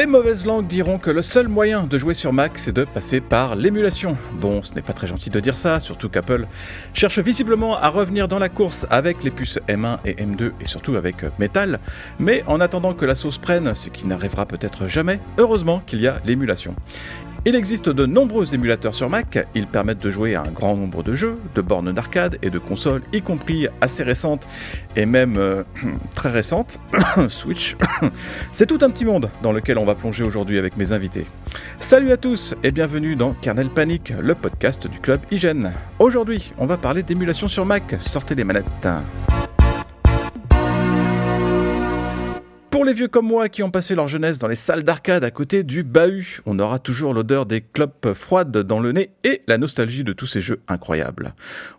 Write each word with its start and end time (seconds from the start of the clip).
Les 0.00 0.06
mauvaises 0.06 0.46
langues 0.46 0.66
diront 0.66 0.96
que 0.96 1.10
le 1.10 1.20
seul 1.20 1.46
moyen 1.46 1.84
de 1.84 1.98
jouer 1.98 2.14
sur 2.14 2.32
Mac, 2.32 2.52
c'est 2.54 2.72
de 2.72 2.84
passer 2.84 3.20
par 3.20 3.54
l'émulation. 3.54 4.16
Bon, 4.40 4.62
ce 4.62 4.72
n'est 4.74 4.80
pas 4.80 4.94
très 4.94 5.06
gentil 5.06 5.28
de 5.28 5.38
dire 5.40 5.58
ça, 5.58 5.78
surtout 5.78 6.08
qu'Apple 6.08 6.46
cherche 6.94 7.18
visiblement 7.18 7.76
à 7.76 7.90
revenir 7.90 8.26
dans 8.26 8.38
la 8.38 8.48
course 8.48 8.86
avec 8.88 9.22
les 9.22 9.30
puces 9.30 9.58
M1 9.68 9.98
et 10.06 10.14
M2 10.14 10.52
et 10.58 10.64
surtout 10.64 10.94
avec 10.96 11.16
Metal. 11.38 11.80
Mais 12.18 12.42
en 12.46 12.60
attendant 12.60 12.94
que 12.94 13.04
la 13.04 13.14
sauce 13.14 13.36
prenne, 13.36 13.74
ce 13.74 13.90
qui 13.90 14.06
n'arrivera 14.06 14.46
peut-être 14.46 14.86
jamais, 14.86 15.20
heureusement 15.36 15.82
qu'il 15.86 16.00
y 16.00 16.06
a 16.06 16.18
l'émulation. 16.24 16.74
Il 17.46 17.54
existe 17.54 17.88
de 17.88 18.04
nombreux 18.04 18.54
émulateurs 18.54 18.94
sur 18.94 19.08
Mac, 19.08 19.46
ils 19.54 19.66
permettent 19.66 20.02
de 20.02 20.10
jouer 20.10 20.34
à 20.34 20.42
un 20.42 20.50
grand 20.50 20.76
nombre 20.76 21.02
de 21.02 21.14
jeux, 21.14 21.36
de 21.54 21.62
bornes 21.62 21.90
d'arcade 21.90 22.36
et 22.42 22.50
de 22.50 22.58
consoles, 22.58 23.00
y 23.14 23.22
compris 23.22 23.66
assez 23.80 24.02
récentes 24.02 24.46
et 24.94 25.06
même 25.06 25.38
euh, 25.38 25.62
très 26.14 26.28
récentes, 26.28 26.78
Switch. 27.28 27.76
C'est 28.52 28.66
tout 28.66 28.78
un 28.82 28.90
petit 28.90 29.06
monde 29.06 29.30
dans 29.42 29.52
lequel 29.52 29.78
on 29.78 29.86
va 29.86 29.94
plonger 29.94 30.22
aujourd'hui 30.22 30.58
avec 30.58 30.76
mes 30.76 30.92
invités. 30.92 31.24
Salut 31.78 32.12
à 32.12 32.18
tous 32.18 32.54
et 32.62 32.72
bienvenue 32.72 33.16
dans 33.16 33.32
Kernel 33.32 33.70
Panic, 33.70 34.12
le 34.20 34.34
podcast 34.34 34.86
du 34.86 35.00
club 35.00 35.20
Hygiène. 35.30 35.72
Aujourd'hui, 35.98 36.52
on 36.58 36.66
va 36.66 36.76
parler 36.76 37.02
d'émulation 37.02 37.48
sur 37.48 37.64
Mac, 37.64 37.94
sortez 37.98 38.34
les 38.34 38.44
manettes. 38.44 38.86
Pour 42.70 42.84
les 42.84 42.92
vieux 42.92 43.08
comme 43.08 43.26
moi 43.26 43.48
qui 43.48 43.64
ont 43.64 43.70
passé 43.72 43.96
leur 43.96 44.06
jeunesse 44.06 44.38
dans 44.38 44.46
les 44.46 44.54
salles 44.54 44.84
d'arcade 44.84 45.24
à 45.24 45.32
côté 45.32 45.64
du 45.64 45.82
bahut, 45.82 46.40
on 46.46 46.56
aura 46.60 46.78
toujours 46.78 47.12
l'odeur 47.12 47.44
des 47.44 47.62
clopes 47.62 48.12
froides 48.14 48.56
dans 48.56 48.78
le 48.78 48.92
nez 48.92 49.10
et 49.24 49.42
la 49.48 49.58
nostalgie 49.58 50.04
de 50.04 50.12
tous 50.12 50.26
ces 50.26 50.40
jeux 50.40 50.60
incroyables. 50.68 51.34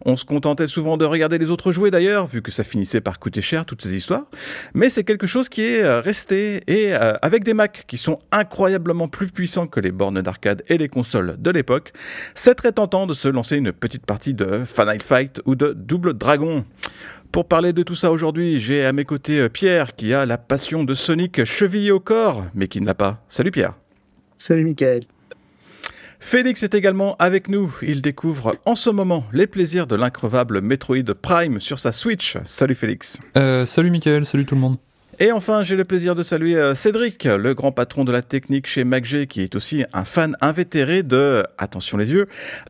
On 0.05 0.17
se 0.17 0.25
contentait 0.25 0.67
souvent 0.67 0.97
de 0.97 1.05
regarder 1.05 1.38
les 1.38 1.49
autres 1.49 1.71
jouer 1.71 1.91
d'ailleurs, 1.91 2.27
vu 2.27 2.41
que 2.41 2.51
ça 2.51 2.66
finissait 2.66 2.99
par 2.99 3.19
coûter 3.19 3.41
cher 3.41 3.66
toutes 3.66 3.81
ces 3.81 3.95
histoires, 3.95 4.25
mais 4.73 4.89
c'est 4.89 5.05
quelque 5.05 5.27
chose 5.27 5.47
qui 5.47 5.61
est 5.61 5.81
euh, 5.81 6.01
resté 6.01 6.61
et 6.67 6.94
euh, 6.94 7.13
avec 7.21 7.45
des 7.45 7.53
Macs 7.53 7.85
qui 7.88 7.97
sont 7.97 8.19
incroyablement 8.33 9.07
plus 9.07 9.27
puissants 9.27 9.67
que 9.67 9.79
les 9.79 9.91
bornes 9.91 10.21
d'arcade 10.21 10.61
et 10.67 10.77
les 10.77 10.89
consoles 10.89 11.38
de 11.39 11.51
l'époque, 11.51 11.94
c'est 12.35 12.55
très 12.55 12.73
tentant 12.73 13.07
de 13.07 13.13
se 13.13 13.29
lancer 13.29 13.55
une 13.55 13.71
petite 13.71 14.05
partie 14.05 14.33
de 14.33 14.66
Final 14.66 15.01
Fight 15.01 15.41
ou 15.45 15.55
de 15.55 15.71
Double 15.71 16.16
Dragon. 16.16 16.66
Pour 17.31 17.47
parler 17.47 17.71
de 17.71 17.81
tout 17.81 17.95
ça 17.95 18.11
aujourd'hui, 18.11 18.59
j'ai 18.59 18.83
à 18.83 18.91
mes 18.91 19.05
côtés 19.05 19.39
euh, 19.39 19.47
Pierre 19.47 19.95
qui 19.95 20.13
a 20.13 20.25
la 20.25 20.37
passion 20.37 20.83
de 20.83 20.93
Sonic 20.93 21.45
chevillée 21.45 21.91
au 21.91 22.01
corps, 22.01 22.43
mais 22.53 22.67
qui 22.67 22.81
ne 22.81 22.85
l'a 22.85 22.93
pas. 22.93 23.23
Salut 23.29 23.51
Pierre. 23.51 23.75
Salut 24.35 24.65
Michael. 24.65 25.03
Félix 26.19 26.61
est 26.63 26.73
également 26.73 27.15
avec 27.19 27.47
nous. 27.47 27.73
Il 27.83 28.01
découvre 28.01 28.55
en 28.65 28.75
ce 28.75 28.89
moment 28.89 29.23
les 29.31 29.47
plaisirs 29.47 29.88
de 29.88 29.95
l'increvable 29.95 30.59
Metroid 30.59 31.13
Prime 31.21 31.61
sur 31.61 31.79
sa 31.79 31.93
Switch. 31.93 32.38
Salut 32.43 32.75
Félix. 32.75 33.19
Euh, 33.38 33.66
salut 33.66 33.91
Michael, 33.91 34.25
salut 34.25 34.45
tout 34.45 34.55
le 34.55 34.61
monde. 34.61 34.77
Et 35.22 35.31
enfin, 35.31 35.61
j'ai 35.61 35.75
le 35.75 35.86
plaisir 35.86 36.16
de 36.16 36.23
saluer 36.23 36.55
euh, 36.55 36.73
Cédric, 36.73 37.25
le 37.25 37.53
grand 37.53 37.72
patron 37.72 38.05
de 38.05 38.11
la 38.11 38.23
technique 38.23 38.66
chez 38.66 38.83
MacG, 38.83 39.28
qui 39.28 39.44
est 39.44 39.55
aussi 39.55 39.86
un 39.94 40.03
fan 40.03 40.36
invétéré 40.41 41.03
de, 41.03 41.44
attention 41.59 41.95
les 42.00 42.11
yeux, 42.11 42.25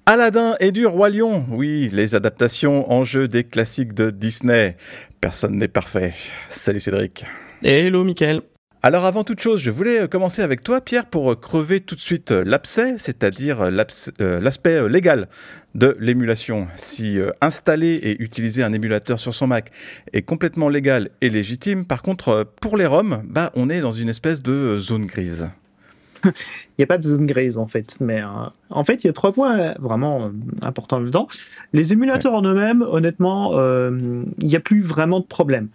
Aladdin 0.06 0.58
et 0.60 0.74
du 0.74 0.86
Roi 0.86 1.12
Lion. 1.12 1.46
Oui, 1.50 1.90
les 1.94 2.14
adaptations 2.14 2.92
en 2.92 3.06
jeu 3.06 3.30
des 3.30 3.46
classiques 3.46 3.94
de 3.94 4.10
Disney. 4.10 4.76
Personne 5.22 5.56
n'est 5.56 5.70
parfait. 5.70 6.14
Salut 6.50 6.82
Cédric. 6.82 7.24
Hello 7.64 8.04
Michael. 8.04 8.42
Alors 8.84 9.06
avant 9.06 9.24
toute 9.24 9.40
chose, 9.40 9.62
je 9.62 9.70
voulais 9.70 10.02
euh, 10.02 10.08
commencer 10.08 10.42
avec 10.42 10.64
toi, 10.64 10.82
Pierre, 10.82 11.06
pour 11.06 11.32
euh, 11.32 11.36
crever 11.36 11.82
tout 11.82 11.94
de 11.94 12.00
suite 12.00 12.32
euh, 12.32 12.44
l'abcès, 12.44 12.96
c'est-à-dire 12.98 13.70
l'aspect 13.70 14.90
légal 14.90 15.28
de 15.76 15.96
l'émulation. 16.00 16.68
Si 16.76 17.20
installer 17.42 17.94
et 18.02 18.22
utiliser 18.22 18.64
un 18.64 18.74
émulateur 18.74 19.20
sur 19.20 19.36
son 19.36 19.46
Mac 19.46 19.72
est 20.14 20.24
complètement 20.24 20.68
légal 20.68 21.10
et 21.22 21.30
légitime, 21.30 21.86
par 21.86 22.02
contre, 22.02 22.48
pour 22.60 22.76
les 22.76 22.88
ROM, 22.88 23.22
bah, 23.26 23.52
on 23.54 23.70
est 23.70 23.82
dans 23.82 23.92
une 23.92 24.10
espèce 24.10 24.42
de 24.42 24.78
zone 24.80 25.06
grise. 25.06 25.52
il 26.26 26.32
n'y 26.80 26.84
a 26.84 26.88
pas 26.88 26.98
de 26.98 27.04
zone 27.04 27.26
grise 27.26 27.58
en 27.58 27.68
fait, 27.68 27.98
mais 28.00 28.22
en 28.70 28.84
fait 28.84 29.04
il 29.04 29.08
y 29.08 29.10
a 29.10 29.14
trois 29.14 29.32
points 29.32 29.74
vraiment 29.80 30.32
importants 30.62 31.02
dedans. 31.02 31.28
Les 31.74 31.94
émulateurs 31.94 32.34
en 32.34 32.44
eux-mêmes, 32.44 32.82
honnêtement, 32.84 33.54
il 33.58 34.48
n'y 34.48 34.56
a 34.56 34.60
plus 34.60 34.82
vraiment 34.82 35.20
de 35.20 35.26
problème. 35.26 35.70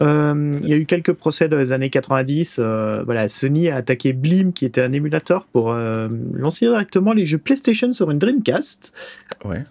Euh, 0.00 0.58
il 0.62 0.68
y 0.68 0.72
a 0.72 0.76
eu 0.76 0.86
quelques 0.86 1.12
procès 1.12 1.48
dans 1.48 1.58
les 1.58 1.72
années 1.72 1.90
90. 1.90 2.58
Euh, 2.58 3.02
voilà, 3.04 3.28
Sony 3.28 3.68
a 3.68 3.76
attaqué 3.76 4.12
Blim, 4.12 4.52
qui 4.52 4.64
était 4.64 4.80
un 4.80 4.92
émulateur, 4.92 5.46
pour 5.46 5.72
euh, 5.72 6.08
lancer 6.32 6.66
directement 6.66 7.12
les 7.12 7.24
jeux 7.24 7.38
PlayStation 7.38 7.92
sur 7.92 8.10
une 8.10 8.18
Dreamcast. 8.18 8.94
Ouais. 9.44 9.62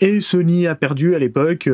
Et 0.00 0.20
Sony 0.20 0.66
a 0.66 0.74
perdu 0.74 1.14
à 1.14 1.18
l'époque. 1.18 1.70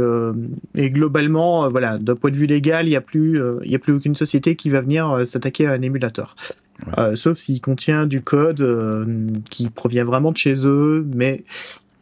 et 0.74 0.90
globalement, 0.90 1.68
voilà, 1.70 1.96
d'un 1.96 2.14
point 2.14 2.30
de 2.30 2.36
vue 2.36 2.46
légal, 2.46 2.86
il 2.86 2.90
n'y 2.90 2.96
a 2.96 3.00
plus, 3.00 3.40
il 3.64 3.74
a 3.74 3.78
plus 3.78 3.94
aucune 3.94 4.14
société 4.14 4.54
qui 4.54 4.68
va 4.68 4.82
venir 4.82 5.22
s'attaquer 5.24 5.66
à 5.66 5.72
un 5.72 5.80
émulateur. 5.80 6.36
sauf 7.14 7.38
s'il 7.38 7.62
contient 7.62 8.06
du 8.06 8.20
code 8.20 9.08
qui 9.50 9.70
provient 9.70 10.04
vraiment 10.04 10.30
de 10.30 10.36
chez 10.36 10.52
eux, 10.66 11.06
mais 11.14 11.42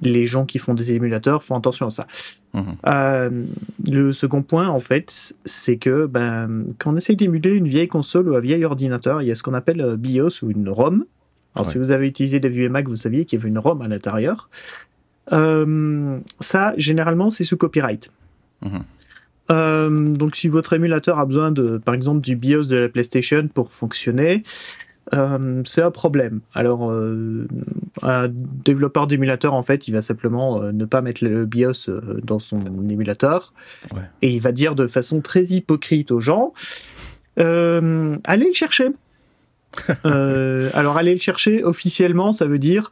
les 0.02 0.26
gens 0.26 0.44
qui 0.44 0.58
font 0.58 0.74
des 0.74 0.92
émulateurs 0.92 1.42
font 1.42 1.56
attention 1.56 1.86
à 1.86 1.90
ça. 1.90 2.06
Mhm. 2.54 2.64
Euh, 2.86 3.44
le 3.90 4.12
second 4.12 4.42
point, 4.42 4.68
en 4.68 4.78
fait, 4.78 5.34
c'est 5.44 5.76
que 5.76 6.06
ben, 6.06 6.64
quand 6.78 6.92
on 6.92 6.96
essaye 6.96 7.16
d'émuler 7.16 7.52
une 7.52 7.66
vieille 7.66 7.88
console 7.88 8.28
ou 8.28 8.36
un 8.36 8.40
vieil 8.40 8.64
ordinateur, 8.64 9.22
il 9.22 9.28
y 9.28 9.30
a 9.30 9.34
ce 9.34 9.42
qu'on 9.42 9.54
appelle 9.54 9.80
euh, 9.80 9.96
BIOS 9.96 10.42
ou 10.42 10.50
une 10.50 10.68
ROM. 10.68 11.04
Alors, 11.54 11.70
si 11.70 11.78
vous 11.78 11.90
avez 11.90 12.06
utilisé 12.06 12.38
des 12.38 12.50
vieux 12.50 12.68
Mac, 12.68 12.86
vous 12.86 12.96
saviez 12.96 13.24
qu'il 13.24 13.38
y 13.38 13.40
avait 13.40 13.48
une 13.48 13.58
ROM 13.58 13.80
à 13.80 13.88
l'intérieur. 13.88 14.50
Euh, 15.32 16.18
ça, 16.38 16.74
généralement, 16.76 17.30
c'est 17.30 17.44
sous 17.44 17.56
copyright. 17.56 18.12
Mhm. 18.62 20.16
donc, 20.16 20.36
si 20.36 20.48
votre 20.48 20.74
émulateur 20.74 21.18
a 21.18 21.24
besoin 21.24 21.52
de, 21.52 21.78
par 21.78 21.94
exemple, 21.94 22.20
du 22.20 22.36
BIOS 22.36 22.64
de 22.64 22.76
la 22.76 22.88
PlayStation 22.90 23.48
pour 23.48 23.72
fonctionner, 23.72 24.42
euh, 25.14 25.62
c'est 25.64 25.82
un 25.82 25.90
problème. 25.90 26.40
Alors, 26.54 26.90
euh, 26.90 27.46
un 28.02 28.28
développeur 28.28 29.06
d'émulateur, 29.06 29.54
en 29.54 29.62
fait, 29.62 29.88
il 29.88 29.92
va 29.92 30.02
simplement 30.02 30.62
euh, 30.62 30.72
ne 30.72 30.84
pas 30.84 31.00
mettre 31.00 31.24
le 31.24 31.46
BIOS 31.46 31.90
dans 32.22 32.38
son 32.38 32.60
émulateur. 32.88 33.52
Et 34.22 34.30
il 34.30 34.40
va 34.40 34.52
dire 34.52 34.74
de 34.74 34.86
façon 34.86 35.20
très 35.20 35.44
hypocrite 35.44 36.10
aux 36.10 36.20
gens 36.20 36.52
allez 37.38 38.46
le 38.46 38.54
chercher. 38.54 38.88
alors, 40.04 40.96
allez 40.96 41.12
le 41.12 41.20
chercher 41.20 41.62
officiellement, 41.62 42.32
ça 42.32 42.46
veut 42.46 42.58
dire 42.58 42.90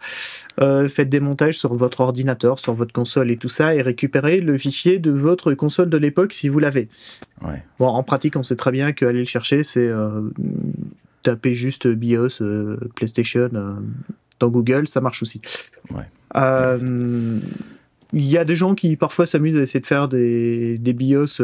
faites 0.59 1.09
des 1.09 1.21
montages 1.21 1.57
sur 1.57 1.73
votre 1.73 2.01
ordinateur, 2.01 2.59
sur 2.59 2.75
votre 2.75 2.93
console 2.93 3.31
et 3.31 3.39
tout 3.39 3.49
ça, 3.49 3.75
et 3.75 3.81
récupérez 3.81 4.41
le 4.41 4.59
fichier 4.59 4.99
de 4.99 5.11
votre 5.11 5.55
console 5.55 5.89
de 5.89 5.97
l'époque 5.97 6.35
si 6.35 6.51
vous 6.51 6.59
l'avez. 6.59 6.91
Bon, 7.79 7.87
en 7.87 8.03
pratique, 8.03 8.37
on 8.37 8.43
sait 8.43 8.57
très 8.57 8.71
bien 8.71 8.93
qu'aller 8.93 9.21
le 9.21 9.25
chercher, 9.25 9.65
c'est 9.65 9.89
tapez 11.25 11.55
juste 11.55 11.89
BIOS 11.89 12.41
euh, 12.41 12.77
PlayStation 12.95 13.51
euh, 13.53 13.75
dans 14.39 14.49
Google, 14.49 14.87
ça 14.87 15.01
marche 15.01 15.23
aussi. 15.23 15.41
Euh, 16.37 17.41
il 18.13 18.25
y 18.25 18.39
a 18.39 18.45
des 18.45 18.55
gens 18.55 18.77
qui 18.77 18.97
parfois 18.97 19.27
s'amusent 19.27 19.57
à 19.57 19.63
essayer 19.63 19.81
de 19.81 19.87
faire 19.87 20.07
des, 20.09 20.79
BIOS 20.79 21.43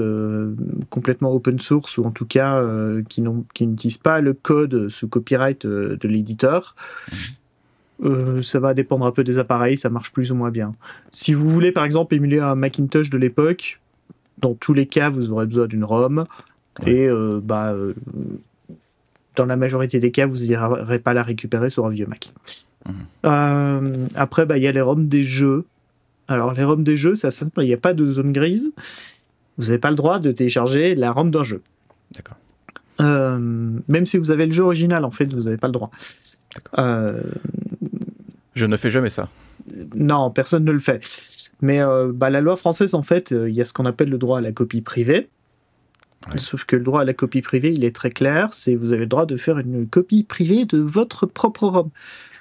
complètement 0.89 1.33
open 1.33 1.59
source 1.59 1.99
ou 1.99 2.05
en 2.05 2.13
tout 2.13 2.27
cas 2.27 2.63
qui 3.09 3.23
n'utilisent 3.23 3.99
pas 3.99 4.21
le 4.21 4.35
code 4.35 4.89
sous 4.89 5.09
copyright 5.09 5.67
de 5.67 6.09
l'éditeur. 6.09 6.77
Mhm. 8.03 8.43
ça 8.43 8.61
va 8.61 8.73
dépendre 8.73 9.05
un 9.05 9.11
peu 9.11 9.25
des 9.25 9.39
appareils, 9.39 9.77
ça 9.77 9.91
marche 9.91 10.13
plus 10.13 10.31
ou 10.31 10.37
moins 10.37 10.51
bien. 10.51 10.75
Si 11.11 11.35
vous 11.35 11.49
voulez 11.49 11.73
par 11.73 11.85
exemple 11.85 12.15
émuler 12.15 12.39
un 12.39 12.55
Macintosh 12.55 13.11
de 13.11 13.19
l'époque, 13.19 13.81
dans 14.39 14.55
tous 14.55 14.73
les 14.73 14.87
cas 14.87 15.09
vous 15.09 15.33
aurez 15.33 15.47
besoin 15.47 15.67
d'une 15.67 15.85
ROM 15.85 16.25
et 16.87 17.09
bah 17.43 17.75
dans 19.37 19.47
la 19.47 19.57
majorité 19.57 20.01
des 20.01 20.11
cas, 20.11 20.27
vous 20.27 20.39
n'irez 20.39 20.99
pas 20.99 21.15
la 21.15 21.23
récupérer 21.23 21.71
sur 21.71 21.87
un 21.87 21.91
vieux 21.91 22.07
Mac. 22.07 22.33
Euh, 23.27 24.07
après, 24.15 24.47
bah, 24.47 24.59
il 24.59 24.63
y 24.63 24.67
a 24.67 24.73
les 24.73 24.81
ROM 24.81 25.09
des 25.09 25.23
jeux. 25.23 25.65
Alors, 26.29 26.53
les 26.53 26.65
ROM 26.65 26.83
des 26.83 26.97
jeux, 26.97 27.15
ça 27.15 27.31
simple, 27.31 27.63
il 27.63 27.67
n'y 27.67 27.75
a 27.75 27.79
pas 27.79 27.95
de 27.95 28.07
zone 28.07 28.33
grise. 28.33 28.73
Vous 29.59 29.67
n'avez 29.67 29.79
pas 29.79 29.91
le 29.91 29.97
droit 29.97 30.19
de 30.19 30.33
télécharger 30.33 30.95
la 30.95 31.13
ROM 31.13 31.31
d'un 31.31 31.43
jeu. 31.43 31.63
D'accord. 32.15 32.37
Euh, 33.01 33.39
même 33.89 34.07
si 34.07 34.19
vous 34.19 34.31
avez 34.31 34.47
le 34.47 34.53
jeu 34.53 34.63
original, 34.63 35.05
en 35.05 35.11
fait, 35.11 35.33
vous 35.33 35.43
n'avez 35.43 35.57
pas 35.57 35.69
le 35.69 35.73
droit. 35.73 35.91
Euh, 36.79 37.23
Je 38.55 38.67
ne 38.67 38.77
fais 38.77 38.91
jamais 38.91 39.11
ça. 39.11 39.29
Non, 39.95 40.31
personne 40.31 40.65
ne 40.65 40.73
le 40.73 40.79
fait. 40.79 41.05
Mais 41.61 41.81
bah, 42.15 42.31
la 42.31 42.41
loi 42.41 42.57
française, 42.57 42.95
en 42.95 43.03
fait, 43.03 43.31
il 43.31 43.55
y 43.55 43.61
a 43.61 43.65
ce 43.65 43.73
qu'on 43.73 43.87
appelle 43.87 44.11
le 44.11 44.19
droit 44.19 44.39
à 44.39 44.41
la 44.41 44.53
copie 44.53 44.81
privée. 44.81 45.29
Sauf 46.37 46.65
que 46.65 46.77
le 46.77 46.83
droit 46.83 47.01
à 47.01 47.05
la 47.05 47.15
copie 47.15 47.41
privée, 47.41 47.73
il 47.73 47.85
est 47.85 47.95
très 47.95 48.11
clair, 48.11 48.51
c'est 48.53 48.75
vous 48.75 48.93
avez 48.93 49.03
le 49.03 49.07
droit 49.07 49.27
de 49.27 49.37
faire 49.37 49.59
une 49.59 49.87
copie 49.87 50.23
privée 50.23 50.65
de 50.67 50.79
votre 50.79 51.27
propre 51.27 51.67
ROM. 51.67 51.91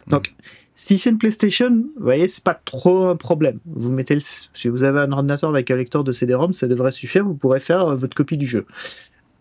Donc, 0.07 0.33
si 0.75 0.97
c'est 0.97 1.09
une 1.09 1.17
PlayStation, 1.17 1.69
vous 1.69 2.03
voyez, 2.03 2.27
c'est 2.27 2.43
pas 2.43 2.53
trop 2.53 3.07
un 3.07 3.15
problème. 3.15 3.59
Vous 3.65 3.91
mettez 3.91 4.17
si 4.19 4.69
vous 4.69 4.83
avez 4.83 5.01
un 5.01 5.11
ordinateur 5.11 5.49
avec 5.49 5.69
un 5.71 5.75
lecteur 5.75 6.03
de 6.05 6.11
CD-ROM, 6.11 6.53
ça 6.53 6.67
devrait 6.67 6.91
suffire, 6.91 7.25
vous 7.25 7.35
pourrez 7.35 7.59
faire 7.59 7.87
euh, 7.87 7.95
votre 7.95 8.15
copie 8.15 8.37
du 8.37 8.45
jeu. 8.45 8.65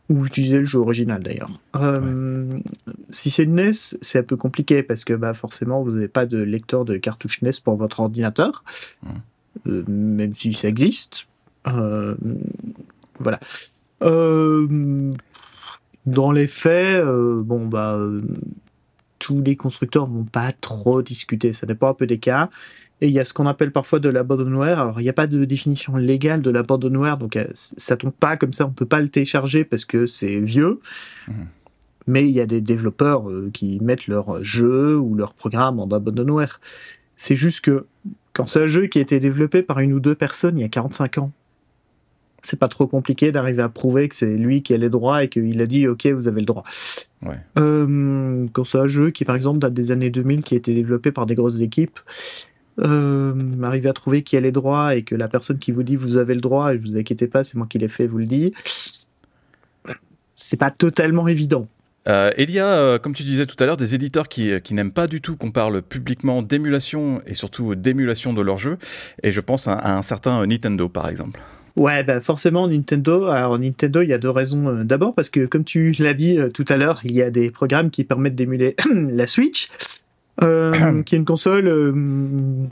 Ou 0.09 0.25
utiliser 0.25 0.59
le 0.59 0.65
jeu 0.65 0.79
original 0.79 1.23
d'ailleurs. 1.23 1.51
Euh, 1.77 2.51
si 3.11 3.31
c'est 3.31 3.45
une 3.45 3.57
NES, 3.57 3.73
c'est 3.73 4.19
un 4.19 4.23
peu 4.23 4.37
compliqué 4.37 4.83
parce 4.83 5.05
que 5.05 5.13
bah, 5.13 5.35
forcément, 5.35 5.83
vous 5.83 5.93
n'avez 5.93 6.09
pas 6.09 6.27
de 6.27 6.39
lecteur 6.39 6.85
de 6.85 6.97
cartouche 6.97 7.43
NES 7.43 7.53
pour 7.63 7.77
votre 7.77 8.01
ordinateur, 8.01 8.65
euh, 9.67 9.85
même 9.87 10.33
si 10.33 10.53
ça 10.55 10.67
existe. 10.67 11.29
voilà. 11.65 13.39
Euh, 14.03 15.15
dans 16.07 16.33
les 16.33 16.47
faits, 16.47 17.05
euh, 17.05 17.43
bon 17.43 17.67
bah, 17.67 17.95
euh, 17.95 18.23
tous 19.19 19.43
les 19.43 19.57
constructeurs 19.57 20.07
vont 20.07 20.25
pas 20.25 20.53
trop 20.53 21.03
discuter. 21.03 21.53
Ça 21.53 21.67
dépend 21.67 21.91
un 21.91 21.95
peu 21.95 22.07
des 22.07 22.19
cas. 22.19 22.49
Et 23.01 23.07
il 23.07 23.13
y 23.13 23.21
a 23.21 23.25
ce 23.25 23.33
qu'on 23.33 23.47
appelle 23.47 23.71
parfois 23.71 24.01
de 24.01 24.09
l'abandonware. 24.09 24.81
Alors, 24.81 25.01
il 25.01 25.05
n'y 25.05 25.09
a 25.09 25.15
pas 25.15 25.29
de 25.29 25.45
définition 25.45 25.97
légale 25.97 26.43
de 26.43 26.51
l'abandonware, 26.51 27.17
donc 27.17 27.39
ça 27.55 27.97
tombe 27.97 28.13
pas 28.13 28.37
comme 28.37 28.53
ça, 28.53 28.67
on 28.67 28.73
peut 28.73 28.87
pas 28.87 29.01
le 29.01 29.09
télécharger 29.09 29.65
parce 29.65 29.85
que 29.85 30.07
c'est 30.07 30.41
vieux. 30.41 30.81
Mmh. 31.29 31.33
Mais 32.09 32.27
il 32.27 32.35
y 32.35 32.41
a 32.41 32.47
des 32.47 32.61
développeurs 32.61 33.29
euh, 33.29 33.51
qui 33.53 33.79
mettent 33.81 34.09
leur 34.09 34.43
jeu 34.43 34.97
ou 34.97 35.15
leur 35.15 35.35
programme 35.35 35.79
en 35.79 35.87
abandonware. 35.87 36.59
C'est 37.17 37.37
juste 37.37 37.61
que 37.61 37.87
quand 38.33 38.47
c'est 38.47 38.63
un 38.63 38.67
jeu 38.67 38.87
qui 38.87 38.99
a 38.99 39.03
été 39.03 39.21
développé 39.21 39.63
par 39.63 39.79
une 39.81 39.93
ou 39.93 40.01
deux 40.01 40.15
personnes 40.15 40.59
il 40.59 40.63
y 40.63 40.65
a 40.65 40.69
45 40.69 41.19
ans, 41.19 41.33
c'est 42.43 42.59
pas 42.59 42.69
trop 42.69 42.87
compliqué 42.87 43.33
d'arriver 43.33 43.63
à 43.63 43.69
prouver 43.69 44.09
que 44.09 44.15
c'est 44.15 44.27
lui 44.27 44.63
qui 44.63 44.75
a 44.75 44.77
les 44.77 44.89
droits 44.89 45.25
et 45.25 45.29
qu'il 45.29 45.61
a 45.61 45.67
dit 45.67 45.87
ok 45.89 46.07
vous 46.07 46.29
avez 46.29 46.41
le 46.41 46.47
droit. 46.47 46.65
Ouais. 47.23 47.39
Euh, 47.59 48.47
quand 48.53 48.65
c'est 48.65 48.79
un 48.79 48.87
jeu 48.87 49.11
qui 49.11 49.25
par 49.25 49.37
exemple 49.37 49.59
date 49.59 49.75
des 49.75 49.91
années 49.91 50.11
2000 50.11 50.43
qui 50.43 50.55
a 50.55 50.57
été 50.57 50.75
développé 50.75 51.11
par 51.11 51.27
des 51.27 51.35
grosses 51.35 51.61
équipes, 51.61 51.99
euh, 52.81 53.35
arriver 53.63 53.89
à 53.89 53.93
trouver 53.93 54.23
qui 54.23 54.37
a 54.37 54.41
les 54.41 54.53
droits 54.53 54.95
et 54.95 55.03
que 55.03 55.15
la 55.15 55.27
personne 55.29 55.59
qui 55.59 55.73
vous 55.73 55.83
dit 55.83 55.97
vous 55.97 56.17
avez 56.17 56.35
le 56.35 56.41
droit 56.41 56.73
et 56.73 56.77
vous 56.77 56.97
inquiétez 56.97 57.27
pas 57.27 57.43
c'est 57.45 57.57
moi 57.57 57.67
qui 57.69 57.79
l'ai 57.79 57.89
fait 57.89 58.07
vous 58.07 58.19
le 58.19 58.27
dit, 58.27 58.53
c'est 60.35 60.59
pas 60.59 60.71
totalement 60.71 61.27
évident. 61.27 61.67
Euh, 62.09 62.31
il 62.39 62.51
y 62.51 62.59
a, 62.59 62.67
euh, 62.67 62.99
comme 62.99 63.13
tu 63.13 63.23
disais 63.23 63.45
tout 63.45 63.57
à 63.63 63.67
l'heure, 63.67 63.77
des 63.77 63.95
éditeurs 63.95 64.29
qui, 64.29 64.59
qui 64.63 64.73
n'aiment 64.73 64.93
pas 64.93 65.07
du 65.07 65.21
tout 65.21 65.37
qu'on 65.37 65.51
parle 65.51 65.83
publiquement 65.83 66.43
d'émulation 66.43 67.21
et 67.27 67.35
surtout 67.35 67.75
d'émulation 67.75 68.33
de 68.33 68.41
leurs 68.41 68.57
jeux. 68.57 68.79
Et 69.23 69.31
je 69.31 69.41
pense 69.41 69.69
à 69.69 69.97
un 69.97 70.01
certain 70.01 70.47
Nintendo, 70.47 70.89
par 70.89 71.09
exemple. 71.09 71.41
Ouais, 71.79 72.03
bah 72.03 72.21
forcément 72.21 72.67
Nintendo. 72.67 73.27
Alors 73.27 73.57
Nintendo, 73.57 74.03
il 74.03 74.09
y 74.09 74.13
a 74.13 74.19
deux 74.19 74.31
raisons. 74.31 74.69
Euh, 74.69 74.85
d'abord 74.85 75.15
parce 75.15 75.31
que 75.31 75.47
comme 75.47 75.63
tu 75.63 75.93
l'as 76.01 76.13
dit 76.13 76.37
euh, 76.37 76.51
tout 76.51 76.65
à 76.69 76.77
l'heure, 76.77 77.01
il 77.05 77.13
y 77.13 77.23
a 77.23 77.31
des 77.31 77.53
programmes 77.53 77.91
qui 77.91 78.03
permettent 78.03 78.35
d'émuler 78.35 78.75
la 78.93 79.29
Switch, 79.29 79.69
euh, 80.43 81.03
qui 81.07 81.15
est 81.15 81.19
une 81.19 81.25
console 81.25 81.67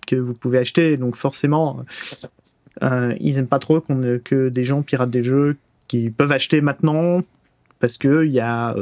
que 0.09 0.17
vous 0.17 0.35
pouvez 0.35 0.59
acheter. 0.59 0.97
Donc 0.97 1.15
forcément, 1.15 1.85
ils 2.83 3.39
aiment 3.39 3.47
pas 3.47 3.61
trop 3.61 3.81
qu'on, 3.81 4.19
que 4.25 4.49
des 4.49 4.65
gens 4.65 4.83
piratent 4.83 5.11
des 5.11 5.23
jeux 5.23 5.57
qui 5.87 6.11
peuvent 6.11 6.33
acheter 6.33 6.61
maintenant 6.61 7.23
parce 7.79 7.99
que 7.99 8.25
il 8.25 8.33
y 8.33 8.41
a 8.41 8.75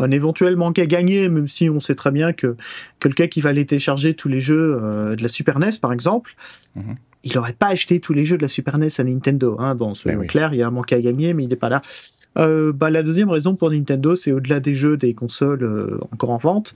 un 0.00 0.10
éventuel 0.10 0.56
manque 0.56 0.78
à 0.78 0.86
gagner, 0.86 1.28
même 1.28 1.48
si 1.48 1.70
on 1.70 1.80
sait 1.80 1.94
très 1.94 2.10
bien 2.10 2.32
que 2.32 2.56
quelqu'un 2.98 3.26
qui 3.26 3.40
va 3.40 3.50
aller 3.50 3.66
télécharger 3.66 4.14
tous 4.14 4.28
les 4.28 4.40
jeux 4.40 4.80
de 5.16 5.22
la 5.22 5.28
Super 5.28 5.58
NES, 5.58 5.78
par 5.80 5.92
exemple, 5.92 6.34
mhm 6.76 6.96
il 7.24 7.34
n'aurait 7.34 7.52
pas 7.52 7.68
acheté 7.68 8.00
tous 8.00 8.12
les 8.12 8.24
jeux 8.24 8.36
de 8.36 8.42
la 8.42 8.48
Super 8.48 8.78
NES 8.78 8.88
à 8.98 9.04
Nintendo. 9.04 9.56
Hein. 9.58 9.74
Bon, 9.74 9.94
soyons 9.94 10.20
ben 10.20 10.26
clair, 10.26 10.54
il 10.54 10.58
y 10.58 10.62
a 10.62 10.66
un 10.66 10.70
manque 10.70 10.92
à 10.92 11.00
gagner, 11.00 11.34
mais 11.34 11.44
il 11.44 11.48
n'est 11.48 11.56
pas 11.56 11.68
là. 11.68 11.82
Euh, 12.38 12.72
bah, 12.72 12.90
la 12.90 13.02
deuxième 13.02 13.30
raison 13.30 13.54
pour 13.54 13.70
Nintendo, 13.70 14.16
c'est 14.16 14.32
au-delà 14.32 14.60
des 14.60 14.74
jeux, 14.74 14.96
des 14.96 15.14
consoles 15.14 15.64
euh, 15.64 15.98
encore 16.12 16.30
en 16.30 16.38
vente, 16.38 16.74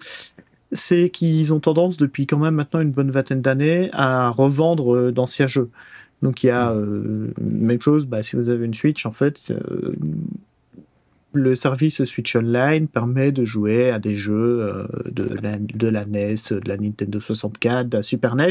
c'est 0.72 1.10
qu'ils 1.10 1.54
ont 1.54 1.60
tendance 1.60 1.96
depuis 1.96 2.26
quand 2.26 2.38
même 2.38 2.54
maintenant 2.54 2.80
une 2.80 2.90
bonne 2.90 3.10
vingtaine 3.10 3.40
d'années 3.40 3.88
à 3.92 4.30
revendre 4.30 4.94
euh, 4.94 5.12
d'anciens 5.12 5.46
jeux. 5.46 5.70
Donc 6.22 6.42
il 6.42 6.46
y 6.46 6.50
a 6.50 6.74
même 7.38 7.82
chose, 7.82 8.06
bah, 8.06 8.22
si 8.22 8.34
vous 8.36 8.48
avez 8.48 8.64
une 8.64 8.72
Switch, 8.72 9.04
en 9.04 9.12
fait, 9.12 9.52
le 11.34 11.54
service 11.54 12.04
Switch 12.04 12.34
Online 12.36 12.88
permet 12.88 13.32
de 13.32 13.44
jouer 13.44 13.90
à 13.90 13.98
des 13.98 14.14
jeux 14.14 14.86
de, 15.10 15.28
la, 15.42 15.56
de 15.58 15.88
la 15.88 16.04
NES, 16.06 16.34
de 16.50 16.68
la 16.68 16.76
Nintendo 16.76 17.20
64, 17.20 17.88
de 17.88 17.96
la 17.96 18.02
Super 18.02 18.36
NES, 18.36 18.50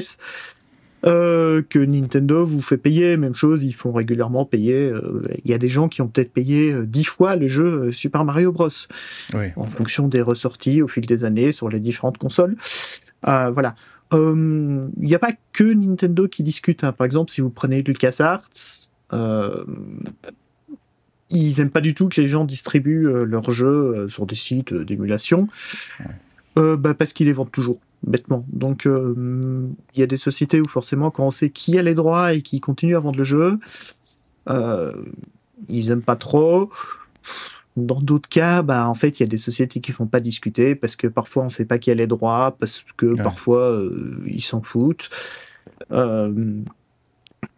euh, 1.05 1.61
que 1.69 1.79
Nintendo 1.79 2.45
vous 2.45 2.61
fait 2.61 2.77
payer. 2.77 3.17
Même 3.17 3.35
chose, 3.35 3.63
ils 3.63 3.73
font 3.73 3.91
régulièrement 3.91 4.45
payer. 4.45 4.89
Euh, 4.89 5.27
il 5.43 5.51
y 5.51 5.53
a 5.53 5.57
des 5.57 5.67
gens 5.67 5.89
qui 5.89 6.01
ont 6.01 6.07
peut-être 6.07 6.31
payé 6.31 6.71
euh, 6.71 6.85
dix 6.85 7.03
fois 7.03 7.35
le 7.35 7.47
jeu 7.47 7.91
Super 7.91 8.23
Mario 8.23 8.53
Bros. 8.53 8.69
En 9.55 9.65
fonction 9.65 10.07
des 10.07 10.21
ressorties 10.21 10.81
au 10.81 10.87
fil 10.87 11.05
des 11.05 11.25
années 11.25 11.51
sur 11.51 11.67
les 11.67 11.81
différentes 11.81 12.17
consoles. 12.17 12.55
voilà. 13.23 13.75
Il 14.13 14.91
n'y 14.97 15.15
a 15.15 15.19
pas 15.19 15.33
que 15.53 15.63
Nintendo 15.63 16.27
qui 16.27 16.43
discute. 16.43 16.83
Hein. 16.83 16.93
Par 16.93 17.05
exemple, 17.05 17.31
si 17.31 17.41
vous 17.41 17.49
prenez 17.49 17.81
LucasArts, 17.81 18.49
ils 21.33 21.59
aiment 21.59 21.69
pas 21.69 21.81
du 21.81 21.93
tout 21.93 22.09
que 22.09 22.21
les 22.21 22.27
gens 22.27 22.45
distribuent 22.45 23.07
leurs 23.25 23.51
jeux 23.51 24.07
sur 24.09 24.25
des 24.25 24.35
sites 24.35 24.73
d'émulation. 24.73 25.47
Bah, 26.55 26.93
parce 26.93 27.13
qu'ils 27.13 27.27
les 27.27 27.33
vendent 27.33 27.51
toujours 27.51 27.79
bêtement. 28.03 28.45
Donc 28.51 28.85
euh, 28.85 29.67
il 29.93 29.99
y 29.99 30.03
a 30.03 30.07
des 30.07 30.17
sociétés 30.17 30.61
où 30.61 30.67
forcément 30.67 31.11
quand 31.11 31.25
on 31.25 31.31
sait 31.31 31.49
qui 31.49 31.77
a 31.77 31.81
les 31.81 31.93
droits 31.93 32.33
et 32.33 32.41
qui 32.41 32.59
continue 32.59 32.95
à 32.95 32.99
vendre 32.99 33.17
le 33.17 33.23
jeu, 33.23 33.59
euh, 34.49 34.93
ils 35.69 35.91
aiment 35.91 36.01
pas 36.01 36.15
trop. 36.15 36.69
Dans 37.75 37.99
d'autres 37.99 38.29
cas, 38.29 38.61
bah 38.61 38.87
en 38.87 38.93
fait 38.93 39.19
il 39.19 39.23
y 39.23 39.25
a 39.25 39.27
des 39.27 39.37
sociétés 39.37 39.79
qui 39.79 39.91
font 39.91 40.05
pas 40.05 40.19
discuter 40.19 40.75
parce 40.75 40.95
que 40.95 41.07
parfois 41.07 41.43
on 41.43 41.49
sait 41.49 41.65
pas 41.65 41.79
qui 41.79 41.89
a 41.89 41.95
les 41.95 42.07
droits, 42.07 42.55
parce 42.59 42.85
que 42.97 43.15
parfois 43.15 43.71
euh, 43.71 44.21
ils 44.27 44.43
s'en 44.43 44.61
foutent. 44.61 45.09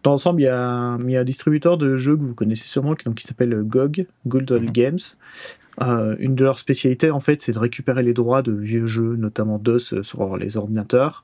Dans 0.04 0.12
l'ensemble, 0.12 0.42
il 0.42 0.46
y, 0.46 0.48
a 0.48 0.58
un 0.58 1.24
distributeur 1.24 1.78
de 1.78 1.98
jeux 1.98 2.16
que 2.16 2.22
vous 2.22 2.34
connaissez 2.34 2.68
sûrement 2.68 2.96
qui, 2.96 3.12
qui 3.14 3.26
s'appelle 3.26 3.62
GOG, 3.64 4.08
Good 4.28 4.52
Old 4.52 4.64
mhm. 4.66 4.72
Games. 4.72 5.00
Euh, 5.82 6.16
une 6.20 6.36
de 6.36 6.44
leurs 6.44 6.60
spécialités, 6.60 7.12
en 7.12 7.20
fait, 7.20 7.42
c'est 7.42 7.52
de 7.52 7.60
récupérer 7.60 8.04
les 8.04 8.14
droits 8.14 8.42
de 8.42 8.54
vieux 8.54 8.88
jeux, 8.88 9.16
notamment 9.18 9.58
DOS, 9.58 9.94
euh, 9.94 10.04
sur 10.04 10.38
les 10.38 10.58
ordinateurs, 10.58 11.24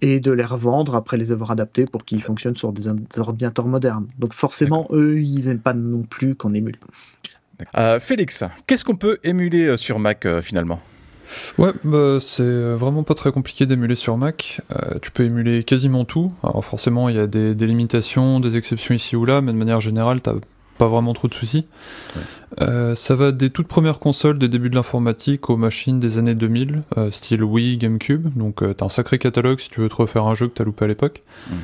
et 0.00 0.20
de 0.20 0.32
les 0.32 0.44
revendre 0.44 0.94
après 0.94 1.16
les 1.16 1.32
avoir 1.32 1.50
adaptés 1.50 1.86
pour 1.86 2.04
qu'ils 2.04 2.22
fonctionnent 2.22 2.54
sur 2.54 2.72
des, 2.72 2.88
ordinateurs 3.18 3.66
modernes. 3.66 4.06
Donc 4.18 4.34
forcément, 4.34 4.86
eux, 4.90 5.18
ils 5.20 5.46
n'aiment 5.46 5.60
pas 5.60 5.74
non 5.74 6.02
plus 6.02 6.34
qu'on 6.34 6.52
émule. 6.52 6.76
Euh, 7.76 8.00
Félix, 8.00 8.44
qu'est-ce 8.66 8.84
qu'on 8.84 8.96
peut 8.96 9.18
émuler 9.22 9.76
sur 9.76 9.98
Mac 9.98 10.26
finalement? 10.40 10.80
Ouais, 11.58 11.72
bah, 11.84 12.18
c'est 12.20 12.74
vraiment 12.74 13.02
pas 13.02 13.14
très 13.14 13.32
compliqué 13.32 13.66
d'émuler 13.66 13.94
sur 13.94 14.16
Mac. 14.16 14.60
tu 15.02 15.10
peux 15.10 15.24
émuler 15.24 15.64
quasiment 15.64 16.04
tout. 16.04 16.32
Alors 16.42 16.64
forcément, 16.64 17.08
il 17.08 17.16
y 17.16 17.20
a 17.20 17.26
des, 17.26 17.54
des, 17.54 17.66
limitations, 17.66 18.40
des 18.40 18.56
exceptions 18.56 18.94
ici 18.94 19.16
ou 19.16 19.24
là, 19.24 19.40
mais 19.40 19.52
de 19.52 19.56
manière 19.58 19.80
générale, 19.80 20.20
t'as 20.20 20.34
pas 20.80 20.88
vraiment 20.88 21.12
trop 21.12 21.28
de 21.28 21.34
soucis. 21.34 21.66
Euh, 22.62 22.94
ça 22.94 23.14
va 23.14 23.32
des 23.32 23.50
toutes 23.50 23.68
premières 23.68 23.98
consoles 23.98 24.38
des 24.38 24.48
débuts 24.48 24.70
de 24.70 24.74
l'informatique 24.74 25.50
aux 25.50 25.58
machines 25.58 26.00
des 26.00 26.16
années 26.16 26.34
2000, 26.34 26.82
euh, 26.96 27.10
style 27.10 27.44
Wii, 27.44 27.76
GameCube. 27.76 28.28
Donc 28.34 28.62
euh, 28.62 28.72
t'as 28.72 28.86
un 28.86 28.88
sacré 28.88 29.18
catalogue 29.18 29.60
si 29.60 29.68
tu 29.68 29.80
veux 29.80 29.90
te 29.90 29.94
refaire 29.96 30.24
un 30.24 30.34
jeu 30.34 30.48
que 30.48 30.54
t'as 30.54 30.64
loupé 30.64 30.86
à 30.86 30.88
l'époque. 30.88 31.22
Mm. 31.50 31.54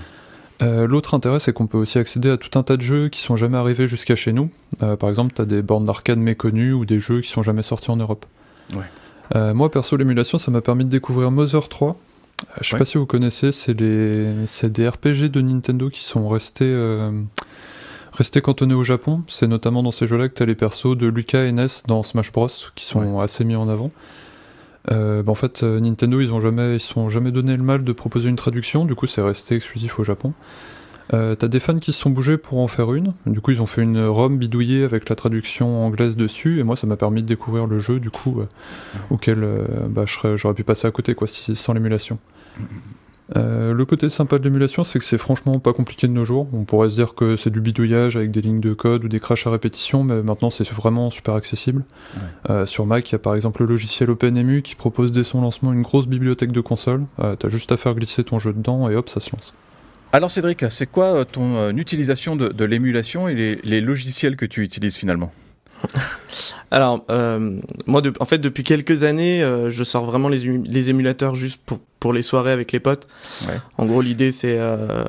L'autre 0.87 1.13
intérêt, 1.13 1.39
c'est 1.39 1.53
qu'on 1.53 1.67
peut 1.67 1.77
aussi 1.77 1.99
accéder 1.99 2.31
à 2.31 2.39
tout 2.39 2.59
un 2.59 2.63
tas 2.63 2.79
de 2.79 2.83
jeux 2.83 3.11
qui 3.11 3.21
sont 3.21 3.37
jamais 3.37 3.59
arrivés 3.59 3.87
jusqu'à 3.89 4.17
chez 4.17 4.33
nous. 4.33 4.49
par 4.79 5.11
exemple, 5.11 5.35
t'as 5.35 5.45
des 5.45 5.61
bornes 5.61 5.85
d'arcade 5.85 6.19
méconnues 6.19 6.73
ou 6.73 6.87
des 6.87 6.99
jeux 6.99 7.21
qui 7.21 7.29
sont 7.29 7.43
jamais 7.43 7.63
sortis 7.63 7.91
en 7.91 7.97
Europe. 7.97 8.25
Moi, 9.35 9.71
perso, 9.71 9.97
l'émulation, 9.97 10.39
ça 10.39 10.51
m'a 10.51 10.61
permis 10.61 10.85
de 10.85 10.91
découvrir 10.91 11.31
Mother 11.31 11.69
3. 11.69 11.97
Je 12.61 12.69
sais 12.69 12.79
pas 12.79 12.85
si 12.85 12.99
vous 12.99 13.07
connaissez, 13.07 13.51
c'est 13.53 13.79
les... 13.79 14.33
des 14.63 14.89
RPG 14.89 15.31
de 15.31 15.41
Nintendo 15.41 15.89
qui 15.91 16.05
sont 16.05 16.29
restés 16.29 16.73
Rester 18.17 18.41
cantonné 18.41 18.73
au 18.73 18.83
Japon, 18.83 19.23
c'est 19.29 19.47
notamment 19.47 19.83
dans 19.83 19.93
ces 19.93 20.07
jeux-là 20.07 20.31
que 20.31 20.35
tu 20.35 20.43
as 20.43 20.47
les 20.47 20.55
persos 20.55 20.97
de 20.97 21.07
Lucas 21.07 21.45
et 21.45 21.53
Ness 21.53 21.83
dans 21.87 22.03
Smash 22.03 22.33
Bros 22.33 22.49
qui 22.75 22.87
sont 22.87 23.21
assez 23.21 23.45
mis 23.45 23.57
en 23.57 23.69
avant. 23.69 23.91
Euh, 24.91 25.23
bah, 25.23 25.33
en 25.33 25.35
fait, 25.35 25.63
euh, 25.63 25.81
Nintendo, 25.81 26.19
ils 26.23 26.33
ont 26.33 26.41
jamais, 26.41 26.77
ils 26.77 26.81
sont 26.81 27.11
jamais 27.11 27.31
donné 27.31 27.55
le 27.55 27.63
mal 27.63 27.85
de 27.85 27.93
proposer 27.93 28.31
une 28.31 28.37
traduction, 28.37 28.87
du 28.87 28.95
coup, 28.95 29.07
c'est 29.07 29.21
resté 29.21 29.57
exclusif 29.57 29.99
au 29.99 30.05
Japon. 30.05 30.33
Euh, 31.15 31.35
T'as 31.35 31.49
des 31.49 31.61
fans 31.61 31.79
qui 31.79 31.93
se 31.93 32.01
sont 32.01 32.11
bougés 32.11 32.37
pour 32.37 32.59
en 32.59 32.69
faire 32.69 32.93
une, 32.93 33.13
du 33.27 33.41
coup, 33.41 33.53
ils 33.53 33.63
ont 33.63 33.67
fait 33.67 33.83
une 33.83 34.05
ROM 34.05 34.39
bidouillée 34.39 34.85
avec 34.85 35.09
la 35.09 35.17
traduction 35.17 35.85
anglaise 35.85 36.17
dessus, 36.17 36.59
et 36.61 36.63
moi, 36.63 36.77
ça 36.77 36.87
m'a 36.87 36.97
permis 36.97 37.23
de 37.23 37.29
découvrir 37.29 37.67
le 37.67 37.79
jeu, 37.79 38.01
du 38.01 38.11
coup, 38.11 38.41
euh, 38.41 38.47
auquel 39.11 39.47
bah, 39.89 40.05
j'aurais 40.07 40.55
pu 40.55 40.65
passer 40.65 40.87
à 40.87 40.91
côté, 40.91 41.15
quoi, 41.15 41.27
sans 41.29 41.73
l'émulation. 41.73 42.19
Euh, 43.35 43.75
le 43.75 43.85
côté 43.85 44.09
sympa 44.09 44.39
de 44.39 44.45
l'émulation, 44.45 44.85
c'est 44.85 44.99
que 44.99 45.05
c'est 45.05 45.19
franchement 45.19 45.59
pas 45.59 45.73
compliqué 45.73 46.07
de 46.07 46.13
nos 46.13 46.25
jours. 46.25 46.47
On 46.53 46.65
pourrait 46.65 46.91
se 46.91 46.95
dire 46.95 47.15
que 47.15 47.37
c'est 47.37 47.51
du 47.51 47.61
bidouillage 47.61 48.17
avec 48.17 48.31
des 48.31 48.41
lignes 48.41 48.61
de 48.61 48.73
code 48.73 49.05
ou 49.05 49.09
des 49.09 49.19
crashs 49.19 49.47
à 49.47 49.51
répétition, 49.51 50.05
mais 50.05 50.23
maintenant 50.23 50.51
c'est 50.51 50.69
vraiment 50.69 51.11
super 51.11 51.35
accessible. 51.35 51.85
Euh, 52.51 52.67
sur 52.67 52.87
Mac, 52.87 53.11
il 53.11 53.13
y 53.13 53.17
a 53.17 53.19
par 53.19 53.35
exemple 53.35 53.63
le 53.63 53.69
logiciel 53.69 54.11
OpenEMU 54.11 54.63
qui 54.63 54.77
propose 54.77 55.11
dès 55.11 55.25
son 55.25 55.41
lancement 55.41 55.73
une 55.73 55.83
grosse 55.83 56.07
bibliothèque 56.07 56.53
de 56.53 56.61
consoles. 56.61 57.05
Euh, 57.19 57.35
T'as 57.35 57.49
juste 57.49 57.73
à 57.73 57.77
faire 57.77 57.95
glisser 57.95 58.23
ton 58.23 58.39
jeu 58.39 58.53
dedans 58.53 58.89
et 58.89 58.95
hop, 58.95 59.09
ça 59.09 59.21
se 59.21 59.31
lance. 59.33 59.53
Alors 60.13 60.31
Cédric, 60.31 60.65
c'est 60.71 60.87
quoi 60.87 61.25
ton 61.25 61.77
utilisation 61.77 62.37
de, 62.37 62.65
l'émulation 62.65 63.29
et 63.29 63.59
les 63.63 63.81
logiciels 63.81 64.37
que 64.37 64.47
tu 64.47 64.63
utilises 64.63 64.97
finalement? 64.97 65.33
Alors, 66.71 67.05
euh, 67.11 67.61
moi, 67.87 68.03
en 68.21 68.27
fait, 68.27 68.39
depuis 68.39 68.65
quelques 68.65 69.03
années, 69.03 69.43
euh, 69.43 69.71
je 69.71 69.85
sors 69.85 70.05
vraiment 70.05 70.29
les, 70.29 70.39
les, 70.39 70.91
émulateurs 70.91 71.35
juste 71.35 71.61
pour, 71.65 71.79
pour 72.01 72.13
les 72.13 72.23
soirées 72.23 72.53
avec 72.53 72.73
les 72.73 72.81
potes. 72.81 73.07
Ouais. 73.47 73.59
En 73.79 73.87
gros, 73.87 74.01
l'idée, 74.01 74.31
c'est 74.31 74.59
euh, 74.59 75.05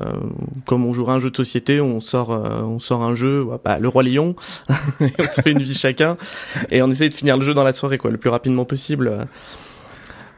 comme 0.66 0.84
on 0.84 0.92
jouera 0.92 1.14
un 1.14 1.18
jeu 1.18 1.30
de 1.30 1.36
société, 1.36 1.80
on 1.80 2.00
sort, 2.00 2.32
euh, 2.32 2.62
on 2.62 2.78
sort 2.78 3.02
un 3.02 3.14
jeu, 3.14 3.46
bah, 3.64 3.78
le 3.78 3.88
roi 3.88 4.02
lion, 4.02 4.36
on 5.00 5.22
se 5.22 5.42
fait 5.42 5.52
une 5.52 5.62
vie 5.62 5.74
chacun, 5.74 6.16
et 6.70 6.82
on 6.82 6.90
essaye 6.90 7.10
de 7.10 7.14
finir 7.14 7.36
le 7.36 7.44
jeu 7.44 7.54
dans 7.54 7.64
la 7.64 7.72
soirée, 7.72 7.98
quoi, 7.98 8.10
le 8.10 8.18
plus 8.18 8.30
rapidement 8.30 8.64
possible. 8.64 9.26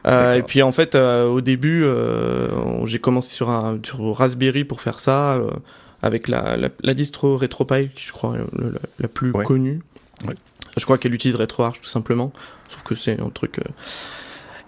Euh, 0.07 0.35
et 0.35 0.43
puis 0.43 0.61
en 0.61 0.71
fait, 0.71 0.95
au 0.95 1.41
début, 1.41 1.85
j'ai 2.85 2.99
commencé 2.99 3.35
sur 3.35 3.49
un 3.49 3.79
sur 3.83 4.15
Raspberry 4.15 4.63
pour 4.63 4.81
faire 4.81 4.99
ça, 4.99 5.39
avec 6.01 6.27
la, 6.27 6.57
la, 6.57 6.69
la, 6.81 6.93
distro 6.93 7.37
RetroPie, 7.37 7.89
je 7.95 8.11
crois 8.11 8.35
la, 8.37 8.79
la 8.99 9.07
plus 9.07 9.31
connue. 9.31 9.79
Je 10.77 10.83
crois 10.85 10.97
qu'elle 10.97 11.13
utilise 11.13 11.35
RetroArch 11.35 11.81
tout 11.81 11.89
simplement, 11.89 12.31
sauf 12.69 12.83
que 12.83 12.95
c'est 12.95 13.19
un 13.19 13.29
truc. 13.29 13.59
Euh, 13.59 13.63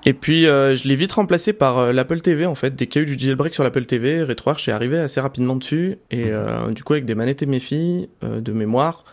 Et 0.05 0.13
puis 0.13 0.43
je 0.43 0.87
l'ai 0.87 0.95
vite 0.95 1.13
remplacé 1.13 1.53
par 1.53 1.93
l'Apple 1.93 2.21
TV 2.21 2.45
en 2.45 2.55
fait. 2.55 2.75
Dès 2.75 2.87
qu'il 2.87 3.01
y 3.01 3.05
a 3.05 3.07
eu 3.07 3.15
du 3.15 3.25
jailbreak 3.25 3.53
sur 3.53 3.63
l'Apple 3.63 3.85
TV, 3.85 4.21
RetroArch 4.23 4.67
est 4.67 4.71
arrivé 4.71 4.99
assez 4.99 5.21
rapidement 5.21 5.55
dessus 5.55 5.97
et 6.11 6.31
du 6.71 6.83
coup 6.83 6.93
avec 6.93 7.05
des 7.05 7.15
manettes 7.15 7.43
MFI 7.47 8.09
de 8.21 8.51
mémoire, 8.51 9.05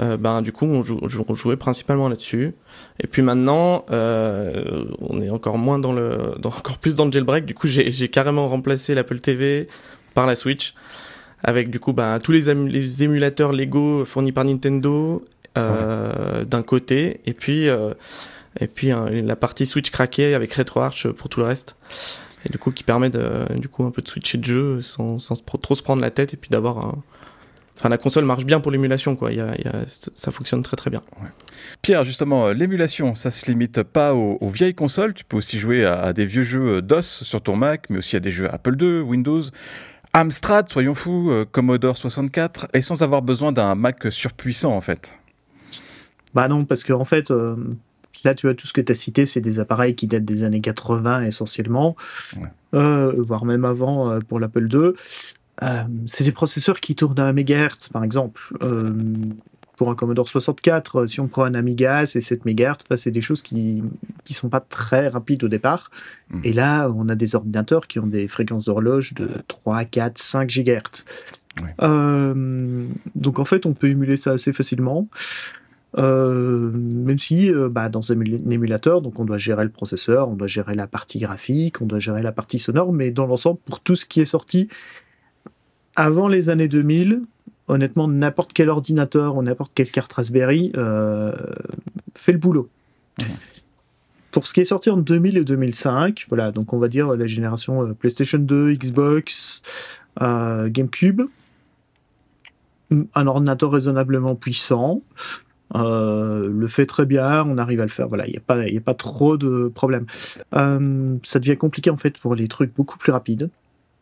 euh, 0.00 0.16
ben 0.16 0.42
du 0.42 0.50
coup 0.50 0.66
on, 0.66 0.82
jouait 0.82 1.56
principalement 1.56 2.08
là-dessus. 2.08 2.54
Et 3.00 3.06
puis 3.06 3.22
maintenant, 3.22 3.84
euh, 3.90 4.84
on 5.00 5.20
est 5.20 5.30
encore 5.30 5.58
moins 5.58 5.78
dans 5.78 5.92
le, 5.92 6.34
dans, 6.38 6.50
encore 6.50 6.78
plus 6.78 6.96
dans 6.96 7.04
le 7.04 7.12
jailbreak. 7.12 7.44
Du 7.44 7.54
coup, 7.54 7.68
j'ai 7.68 8.08
carrément 8.08 8.48
remplacé 8.48 8.94
l'Apple 8.94 9.20
TV 9.20 9.68
par 10.14 10.26
la 10.26 10.34
Switch, 10.34 10.74
avec 11.42 11.70
du 11.70 11.80
coup 11.80 11.92
ben 11.92 12.18
tous 12.18 12.32
les, 12.32 12.52
les 12.54 13.02
émulateurs 13.02 13.52
Lego 13.52 14.04
fournis 14.04 14.32
par 14.32 14.44
Nintendo 14.44 15.24
euh, 15.56 16.44
d'un 16.44 16.62
côté, 16.62 17.20
et 17.26 17.32
puis 17.32 17.68
euh, 17.68 17.94
et 18.60 18.68
puis 18.68 18.90
la 18.90 19.36
partie 19.36 19.66
Switch 19.66 19.90
craquée 19.90 20.34
avec 20.34 20.52
RetroArch 20.52 21.08
pour 21.08 21.28
tout 21.28 21.40
le 21.40 21.46
reste. 21.46 21.76
Et 22.46 22.52
du 22.52 22.58
coup, 22.58 22.70
qui 22.70 22.84
permet 22.84 23.08
de, 23.08 23.46
du 23.56 23.68
coup 23.68 23.84
un 23.84 23.90
peu 23.90 24.02
de 24.02 24.08
switcher 24.08 24.38
de 24.38 24.44
jeu 24.44 24.80
sans, 24.82 25.18
sans 25.18 25.34
trop 25.42 25.74
se 25.74 25.82
prendre 25.82 26.02
la 26.02 26.10
tête 26.10 26.34
et 26.34 26.36
puis 26.36 26.50
d'avoir 26.50 26.78
un 26.78 27.02
Enfin, 27.76 27.88
la 27.88 27.98
console 27.98 28.24
marche 28.24 28.44
bien 28.44 28.60
pour 28.60 28.70
l'émulation, 28.70 29.16
quoi. 29.16 29.32
Il 29.32 29.38
y 29.38 29.40
a, 29.40 29.54
il 29.58 29.64
y 29.64 29.68
a, 29.68 29.84
ça 29.86 30.30
fonctionne 30.30 30.62
très 30.62 30.76
très 30.76 30.90
bien. 30.90 31.02
Pierre, 31.82 32.04
justement, 32.04 32.46
euh, 32.46 32.54
l'émulation, 32.54 33.14
ça 33.14 33.30
se 33.30 33.46
limite 33.46 33.82
pas 33.82 34.14
aux, 34.14 34.48
vieilles 34.48 34.74
consoles. 34.74 35.12
Tu 35.12 35.24
peux 35.24 35.36
aussi 35.36 35.58
jouer 35.58 35.84
à, 35.84 36.12
des 36.12 36.24
vieux 36.24 36.44
jeux 36.44 36.76
euh, 36.76 36.82
DOS 36.82 37.02
sur 37.02 37.42
ton 37.42 37.56
Mac, 37.56 37.86
mais 37.90 37.98
aussi 37.98 38.14
à 38.14 38.20
des 38.20 38.30
jeux 38.30 38.52
Apple 38.52 38.76
II, 38.80 39.00
Windows, 39.00 39.42
Amstrad, 40.12 40.68
soyons 40.70 40.94
fous, 40.94 41.30
euh, 41.30 41.44
Commodore 41.50 41.96
64, 41.96 42.68
et 42.74 42.80
sans 42.80 43.02
avoir 43.02 43.22
besoin 43.22 43.50
d'un 43.50 43.74
Mac 43.74 44.06
surpuissant, 44.10 44.72
en 44.72 44.80
fait. 44.80 45.14
Bah 46.32 46.46
non, 46.46 46.64
parce 46.64 46.84
que 46.84 46.92
en 46.92 47.04
fait, 47.04 47.30
là, 48.24 48.34
tu 48.34 48.46
vois, 48.46 48.54
tout 48.54 48.66
ce 48.66 48.72
que 48.72 48.80
tu 48.80 48.90
as 48.90 48.96
cité, 48.96 49.24
c'est 49.24 49.40
des 49.40 49.60
appareils 49.60 49.94
qui 49.94 50.08
datent 50.08 50.24
des 50.24 50.42
années 50.42 50.60
80 50.60 51.22
essentiellement, 51.22 51.94
voire 52.72 53.44
même 53.44 53.64
avant 53.64 54.18
pour 54.28 54.40
l'Apple 54.40 54.66
II. 54.72 54.94
Euh, 55.62 55.84
c'est 56.06 56.24
des 56.24 56.32
processeurs 56.32 56.80
qui 56.80 56.94
tournent 56.94 57.20
à 57.20 57.26
1 57.26 57.32
MHz, 57.32 57.88
par 57.92 58.04
exemple. 58.04 58.42
Euh, 58.62 58.92
pour 59.76 59.90
un 59.90 59.96
Commodore 59.96 60.28
64, 60.28 60.96
euh, 60.96 61.06
si 61.08 61.20
on 61.20 61.26
prend 61.26 61.44
un 61.44 61.54
Amiga, 61.54 62.06
c'est 62.06 62.20
7 62.20 62.44
MHz. 62.44 62.96
c'est 62.96 63.10
des 63.10 63.20
choses 63.20 63.42
qui 63.42 63.82
qui 64.24 64.32
sont 64.32 64.48
pas 64.48 64.60
très 64.60 65.08
rapides 65.08 65.44
au 65.44 65.48
départ. 65.48 65.90
Hmm. 66.30 66.40
Et 66.44 66.52
là, 66.52 66.88
on 66.94 67.08
a 67.08 67.14
des 67.14 67.34
ordinateurs 67.34 67.86
qui 67.86 67.98
ont 67.98 68.06
des 68.06 68.28
fréquences 68.28 68.66
d'horloge 68.66 69.14
de 69.14 69.28
3, 69.48 69.84
4, 69.84 70.18
5 70.18 70.48
GHz. 70.48 71.04
donc 73.14 73.38
en 73.38 73.44
fait, 73.44 73.66
on 73.66 73.74
peut 73.74 73.88
émuler 73.88 74.16
ça 74.16 74.32
assez 74.32 74.52
facilement. 74.52 75.08
même 75.96 77.18
si 77.18 77.52
bah, 77.70 77.88
dans 77.88 78.12
un 78.12 78.20
émulateur, 78.20 79.02
donc 79.02 79.18
on 79.18 79.24
doit 79.24 79.38
gérer 79.38 79.64
le 79.64 79.70
processeur, 79.70 80.28
on 80.28 80.34
doit 80.34 80.48
gérer 80.48 80.74
la 80.74 80.86
partie 80.86 81.18
graphique, 81.18 81.80
on 81.80 81.86
doit 81.86 82.00
gérer 82.00 82.22
la 82.22 82.32
partie 82.32 82.58
sonore, 82.58 82.92
mais 82.92 83.10
dans 83.10 83.26
l'ensemble, 83.26 83.58
pour 83.66 83.80
tout 83.80 83.96
ce 83.96 84.06
qui 84.06 84.20
est 84.20 84.24
sorti, 84.24 84.68
avant 85.96 86.28
les 86.28 86.48
années 86.48 86.68
2000, 86.68 87.22
honnêtement, 87.68 88.08
n'importe 88.08 88.52
quel 88.52 88.68
ordinateur 88.68 89.36
ou 89.36 89.42
n'importe 89.42 89.72
quelle 89.74 89.90
carte 89.90 90.12
Raspberry 90.12 90.72
euh, 90.76 91.32
fait 92.14 92.32
le 92.32 92.38
boulot. 92.38 92.68
Pour 94.30 94.46
ce 94.46 94.54
qui 94.54 94.60
est 94.60 94.64
sorti 94.64 94.90
en 94.90 94.96
2000 94.96 95.36
et 95.36 95.44
2005, 95.44 96.26
voilà, 96.28 96.50
donc 96.50 96.72
on 96.72 96.78
va 96.78 96.88
dire 96.88 97.14
la 97.14 97.26
génération 97.26 97.86
euh, 97.86 97.94
PlayStation 97.94 98.38
2, 98.38 98.74
Xbox, 98.74 99.62
euh, 100.20 100.68
GameCube, 100.68 101.22
un 103.14 103.26
ordinateur 103.26 103.70
raisonnablement 103.70 104.34
puissant, 104.34 105.02
le 105.74 106.66
fait 106.68 106.86
très 106.86 107.06
bien, 107.06 107.44
on 107.44 107.58
arrive 107.58 107.80
à 107.80 107.84
le 107.84 107.88
faire, 107.88 108.06
voilà, 108.06 108.26
il 108.26 108.30
n'y 108.30 108.36
a, 108.36 108.40
pas, 108.40 108.60
a 108.60 108.80
pas 108.84 108.94
trop 108.94 109.36
de 109.36 109.68
problèmes. 109.74 110.06
ça 110.52 111.38
devient 111.38 111.56
compliqué 111.56 111.90
en 111.90 111.96
fait 111.96 112.18
pour 112.18 112.34
les 112.34 112.46
trucs 112.48 112.74
beaucoup 112.74 112.98
plus 112.98 113.10
rapides. 113.10 113.50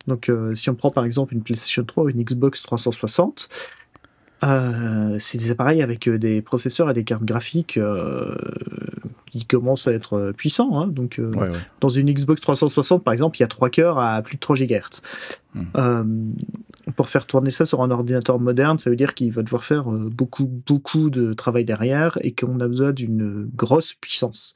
Donc, 0.07 0.29
euh, 0.29 0.55
si 0.55 0.71
on 0.71 0.75
prend 0.75 0.91
par 0.91 1.05
exemple 1.05 1.35
une 1.35 1.43
PlayStation 1.43 1.85
3 1.85 2.05
ou 2.05 2.09
une 2.09 2.23
Xbox 2.23 2.63
360, 2.63 3.49
euh, 4.45 5.17
c'est 5.21 5.39
des 5.39 5.53
appareils 5.53 5.83
avec 5.83 6.09
euh, 6.09 6.19
des 6.19 6.43
processeurs 6.43 6.91
et 6.91 6.95
des 6.95 7.05
cartes 7.05 7.25
graphiques 7.25 7.79
qui 9.31 9.45
commencent 9.47 9.87
à 9.87 9.93
être 9.93 10.33
puissants. 10.37 10.81
Hein. 10.81 10.89
Donc, 10.89 11.21
dans 11.81 11.89
une 11.89 12.13
Xbox 12.13 12.41
360, 12.41 13.05
par 13.05 13.13
exemple, 13.13 13.37
il 13.39 13.41
y 13.41 13.45
a 13.45 13.49
3 13.49 13.71
cœurs 13.71 13.99
à 13.99 14.21
plus 14.23 14.37
de 14.37 14.41
3 14.41 14.57
GHz. 14.57 15.01
Hmm. 15.55 16.33
pour 16.97 17.11
faire 17.11 17.27
tourner 17.27 17.51
ça 17.51 17.67
sur 17.67 17.83
un 17.83 17.91
ordinateur 17.91 18.41
moderne, 18.41 18.79
ça 18.79 18.89
veut 18.89 18.97
dire 18.97 19.13
qu'il 19.13 19.31
va 19.31 19.43
devoir 19.43 19.65
faire 19.65 19.85
beaucoup, 19.85 20.47
beaucoup 20.47 21.11
de 21.11 21.35
travail 21.35 21.67
derrière 21.67 22.17
et 22.23 22.35
qu'on 22.35 22.59
a 22.61 22.69
besoin 22.69 22.93
d'une 22.93 23.51
grosse 23.55 23.93
puissance. 23.93 24.55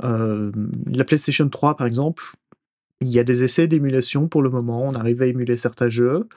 la 0.00 1.04
PlayStation 1.04 1.48
3, 1.48 1.76
par 1.76 1.86
exemple, 1.86 2.24
il 3.00 3.08
y 3.08 3.18
a 3.18 3.24
des 3.24 3.44
essais 3.44 3.66
d'émulation 3.66 4.28
pour 4.28 4.42
le 4.42 4.50
moment, 4.50 4.82
on 4.84 4.94
arrive 4.94 5.22
à 5.22 5.26
émuler 5.26 5.56
certains 5.56 5.88
jeux, 5.88 6.28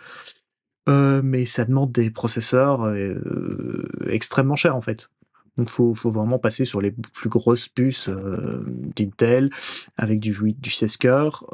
euh, 0.89 1.21
mais 1.23 1.45
ça 1.45 1.65
demande 1.65 1.91
des 1.91 2.09
processeurs 2.09 2.85
euh, 2.85 3.87
extrêmement 4.09 4.55
chers 4.55 4.75
en 4.75 4.81
fait. 4.81 5.09
Donc 5.57 5.69
faut, 5.69 5.93
faut 5.93 6.11
vraiment 6.11 6.39
passer 6.39 6.65
sur 6.65 6.81
les 6.81 6.91
plus 6.91 7.29
grosses 7.29 7.67
puces 7.67 8.09
euh, 8.09 8.63
d'Intel 8.95 9.49
avec 9.97 10.19
du 10.19 10.33
8, 10.33 10.59
du 10.59 10.69
16 10.69 10.97
cœurs. 10.97 11.45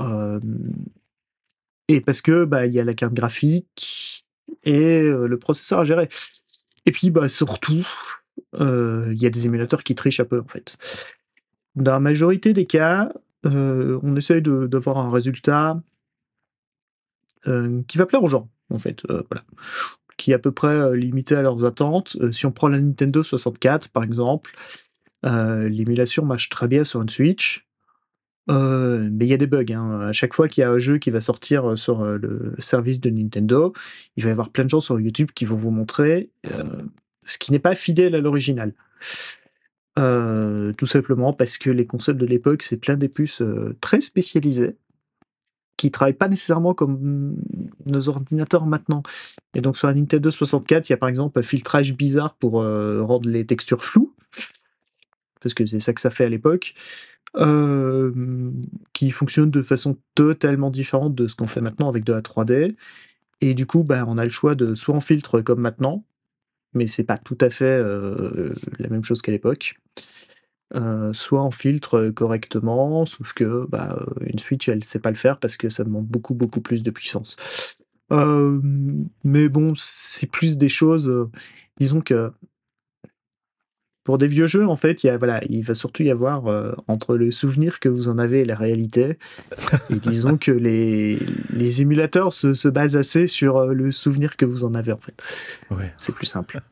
et 1.87 2.01
parce 2.01 2.21
que 2.21 2.45
bah 2.45 2.65
y 2.65 2.79
a 2.79 2.83
la 2.83 2.93
carte 2.93 3.13
graphique 3.13 4.25
et 4.63 5.03
le 5.03 5.37
processeur 5.37 5.79
à 5.79 5.85
gérer. 5.85 6.09
Et 6.85 6.91
puis 6.91 7.11
bah 7.11 7.29
surtout 7.29 7.85
il 8.53 9.21
y 9.21 9.25
a 9.25 9.29
des 9.29 9.45
émulateurs 9.45 9.83
qui 9.83 9.95
trichent 9.95 10.19
un 10.19 10.25
peu 10.25 10.39
en 10.39 10.47
fait. 10.47 10.77
Dans 11.75 11.93
la 11.93 11.99
majorité 11.99 12.53
des 12.53 12.65
cas, 12.65 13.11
euh, 13.45 13.99
on 14.03 14.15
essaye 14.15 14.41
d'avoir 14.41 14.97
un 14.97 15.11
résultat 15.11 15.81
euh, 17.47 17.81
qui 17.87 17.97
va 17.97 18.05
plaire 18.05 18.23
aux 18.23 18.29
gens, 18.29 18.49
en 18.69 18.77
fait, 18.77 19.01
euh, 19.09 19.23
qui 20.17 20.31
est 20.31 20.35
à 20.35 20.39
peu 20.39 20.51
près 20.51 20.95
limité 20.95 21.35
à 21.35 21.41
leurs 21.41 21.65
attentes. 21.65 22.17
si 22.31 22.45
on 22.45 22.51
prend 22.51 22.69
la 22.69 22.79
Nintendo 22.79 23.23
64, 23.23 23.89
par 23.89 24.03
exemple, 24.03 24.51
l'émulation 25.23 26.25
marche 26.25 26.49
très 26.49 26.67
bien 26.67 26.83
sur 26.83 27.01
une 27.01 27.09
Switch. 27.09 27.67
mais 28.47 29.25
il 29.25 29.27
y 29.27 29.33
a 29.33 29.37
des 29.37 29.47
bugs. 29.47 29.73
Hein. 29.73 30.01
À 30.01 30.11
chaque 30.11 30.33
fois 30.33 30.47
qu'il 30.47 30.61
y 30.61 30.65
a 30.65 30.71
un 30.71 30.77
jeu 30.77 30.97
qui 30.97 31.09
va 31.09 31.21
sortir 31.21 31.77
sur 31.77 32.03
le 32.03 32.55
service 32.59 32.99
de 32.99 33.09
Nintendo, 33.09 33.73
il 34.15 34.23
va 34.23 34.29
y 34.29 34.31
avoir 34.31 34.49
plein 34.49 34.65
de 34.65 34.69
gens 34.69 34.81
sur 34.81 34.99
YouTube 34.99 35.31
qui 35.33 35.45
vont 35.45 35.55
vous 35.55 35.71
montrer 35.71 36.29
ce 37.25 37.37
qui 37.37 37.51
n'est 37.51 37.59
pas 37.59 37.75
fidèle 37.75 38.15
à 38.15 38.19
l'original. 38.19 38.73
Euh, 39.99 40.73
tout 40.73 40.87
simplement 40.87 41.33
parce 41.33 41.57
que 41.59 41.69
les 41.69 41.85
consoles 41.85 42.17
de 42.17 42.25
l'époque, 42.25 42.63
c'est 42.63 42.77
plein 42.77 42.97
des 42.97 43.09
puces 43.09 43.41
euh, 43.41 43.77
très 43.79 44.01
spécialisées 44.01 44.75
qui 45.77 45.91
travaillent 45.91 46.13
pas 46.13 46.27
nécessairement 46.27 46.73
comme 46.73 47.35
nos 47.85 48.09
ordinateurs 48.09 48.65
maintenant. 48.65 49.03
Et 49.53 49.61
donc 49.61 49.77
sur 49.77 49.87
la 49.87 49.93
Nintendo 49.93 50.31
64, 50.31 50.89
il 50.89 50.93
y 50.93 50.95
a 50.95 50.97
par 50.97 51.09
exemple 51.09 51.37
un 51.37 51.43
filtrage 51.43 51.95
bizarre 51.95 52.35
pour 52.35 52.61
euh, 52.61 53.03
rendre 53.03 53.29
les 53.29 53.45
textures 53.45 53.83
floues, 53.83 54.13
parce 55.41 55.53
que 55.53 55.65
c'est 55.65 55.79
ça 55.79 55.93
que 55.93 56.01
ça 56.01 56.09
fait 56.09 56.25
à 56.25 56.29
l'époque, 56.29 56.73
qui 58.93 59.09
fonctionne 59.09 59.49
de 59.49 59.61
façon 59.63 59.97
totalement 60.15 60.69
différente 60.69 61.15
de 61.15 61.27
ce 61.27 61.35
qu'on 61.35 61.47
fait 61.47 61.61
maintenant 61.61 61.89
avec 61.89 62.03
de 62.03 62.13
la 62.13 62.21
3D. 62.21 62.75
Et 63.41 63.55
du 63.55 63.65
coup, 63.65 63.83
ben, 63.83 64.05
on 64.07 64.19
a 64.19 64.23
le 64.23 64.29
choix 64.29 64.53
de 64.53 64.75
soit 64.75 64.95
en 64.95 64.99
filtre 64.99 65.41
comme 65.41 65.59
maintenant, 65.59 66.05
mais 66.73 66.87
c'est 66.87 67.03
pas 67.03 67.17
tout 67.17 67.37
à 67.41 67.49
fait 67.49 67.65
euh, 67.65 68.51
la 68.79 68.89
même 68.89 69.03
chose 69.03 69.21
qu'à 69.21 69.31
l'époque. 69.31 69.75
Euh, 70.75 71.13
soit 71.13 71.43
on 71.43 71.51
filtre 71.51 72.09
correctement, 72.09 73.05
sauf 73.05 73.33
que 73.33 73.67
bah, 73.69 74.05
une 74.21 74.39
Switch 74.39 74.67
elle 74.69 74.83
sait 74.83 74.99
pas 74.99 75.11
le 75.11 75.15
faire 75.15 75.39
parce 75.39 75.55
que 75.55 75.69
ça 75.69 75.83
demande 75.83 76.07
beaucoup 76.07 76.33
beaucoup 76.33 76.61
plus 76.61 76.81
de 76.81 76.91
puissance. 76.91 77.37
Euh, 78.11 78.59
mais 79.23 79.49
bon, 79.49 79.73
c'est 79.75 80.27
plus 80.27 80.57
des 80.57 80.69
choses. 80.69 81.29
disons 81.79 82.01
que 82.01 82.31
pour 84.03 84.17
des 84.17 84.27
vieux 84.27 84.47
jeux, 84.47 84.67
en 84.67 84.75
fait, 84.75 85.03
il, 85.03 85.07
y 85.07 85.09
a, 85.09 85.17
voilà, 85.17 85.41
il 85.49 85.63
va 85.63 85.73
surtout 85.73 86.03
y 86.03 86.11
avoir 86.11 86.47
euh, 86.47 86.73
entre 86.87 87.15
le 87.15 87.31
souvenir 87.31 87.79
que 87.79 87.87
vous 87.87 88.09
en 88.09 88.17
avez 88.17 88.41
et 88.41 88.45
la 88.45 88.55
réalité. 88.55 89.17
et 89.89 89.95
disons 89.95 90.37
que 90.37 90.51
les, 90.51 91.19
les 91.53 91.81
émulateurs 91.81 92.33
se, 92.33 92.53
se, 92.53 92.67
basent 92.67 92.97
assez 92.97 93.27
sur 93.27 93.57
euh, 93.57 93.73
le 93.73 93.91
souvenir 93.91 94.35
que 94.35 94.45
vous 94.45 94.65
en 94.65 94.75
avez, 94.75 94.91
en 94.91 94.97
fait. 94.97 95.15
Ouais. 95.71 95.93
C'est 95.97 96.13
plus 96.13 96.27
simple. 96.27 96.61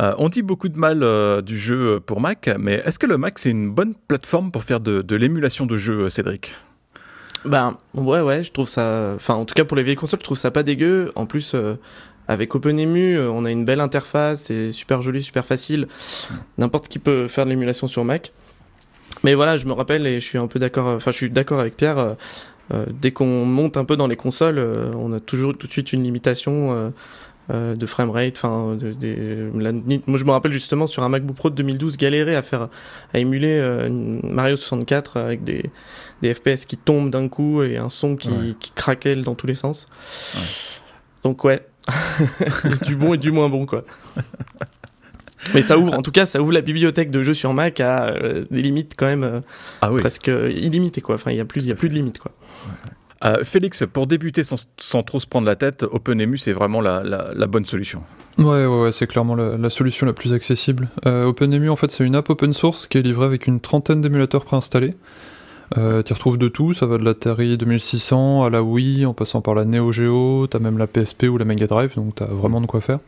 Euh, 0.00 0.14
on 0.16 0.30
dit 0.30 0.40
beaucoup 0.40 0.70
de 0.70 0.78
mal 0.78 1.04
du 1.42 1.58
jeu 1.58 2.00
pour 2.00 2.22
Mac, 2.22 2.48
mais 2.58 2.82
est-ce 2.86 2.98
que 2.98 3.04
le 3.04 3.18
Mac 3.18 3.38
c'est 3.38 3.50
une 3.50 3.70
bonne 3.70 3.92
plateforme 4.08 4.50
pour 4.50 4.64
faire 4.64 4.80
de, 4.80 5.02
de 5.02 5.16
l'émulation 5.16 5.66
de 5.66 5.76
jeux, 5.76 6.08
Cédric? 6.08 6.54
Ben 7.44 7.76
ouais, 7.92 8.22
ouais, 8.22 8.42
je 8.42 8.50
trouve 8.52 8.68
ça. 8.68 9.12
Enfin, 9.16 9.34
en 9.34 9.44
tout 9.44 9.52
cas 9.52 9.66
pour 9.66 9.76
les 9.76 9.82
vieilles 9.82 9.96
consoles, 9.96 10.20
je 10.20 10.24
trouve 10.24 10.38
ça 10.38 10.50
pas 10.50 10.62
dégueu. 10.62 11.12
En 11.14 11.26
plus, 11.26 11.54
avec 12.28 12.54
OpenEMU, 12.54 13.16
euh, 13.16 13.30
on 13.30 13.44
a 13.44 13.50
une 13.50 13.64
belle 13.64 13.80
interface, 13.80 14.42
c'est 14.42 14.72
super 14.72 15.02
joli, 15.02 15.22
super 15.22 15.44
facile. 15.44 15.88
N'importe 16.58 16.88
qui 16.88 16.98
peut 16.98 17.28
faire 17.28 17.44
de 17.44 17.50
l'émulation 17.50 17.88
sur 17.88 18.04
Mac. 18.04 18.32
Mais 19.24 19.34
voilà, 19.34 19.56
je 19.56 19.66
me 19.66 19.72
rappelle 19.72 20.06
et 20.06 20.20
je 20.20 20.24
suis 20.24 20.38
un 20.38 20.46
peu 20.46 20.58
d'accord. 20.58 20.86
Enfin, 20.86 21.10
je 21.10 21.16
suis 21.16 21.30
d'accord 21.30 21.60
avec 21.60 21.76
Pierre. 21.76 21.98
Euh, 21.98 22.14
euh, 22.72 22.86
dès 22.88 23.10
qu'on 23.10 23.44
monte 23.44 23.76
un 23.76 23.84
peu 23.84 23.96
dans 23.96 24.06
les 24.06 24.16
consoles, 24.16 24.58
on 24.96 25.12
a 25.12 25.20
toujours 25.20 25.56
tout 25.56 25.66
de 25.66 25.72
suite 25.72 25.92
une 25.92 26.04
limitation 26.04 26.92
euh, 27.50 27.74
de 27.74 27.86
framerate. 27.86 28.34
Enfin, 28.36 28.76
de, 28.76 29.50
moi 30.06 30.16
je 30.16 30.24
me 30.24 30.30
rappelle 30.30 30.52
justement 30.52 30.86
sur 30.86 31.02
un 31.02 31.08
MacBook 31.08 31.34
Pro 31.34 31.50
de 31.50 31.56
2012 31.56 31.96
galérer 31.96 32.36
à 32.36 32.42
faire 32.42 32.68
à 33.12 33.18
émuler 33.18 33.58
euh, 33.60 33.88
Mario 34.22 34.56
64 34.56 35.16
avec 35.16 35.42
des, 35.42 35.68
des 36.22 36.34
FPS 36.34 36.66
qui 36.66 36.76
tombent 36.76 37.10
d'un 37.10 37.28
coup 37.28 37.64
et 37.64 37.78
un 37.78 37.88
son 37.88 38.14
qui, 38.14 38.30
qui 38.60 38.70
craquelle 38.70 39.24
dans 39.24 39.34
tous 39.34 39.48
les 39.48 39.56
sens. 39.56 39.86
Donc 41.24 41.42
ouais, 41.42 41.66
du 42.86 42.96
bon 42.96 43.14
et 43.14 43.18
du 43.18 43.32
moins 43.32 43.48
bon 43.48 43.66
quoi. 43.66 43.84
Mais 45.54 45.62
ça 45.62 45.76
ouvre, 45.76 45.92
en 45.94 46.02
tout 46.02 46.12
cas, 46.12 46.24
ça 46.24 46.40
ouvre 46.40 46.52
la 46.52 46.60
bibliothèque 46.60 47.10
de 47.10 47.22
jeux 47.22 47.34
sur 47.34 47.52
Mac 47.52 47.80
à 47.80 48.10
euh, 48.10 48.44
des 48.50 48.62
limites 48.62 48.94
quand 48.96 49.06
même 49.06 49.42
ah 49.80 49.90
presque 49.90 50.28
illimitées 50.28 51.00
quoi. 51.00 51.16
Enfin, 51.16 51.32
il 51.32 51.36
y 51.36 51.40
a 51.40 51.44
plus, 51.44 51.60
il 51.60 51.66
y 51.66 51.72
a 51.72 51.74
plus 51.74 51.88
de 51.88 51.94
limites 51.94 52.20
quoi. 52.20 52.32
Euh, 53.24 53.44
Félix, 53.44 53.84
pour 53.92 54.06
débuter 54.06 54.42
sans, 54.42 55.02
trop 55.04 55.20
se 55.20 55.26
prendre 55.26 55.46
la 55.46 55.54
tête, 55.54 55.84
OpenEMU 55.84 56.38
c'est 56.38 56.52
vraiment 56.52 56.80
la, 56.80 57.46
bonne 57.46 57.64
solution. 57.64 58.02
Ouais, 58.38 58.66
ouais, 58.66 58.82
ouais 58.82 58.92
c'est 58.92 59.06
clairement 59.06 59.36
la, 59.36 59.70
solution 59.70 60.06
la 60.06 60.12
plus 60.12 60.32
accessible. 60.32 60.88
Euh, 61.06 61.26
OpenEMU 61.26 61.68
en 61.68 61.76
fait 61.76 61.90
c'est 61.90 62.04
une 62.04 62.16
app 62.16 62.30
open 62.30 62.52
source 62.52 62.86
qui 62.86 62.98
est 62.98 63.02
livrée 63.02 63.26
avec 63.26 63.46
une 63.46 63.60
trentaine 63.60 64.02
d'émulateurs 64.02 64.44
préinstallés. 64.44 64.96
Euh, 65.78 66.02
tu 66.02 66.12
retrouves 66.12 66.38
de 66.38 66.48
tout, 66.48 66.74
ça 66.74 66.86
va 66.86 66.98
de 66.98 67.04
la 67.04 67.14
Terry 67.14 67.56
2600 67.56 68.44
à 68.44 68.50
la 68.50 68.62
Wii, 68.62 69.06
en 69.06 69.14
passant 69.14 69.40
par 69.40 69.54
la 69.54 69.64
Neo 69.64 69.92
Geo, 69.92 70.46
t'as 70.46 70.58
même 70.58 70.76
la 70.76 70.86
PSP 70.86 71.24
ou 71.24 71.38
la 71.38 71.44
Mega 71.44 71.66
Drive, 71.66 71.94
donc 71.96 72.14
t'as 72.16 72.26
vraiment 72.26 72.60
de 72.60 72.66
quoi 72.66 72.80
faire. 72.80 72.98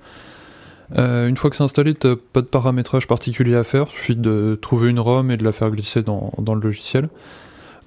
Euh, 0.97 1.29
une 1.29 1.37
fois 1.37 1.51
que 1.51 1.57
c'est 1.57 1.63
installé, 1.63 1.95
t'as 1.95 2.15
pas 2.33 2.41
de 2.41 2.47
paramétrage 2.47 3.07
particulier 3.07 3.57
à 3.57 3.65
faire, 3.65 3.87
il 3.91 3.93
suffit 3.93 4.17
de 4.17 4.59
trouver 4.61 4.91
une 4.91 5.01
ROM 5.01 5.31
et 5.31 5.37
de 5.37 5.45
la 5.45 5.53
faire 5.53 5.71
glisser 5.71 6.03
dans 6.03 6.33
le 6.39 6.61
logiciel. 6.61 7.09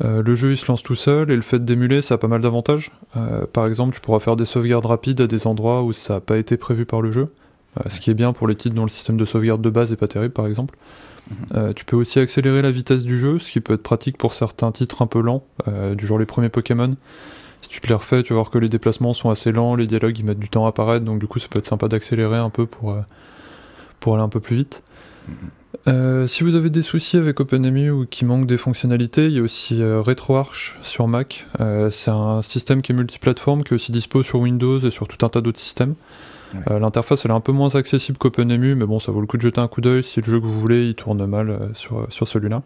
Euh, 0.04 0.22
le 0.22 0.36
jeu 0.36 0.52
il 0.52 0.58
se 0.58 0.68
lance 0.68 0.84
tout 0.84 0.96
seul 0.96 1.32
et 1.32 1.36
le 1.36 1.42
fait 1.42 1.64
d'émuler 1.64 2.04
ça 2.04 2.16
a 2.16 2.18
pas 2.18 2.28
mal 2.28 2.42
d'avantages. 2.42 2.92
Euh, 3.16 3.46
par 3.52 3.66
exemple, 3.66 3.96
tu 3.96 4.02
pourras 4.02 4.20
faire 4.20 4.36
des 4.36 4.46
sauvegardes 4.46 4.86
rapides 4.86 5.22
à 5.22 5.28
des 5.28 5.48
endroits 5.48 5.84
où 5.84 5.94
ça 5.94 6.16
n'a 6.16 6.20
pas 6.20 6.38
été 6.38 6.58
prévu 6.58 6.86
par 6.86 7.02
le 7.02 7.12
jeu, 7.12 7.30
ce 7.90 8.00
qui 8.00 8.12
est 8.12 8.16
bien 8.16 8.34
pour 8.34 8.48
les 8.48 8.56
titres 8.56 8.76
dont 8.76 8.84
le 8.84 8.90
système 8.90 9.18
de 9.18 9.26
sauvegarde 9.26 9.62
de 9.62 9.70
base 9.70 9.92
est 9.92 9.98
pas 9.98 10.08
terrible 10.08 10.34
par 10.34 10.48
exemple. 10.48 10.78
Mhm. 11.30 11.74
tu 11.74 11.86
peux 11.86 11.96
aussi 11.96 12.20
accélérer 12.20 12.62
la 12.62 12.72
vitesse 12.72 13.04
du 13.04 13.20
jeu, 13.20 13.40
ce 13.40 13.52
qui 13.52 13.60
peut 13.60 13.74
être 13.74 13.84
pratique 13.84 14.18
pour 14.18 14.34
certains 14.34 14.72
titres 14.72 15.02
un 15.02 15.08
peu 15.08 15.22
lents, 15.22 15.44
du 15.96 16.08
genre 16.08 16.20
les 16.20 16.26
premiers 16.26 16.50
Pokémon. 16.50 16.96
Si 17.62 17.70
tu 17.70 17.82
te 17.82 17.88
les 17.88 17.96
refais, 17.96 18.24
tu 18.24 18.34
vas 18.34 18.40
voir 18.40 18.50
que 18.50 18.58
les 18.58 18.70
déplacements 18.70 19.14
sont 19.14 19.30
assez 19.30 19.52
lents, 19.52 19.76
les 19.76 19.88
dialogues 19.88 20.18
ils 20.18 20.26
mettent 20.26 20.40
du 20.40 20.50
temps 20.50 20.66
à 20.66 20.70
apparaître, 20.70 21.04
donc 21.04 21.20
du 21.20 21.28
coup 21.28 21.40
ça 21.40 21.48
peut 21.50 21.60
être 21.60 21.66
sympa 21.66 21.88
d'accélérer 21.88 22.38
un 22.38 22.50
peu 22.50 22.66
pour, 22.66 22.96
pour 24.00 24.16
aller 24.16 24.24
un 24.24 24.30
peu 24.30 24.40
plus 24.40 24.56
vite. 24.56 24.84
Mhm. 25.28 25.36
Euh, 25.88 26.28
si 26.28 26.44
vous 26.44 26.56
avez 26.56 26.70
des 26.70 26.82
soucis 26.82 27.18
avec 27.18 27.40
OpenEMU 27.40 27.92
ou 27.92 28.06
qui 28.06 28.26
manque 28.26 28.46
des 28.46 28.58
fonctionnalités, 28.58 29.28
il 29.28 29.34
y 29.34 29.40
a 29.40 29.42
aussi 29.42 29.82
euh, 29.82 30.02
RetroArch 30.02 30.78
sur 30.84 31.08
Mac. 31.08 31.46
Euh, 31.60 31.90
c'est 31.90 32.12
un 32.12 32.42
système 32.42 32.82
qui 32.82 32.92
est 32.92 32.96
multiplateforme, 32.96 33.64
qui 33.64 33.74
est 33.74 33.76
aussi 33.76 33.92
dispo 33.92 34.24
sur 34.24 34.40
Windows 34.40 34.80
et 34.80 34.92
sur 34.92 35.08
tout 35.08 35.26
un 35.26 35.30
tas 35.30 35.42
d'autres 35.42 35.60
systèmes. 35.60 35.96
L'interface 36.70 37.26
elle 37.26 37.32
est 37.32 37.34
un 37.34 37.42
peu 37.42 37.52
moins 37.52 37.76
accessible 37.76 38.18
qu'OpenEMU, 38.18 38.76
mais 38.76 38.86
bon, 38.86 39.00
ça 39.00 39.12
vaut 39.12 39.22
le 39.22 39.28
coup 39.28 39.38
de 39.38 39.42
jeter 39.42 39.60
un 39.60 39.68
coup 39.68 39.82
d'œil 39.82 40.04
si 40.04 40.22
le 40.22 40.26
jeu 40.26 40.40
que 40.40 40.46
vous 40.46 40.60
voulez 40.60 40.88
il 40.88 40.96
tourne 40.96 41.26
mal 41.26 41.72
sur, 41.74 42.08
sur 42.10 42.28
celui-là. 42.28 42.64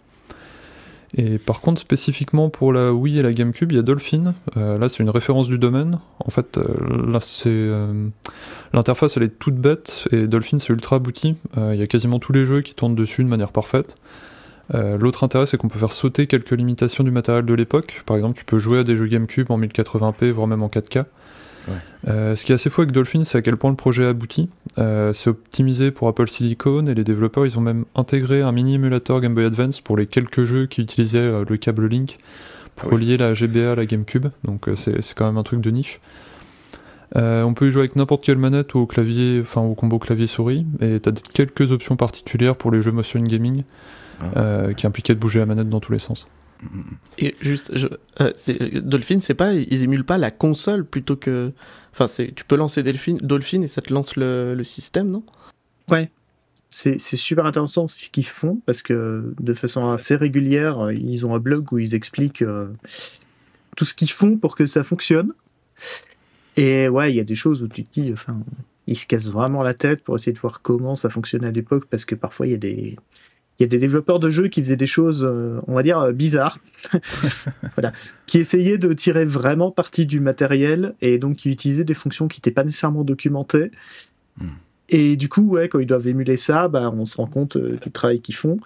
Et 1.18 1.40
par 1.40 1.60
contre, 1.60 1.82
spécifiquement 1.82 2.50
pour 2.50 2.72
la 2.72 2.94
Wii 2.94 3.20
et 3.20 3.22
la 3.22 3.34
GameCube, 3.34 3.72
il 3.72 3.76
y 3.76 3.80
a 3.80 3.82
Dolphin. 3.82 4.34
Euh, 4.56 4.78
là, 4.78 4.88
c'est 4.88 5.04
une 5.04 5.10
référence 5.10 5.50
du 5.50 5.58
domaine. 5.58 6.00
En 6.20 6.30
fait, 6.30 6.58
euh, 6.58 6.64
là, 7.12 7.20
c'est 7.22 7.50
euh, 7.50 8.08
l'interface, 8.74 9.18
elle 9.18 9.24
est 9.24 9.38
toute 9.38 9.56
bête 9.56 10.08
et 10.12 10.28
Dolphin, 10.28 10.60
c'est 10.60 10.70
ultra 10.70 10.98
abouti. 10.98 11.36
Il 11.58 11.76
y 11.76 11.82
a 11.82 11.88
quasiment 11.88 12.20
tous 12.20 12.32
les 12.32 12.46
jeux 12.46 12.62
qui 12.62 12.74
tournent 12.74 12.96
dessus 12.96 13.24
de 13.24 13.30
manière 13.30 13.52
parfaite. 13.52 13.96
L'autre 14.74 15.26
intérêt, 15.26 15.48
c'est 15.48 15.58
qu'on 15.58 15.68
peut 15.68 15.80
faire 15.80 15.92
sauter 15.92 16.28
quelques 16.28 16.52
limitations 16.52 17.04
du 17.04 17.12
matériel 17.12 17.44
de 17.44 17.54
l'époque. 17.54 18.04
Par 18.06 18.16
exemple, 18.16 18.38
tu 18.38 18.46
peux 18.46 18.58
jouer 18.58 18.80
à 18.80 18.84
des 18.86 18.96
jeux 18.96 19.08
GameCube 19.08 19.52
en 19.52 19.60
1080p, 19.60 20.32
voire 20.32 20.48
même 20.48 20.64
en 20.64 20.70
4K. 20.70 21.04
Euh, 22.08 22.36
ce 22.36 22.46
qui 22.46 22.52
est 22.52 22.56
assez 22.56 22.70
fou 22.70 22.82
avec 22.82 22.92
Dolphin, 22.92 23.24
c'est 23.24 23.38
à 23.38 23.42
quel 23.42 23.58
point 23.58 23.70
le 23.70 23.76
projet 23.76 24.06
aboutit. 24.06 24.50
Euh, 24.78 25.14
c'est 25.14 25.30
optimisé 25.30 25.92
pour 25.92 26.08
Apple 26.08 26.28
Silicon 26.28 26.86
et 26.88 26.94
les 26.94 27.04
développeurs, 27.04 27.46
ils 27.46 27.58
ont 27.58 27.62
même 27.62 27.86
intégré 27.96 28.42
un 28.42 28.52
mini 28.52 28.76
émulateur 28.76 29.22
Game 29.22 29.36
Boy 29.36 29.46
Advance 29.46 29.82
pour 29.82 29.98
les 29.98 30.08
quelques 30.08 30.44
jeux 30.44 30.66
qui 30.66 30.82
utilisaient 30.82 31.20
euh, 31.20 31.46
le 31.48 31.58
câble 31.58 31.88
Link 31.88 32.18
pour 32.76 32.90
ah 32.92 32.96
relier 32.96 33.18
la 33.18 33.34
GBA 33.34 33.74
à 33.74 33.76
la 33.76 33.86
GameCube. 33.86 34.28
Donc 34.44 34.70
c'est 34.78 35.14
quand 35.14 35.26
même 35.26 35.38
un 35.38 35.44
truc 35.44 35.62
de 35.62 35.70
niche. 35.70 36.00
on 37.16 37.54
peut 37.54 37.68
y 37.68 37.72
jouer 37.72 37.82
avec 37.82 37.96
n'importe 37.96 38.24
quelle 38.24 38.38
manette 38.38 38.74
ou 38.74 38.80
au 38.80 38.86
clavier, 38.86 39.40
enfin 39.42 39.62
au 39.62 39.76
combo 39.76 40.00
clavier-souris. 40.00 40.66
Et 40.80 41.00
t'as 41.00 41.12
quelques 41.12 41.72
options 41.72 41.98
particulières 41.98 42.56
pour 42.56 42.72
les 42.72 42.82
jeux 42.82 42.92
motion 42.92 43.22
gaming 43.22 43.64
ah. 44.22 44.74
qui 44.76 44.88
impliquaient 44.88 45.14
de 45.14 45.20
bouger 45.20 45.40
la 45.40 45.46
manette 45.46 45.70
dans 45.70 45.82
tous 45.82 45.92
les 45.92 46.00
sens. 46.00 46.28
Et 47.18 47.36
juste, 47.42 47.72
euh, 48.20 48.32
Dolphin, 48.82 49.20
c'est 49.22 49.34
pas, 49.34 49.54
ils 49.54 49.84
émulent 49.84 50.06
pas 50.06 50.18
la 50.18 50.32
console 50.32 50.86
plutôt 50.86 51.16
que, 51.16 51.52
enfin, 51.92 52.08
tu 52.08 52.46
peux 52.46 52.56
lancer 52.56 52.84
Dolphin, 52.84 53.18
Dolphin 53.22 53.62
et 53.62 53.68
ça 53.68 53.82
te 53.82 53.94
lance 53.94 54.16
le, 54.16 54.62
système, 54.64 55.10
non? 55.10 55.24
Ouais. 55.90 56.12
C'est, 56.70 57.00
c'est 57.00 57.18
super 57.18 57.46
intéressant 57.46 57.88
ce 57.88 58.10
qu'ils 58.10 58.26
font 58.26 58.62
parce 58.66 58.82
que 58.82 59.34
de 59.40 59.54
façon 59.54 59.90
assez 59.90 60.16
régulière, 60.16 60.92
ils 60.92 61.26
ont 61.26 61.36
un 61.36 61.40
blog 61.40 61.74
où 61.74 61.80
ils 61.80 61.96
expliquent 61.96 62.44
euh, 62.44 62.68
tout 63.76 63.84
ce 63.84 63.94
qu'ils 63.94 64.12
font 64.12 64.38
pour 64.38 64.56
que 64.56 64.66
ça 64.66 64.84
fonctionne. 64.84 65.34
Et 66.56 66.88
ouais, 66.88 67.12
il 67.12 67.16
y 67.16 67.20
a 67.20 67.26
des 67.26 67.36
choses 67.36 67.62
où 67.64 67.68
tu 67.68 67.84
te 67.84 68.00
dis, 68.00 68.14
enfin, 68.14 68.40
ils 68.88 68.98
se 68.98 69.06
cassent 69.06 69.30
vraiment 69.30 69.64
la 69.64 69.74
tête 69.74 70.04
pour 70.04 70.16
essayer 70.16 70.32
de 70.32 70.40
voir 70.40 70.62
comment 70.62 70.96
ça 70.96 71.10
fonctionnait 71.10 71.48
à 71.48 71.52
l'époque 71.52 71.86
parce 71.90 72.06
que 72.06 72.16
parfois 72.16 72.48
il 72.48 72.52
y 72.52 72.56
a 72.56 72.58
des, 72.58 72.98
il 73.62 73.66
y 73.66 73.66
a 73.66 73.68
des 73.68 73.78
développeurs 73.78 74.20
de 74.20 74.32
jeux 74.32 74.48
qui 74.48 74.60
faisaient 74.64 74.76
des 74.76 74.88
choses, 74.88 75.24
euh, 75.24 75.60
on 75.68 75.76
va 75.76 75.84
dire, 75.84 76.00
euh, 76.00 76.12
bizarres, 76.14 76.58
voilà, 77.76 77.92
qui 78.26 78.40
essayaient 78.40 78.80
de 78.80 78.92
tirer 78.94 79.24
vraiment 79.24 79.70
parti 79.70 80.08
du 80.08 80.20
matériel 80.20 80.96
et 81.00 81.20
donc 81.20 81.38
qui 81.38 81.52
utilisaient 81.52 81.84
des 81.84 81.94
fonctions 81.94 82.28
qui 82.28 82.40
n'étaient 82.40 82.50
pas 82.50 82.64
nécessairement 82.64 83.04
documentées. 83.04 83.70
Hmm. 84.38 84.48
Et 84.90 85.16
du 85.16 85.30
coup, 85.30 85.44
ouais, 85.44 85.70
quand 85.70 85.78
ils 85.78 85.86
doivent 85.86 86.08
émuler 86.08 86.38
ça, 86.38 86.70
bah, 86.70 86.92
on 86.92 87.06
se 87.06 87.18
rend 87.18 87.28
compte 87.28 87.56
euh, 87.56 87.78
du 87.80 87.92
travail 87.92 88.20
qu'ils 88.20 88.34
font. 88.34 88.58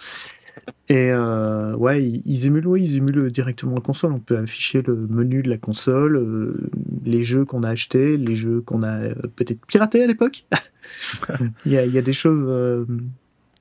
Et 0.88 1.12
ouais, 1.14 2.02
ils, 2.04 2.46
émulent, 2.46 2.68
oui, 2.68 2.84
ils 2.84 2.96
émulent 2.96 3.30
directement 3.30 3.76
la 3.76 3.82
console. 3.82 4.14
On 4.14 4.20
peut 4.20 4.38
afficher 4.38 4.82
le 4.82 4.96
menu 4.96 5.44
de 5.44 5.50
la 5.50 5.58
console, 5.58 6.56
les 7.04 7.24
jeux 7.24 7.44
qu'on 7.44 7.64
a 7.64 7.70
achetés, 7.70 8.18
les 8.18 8.36
jeux 8.36 8.62
qu'on 8.62 8.82
a 8.82 9.10
peut-être 9.36 9.64
piratés 9.66 10.04
à 10.04 10.08
l'époque. 10.08 10.46
il, 11.66 11.74
y 11.74 11.78
a, 11.78 12.02
des 12.02 12.14
choses 12.14 12.88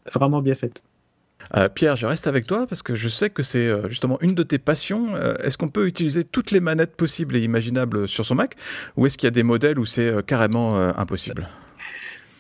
vraiment 0.07 0.41
bien 0.41 0.55
faites. 0.55 0.83
Euh, 1.57 1.69
Pierre, 1.69 1.97
je 1.97 2.07
reste 2.07 2.27
avec 2.27 2.47
toi 2.47 2.67
parce 2.67 2.83
que 2.83 2.95
je 2.95 3.09
sais 3.09 3.31
que 3.31 3.43
c'est 3.43 3.67
euh, 3.67 3.89
justement 3.89 4.19
une 4.21 4.35
de 4.35 4.43
tes 4.43 4.59
passions. 4.59 5.15
Euh, 5.15 5.35
est-ce 5.43 5.59
qu'on 5.59 5.69
peut 5.69 5.87
utiliser 5.87 6.25
toutes 6.25 6.51
les 6.51 6.61
manettes 6.61 6.97
possibles 6.97 7.37
et 7.37 7.41
imaginables 7.41 8.09
sur 8.09 8.25
son 8.25 8.35
Mac 8.35 8.57
ou 8.97 9.07
est-ce 9.07 9.19
qu'il 9.19 9.27
y 9.27 9.29
a 9.29 9.33
des 9.33 9.43
modèles 9.43 9.79
où 9.79 9.85
c'est 9.85 10.25
carrément 10.27 10.77
impossible? 10.77 11.49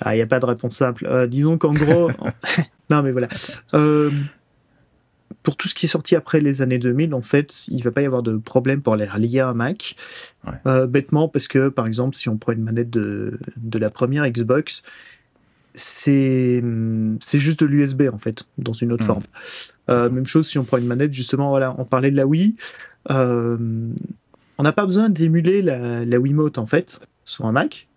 Ah, 0.00 0.14
Il 0.14 0.18
n'y 0.18 0.22
a 0.22 0.26
pas 0.26 0.40
de 0.40 0.46
réponse 0.46 0.76
simple. 0.76 1.26
disons 1.28 1.58
qu'en 1.58 1.72
gros... 1.72 2.10
non 2.90 3.02
mais 3.02 3.12
voilà. 3.12 3.28
pour 5.42 5.56
tout 5.56 5.68
ce 5.68 5.74
qui 5.74 5.86
est 5.86 5.88
sorti 5.88 6.16
après 6.16 6.40
les 6.40 6.62
années 6.62 6.78
2000, 6.78 7.14
en 7.14 7.22
fait, 7.22 7.66
il 7.68 7.76
ne 7.76 7.82
va 7.82 7.90
pas 7.90 8.02
y 8.02 8.06
avoir 8.06 8.22
de 8.22 8.36
problème 8.36 8.82
pour 8.82 8.96
les 8.96 9.06
relier 9.06 9.40
à 9.40 9.48
un 9.48 9.54
Mac. 9.54 9.96
bêtement 10.88 11.28
parce 11.28 11.48
que, 11.48 11.68
par 11.68 11.86
exemple, 11.86 12.16
si 12.16 12.28
on 12.28 12.36
prend 12.36 12.52
une 12.52 12.62
manette 12.64 12.90
de, 12.90 13.38
de 13.56 13.78
la 13.78 13.90
première 13.90 14.28
Xbox, 14.28 14.82
c'est 15.74 16.62
juste 17.34 17.60
de 17.60 17.66
l'USB 17.66 18.02
en 18.12 18.18
fait 18.18 18.46
dans 18.58 18.72
une 18.72 18.92
autre 18.92 19.04
hmm. 19.04 19.06
forme. 19.06 19.22
Euh, 19.90 20.08
même 20.08 20.26
chose 20.26 20.48
si 20.48 20.58
on 20.58 20.64
prend 20.64 20.78
une 20.78 20.86
manette 20.86 21.12
justement 21.12 21.50
voilà 21.50 21.74
on 21.78 21.84
parlait 21.84 22.10
de 22.10 22.16
la 22.16 22.26
Wii. 22.26 22.56
Euh, 23.10 23.58
on 24.56 24.62
n'a 24.62 24.72
pas 24.72 24.86
besoin 24.86 25.08
d'émuler 25.08 25.62
la, 25.62 26.04
la 26.04 26.18
Wiimote 26.18 26.58
en 26.58 26.66
fait 26.66 27.06
sur 27.24 27.46
un 27.46 27.52
Mac. 27.52 27.88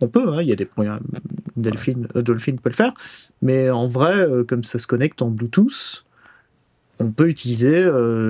On 0.00 0.08
peut, 0.08 0.32
hein, 0.32 0.42
il 0.42 0.48
y 0.48 0.52
a 0.52 0.56
des 0.56 0.64
programmes. 0.64 1.06
Dolphin, 1.56 2.02
euh, 2.14 2.22
Dolphin 2.22 2.56
peut 2.56 2.70
le 2.70 2.74
faire, 2.74 2.94
mais 3.42 3.68
en 3.68 3.86
vrai, 3.86 4.28
comme 4.46 4.62
ça 4.62 4.78
se 4.78 4.86
connecte 4.86 5.22
en 5.22 5.28
Bluetooth, 5.28 6.04
on 7.00 7.10
peut 7.10 7.28
utiliser 7.28 7.84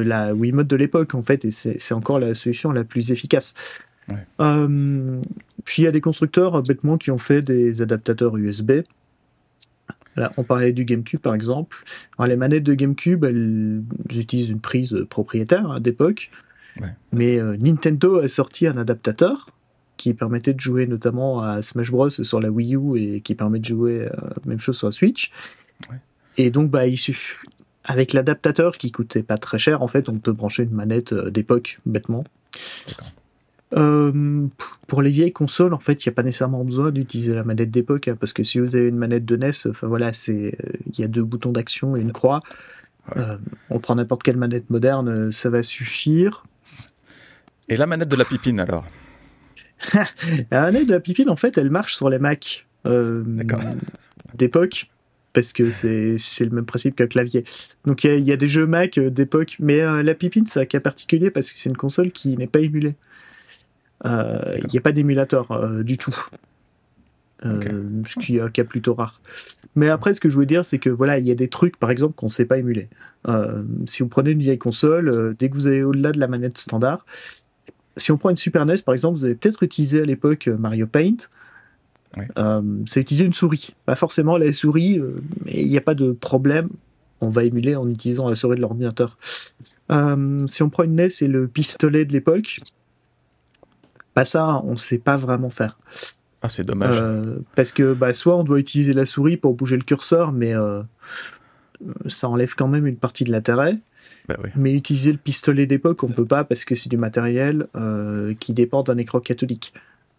la 0.04 0.34
Wiimote 0.34 0.66
de 0.66 0.76
l'époque 0.76 1.14
en 1.14 1.20
fait, 1.22 1.44
et 1.44 1.50
c'est 1.50 1.94
encore 1.94 2.18
la 2.18 2.34
solution 2.34 2.72
la 2.72 2.84
plus 2.84 3.12
efficace. 3.12 3.54
Puis 5.68 5.82
il 5.82 5.84
y 5.84 5.88
a 5.88 5.92
des 5.92 6.00
constructeurs 6.00 6.62
bêtement 6.62 6.96
qui 6.96 7.10
ont 7.10 7.18
fait 7.18 7.42
des 7.42 7.82
adaptateurs 7.82 8.34
USB. 8.38 8.80
Là, 10.16 10.32
on 10.38 10.42
parlait 10.42 10.72
du 10.72 10.86
GameCube 10.86 11.20
par 11.20 11.34
exemple. 11.34 11.84
les 12.26 12.36
manettes 12.36 12.62
de 12.62 12.72
GameCube, 12.72 13.22
elles, 13.22 13.82
utilisent 14.10 14.48
une 14.48 14.60
prise 14.60 15.04
propriétaire 15.10 15.70
hein, 15.70 15.78
d'époque. 15.78 16.30
Mais 17.12 17.38
euh, 17.38 17.54
Nintendo 17.58 18.18
a 18.18 18.28
sorti 18.28 18.66
un 18.66 18.78
adaptateur 18.78 19.50
qui 19.98 20.14
permettait 20.14 20.54
de 20.54 20.60
jouer 20.60 20.86
notamment 20.86 21.42
à 21.42 21.60
Smash 21.60 21.90
Bros 21.90 22.08
sur 22.08 22.40
la 22.40 22.50
Wii 22.50 22.74
U 22.74 22.96
et 22.96 23.20
qui 23.20 23.34
permet 23.34 23.58
de 23.58 23.66
jouer 23.66 24.06
euh, 24.06 24.10
même 24.46 24.60
chose 24.60 24.78
sur 24.78 24.88
la 24.88 24.92
Switch. 24.92 25.32
Et 26.38 26.48
donc, 26.48 26.70
bah, 26.70 26.86
il 26.86 26.96
suffit, 26.96 27.36
avec 27.84 28.14
l'adaptateur 28.14 28.78
qui 28.78 28.90
coûtait 28.90 29.22
pas 29.22 29.36
très 29.36 29.58
cher, 29.58 29.82
en 29.82 29.86
fait, 29.86 30.08
on 30.08 30.18
peut 30.18 30.32
brancher 30.32 30.62
une 30.62 30.70
manette 30.70 31.12
d'époque 31.12 31.80
bêtement. 31.84 32.24
Euh, 33.76 34.46
pour 34.86 35.02
les 35.02 35.10
vieilles 35.10 35.32
consoles, 35.32 35.74
en 35.74 35.78
fait, 35.78 36.04
il 36.04 36.08
n'y 36.08 36.12
a 36.12 36.14
pas 36.14 36.22
nécessairement 36.22 36.64
besoin 36.64 36.90
d'utiliser 36.90 37.34
la 37.34 37.44
manette 37.44 37.70
d'époque, 37.70 38.08
hein, 38.08 38.16
parce 38.18 38.32
que 38.32 38.42
si 38.42 38.58
vous 38.58 38.76
avez 38.76 38.88
une 38.88 38.96
manette 38.96 39.24
de 39.24 39.36
NES, 39.36 39.50
enfin 39.68 39.86
voilà, 39.86 40.12
c'est 40.12 40.56
il 40.86 40.98
y 40.98 41.04
a 41.04 41.08
deux 41.08 41.22
boutons 41.22 41.52
d'action 41.52 41.96
et 41.96 42.00
une 42.00 42.12
croix. 42.12 42.42
Euh, 43.16 43.36
on 43.70 43.78
prend 43.78 43.94
n'importe 43.94 44.22
quelle 44.22 44.36
manette 44.36 44.70
moderne, 44.70 45.32
ça 45.32 45.50
va 45.50 45.62
suffire. 45.62 46.44
Et 47.68 47.76
la 47.76 47.86
manette 47.86 48.08
de 48.08 48.16
la 48.16 48.24
pipine 48.24 48.60
alors? 48.60 48.86
La 50.50 50.62
manette 50.62 50.88
de 50.88 50.94
Happy 50.94 51.14
Pin, 51.14 51.28
en 51.28 51.36
fait, 51.36 51.56
elle 51.56 51.70
marche 51.70 51.94
sur 51.94 52.10
les 52.10 52.18
Mac 52.18 52.66
d'époque 54.34 54.90
parce 55.32 55.52
que 55.52 55.70
c'est 55.70 56.44
le 56.44 56.50
même 56.50 56.64
principe 56.64 56.96
qu'un 56.96 57.06
clavier. 57.06 57.44
Donc 57.84 58.02
il 58.02 58.26
y, 58.26 58.32
a 58.32 58.36
des 58.36 58.48
jeux 58.48 58.66
Mac 58.66 58.98
d'époque, 58.98 59.56
mais 59.60 60.02
la 60.02 60.14
Pipine, 60.14 60.46
c'est 60.46 60.58
un 60.58 60.64
cas 60.64 60.80
particulier 60.80 61.30
parce 61.30 61.52
que 61.52 61.58
c'est 61.58 61.68
une 61.68 61.76
console 61.76 62.10
qui 62.10 62.36
n'est 62.36 62.48
pas 62.48 62.58
émulée. 62.60 62.96
Il 64.04 64.66
n'y 64.72 64.78
a 64.78 64.82
pas 64.82 64.92
d'émulateur 64.92 65.82
du 65.82 65.98
tout. 65.98 66.16
Euh, 67.46 68.02
ce 68.06 68.18
qui 68.18 68.36
est, 68.36 68.64
plutôt 68.64 68.94
rare. 68.94 69.20
Mais 69.76 69.88
après, 69.88 70.12
ce 70.12 70.20
que 70.20 70.28
je 70.28 70.34
voulais 70.34 70.46
dire, 70.46 70.64
c'est 70.64 70.78
que 70.78 70.90
voilà, 70.90 71.18
il 71.18 71.26
y 71.26 71.30
a 71.30 71.36
des 71.36 71.48
trucs, 71.48 71.76
par 71.76 71.90
exemple, 71.90 72.14
qu'on 72.14 72.26
ne 72.26 72.30
sait 72.30 72.44
pas 72.44 72.58
émuler. 72.58 72.88
Euh, 73.28 73.62
si 73.86 74.02
vous 74.02 74.08
prenez 74.08 74.32
une 74.32 74.40
vieille 74.40 74.58
console, 74.58 75.08
euh, 75.08 75.34
dès 75.38 75.48
que 75.48 75.54
vous 75.54 75.68
allez 75.68 75.84
au-delà 75.84 76.10
de 76.10 76.18
la 76.18 76.26
manette 76.26 76.58
standard, 76.58 77.06
si 77.96 78.10
on 78.10 78.16
prend 78.16 78.30
une 78.30 78.36
Super 78.36 78.66
NES, 78.66 78.78
par 78.84 78.92
exemple, 78.92 79.18
vous 79.18 79.24
avez 79.24 79.36
peut-être 79.36 79.62
utilisé 79.62 80.02
à 80.02 80.04
l'époque 80.04 80.48
Mario 80.48 80.86
Paint. 80.86 81.16
c'est 82.86 83.00
utiliser 83.00 83.24
une 83.24 83.32
souris. 83.32 83.74
Pas 83.86 83.94
forcément 83.94 84.36
la 84.36 84.52
souris, 84.52 85.00
mais 85.44 85.62
il 85.62 85.68
n'y 85.68 85.76
a 85.76 85.80
pas 85.80 85.94
de 85.94 86.12
problème. 86.12 86.68
On 87.20 87.28
va 87.28 87.44
émuler 87.44 87.74
en 87.74 87.88
utilisant 87.88 88.28
la 88.28 88.36
souris 88.36 88.56
de 88.56 88.62
l'ordinateur. 88.62 89.18
si 89.20 90.62
on 90.62 90.70
prend 90.70 90.84
une 90.84 90.96
NES 90.96 91.08
et 91.20 91.28
le 91.28 91.48
pistolet 91.48 92.04
de 92.04 92.12
l'époque, 92.12 92.58
pas 94.18 94.24
ça, 94.24 94.60
on 94.64 94.72
ne 94.72 94.76
sait 94.76 94.98
pas 94.98 95.16
vraiment 95.16 95.50
faire. 95.50 95.78
Ah, 96.42 96.48
c'est 96.48 96.66
dommage. 96.66 96.98
Euh, 97.00 97.38
parce 97.54 97.72
que 97.72 97.94
bah, 97.94 98.12
soit 98.12 98.36
on 98.36 98.42
doit 98.42 98.58
utiliser 98.58 98.92
la 98.92 99.06
souris 99.06 99.36
pour 99.36 99.54
bouger 99.54 99.76
le 99.76 99.84
curseur, 99.84 100.32
mais 100.32 100.54
euh, 100.54 100.82
ça 102.06 102.28
enlève 102.28 102.54
quand 102.56 102.66
même 102.66 102.86
une 102.86 102.96
partie 102.96 103.22
de 103.22 103.30
l'intérêt. 103.30 103.78
Bah 104.28 104.36
mais 104.56 104.74
utiliser 104.74 105.12
le 105.12 105.18
pistolet 105.18 105.66
d'époque, 105.66 106.02
on 106.02 106.08
peut 106.08 106.26
pas 106.26 106.44
parce 106.44 106.64
que 106.64 106.74
c'est 106.74 106.88
du 106.88 106.96
matériel 106.96 107.68
euh, 107.76 108.34
qui 108.38 108.52
dépend 108.52 108.82
d'un 108.82 108.98
écran 108.98 109.20
catholique. 109.20 109.72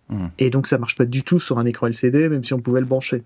Hmm. 0.07 0.27
Et 0.39 0.49
donc 0.49 0.67
ça 0.67 0.77
marche 0.77 0.95
pas 0.95 1.05
du 1.05 1.23
tout 1.23 1.39
sur 1.39 1.59
un 1.59 1.65
écran 1.65 1.87
LCD, 1.87 2.29
même 2.29 2.43
si 2.43 2.53
on 2.53 2.59
pouvait 2.59 2.79
le 2.79 2.87
brancher. 2.87 3.23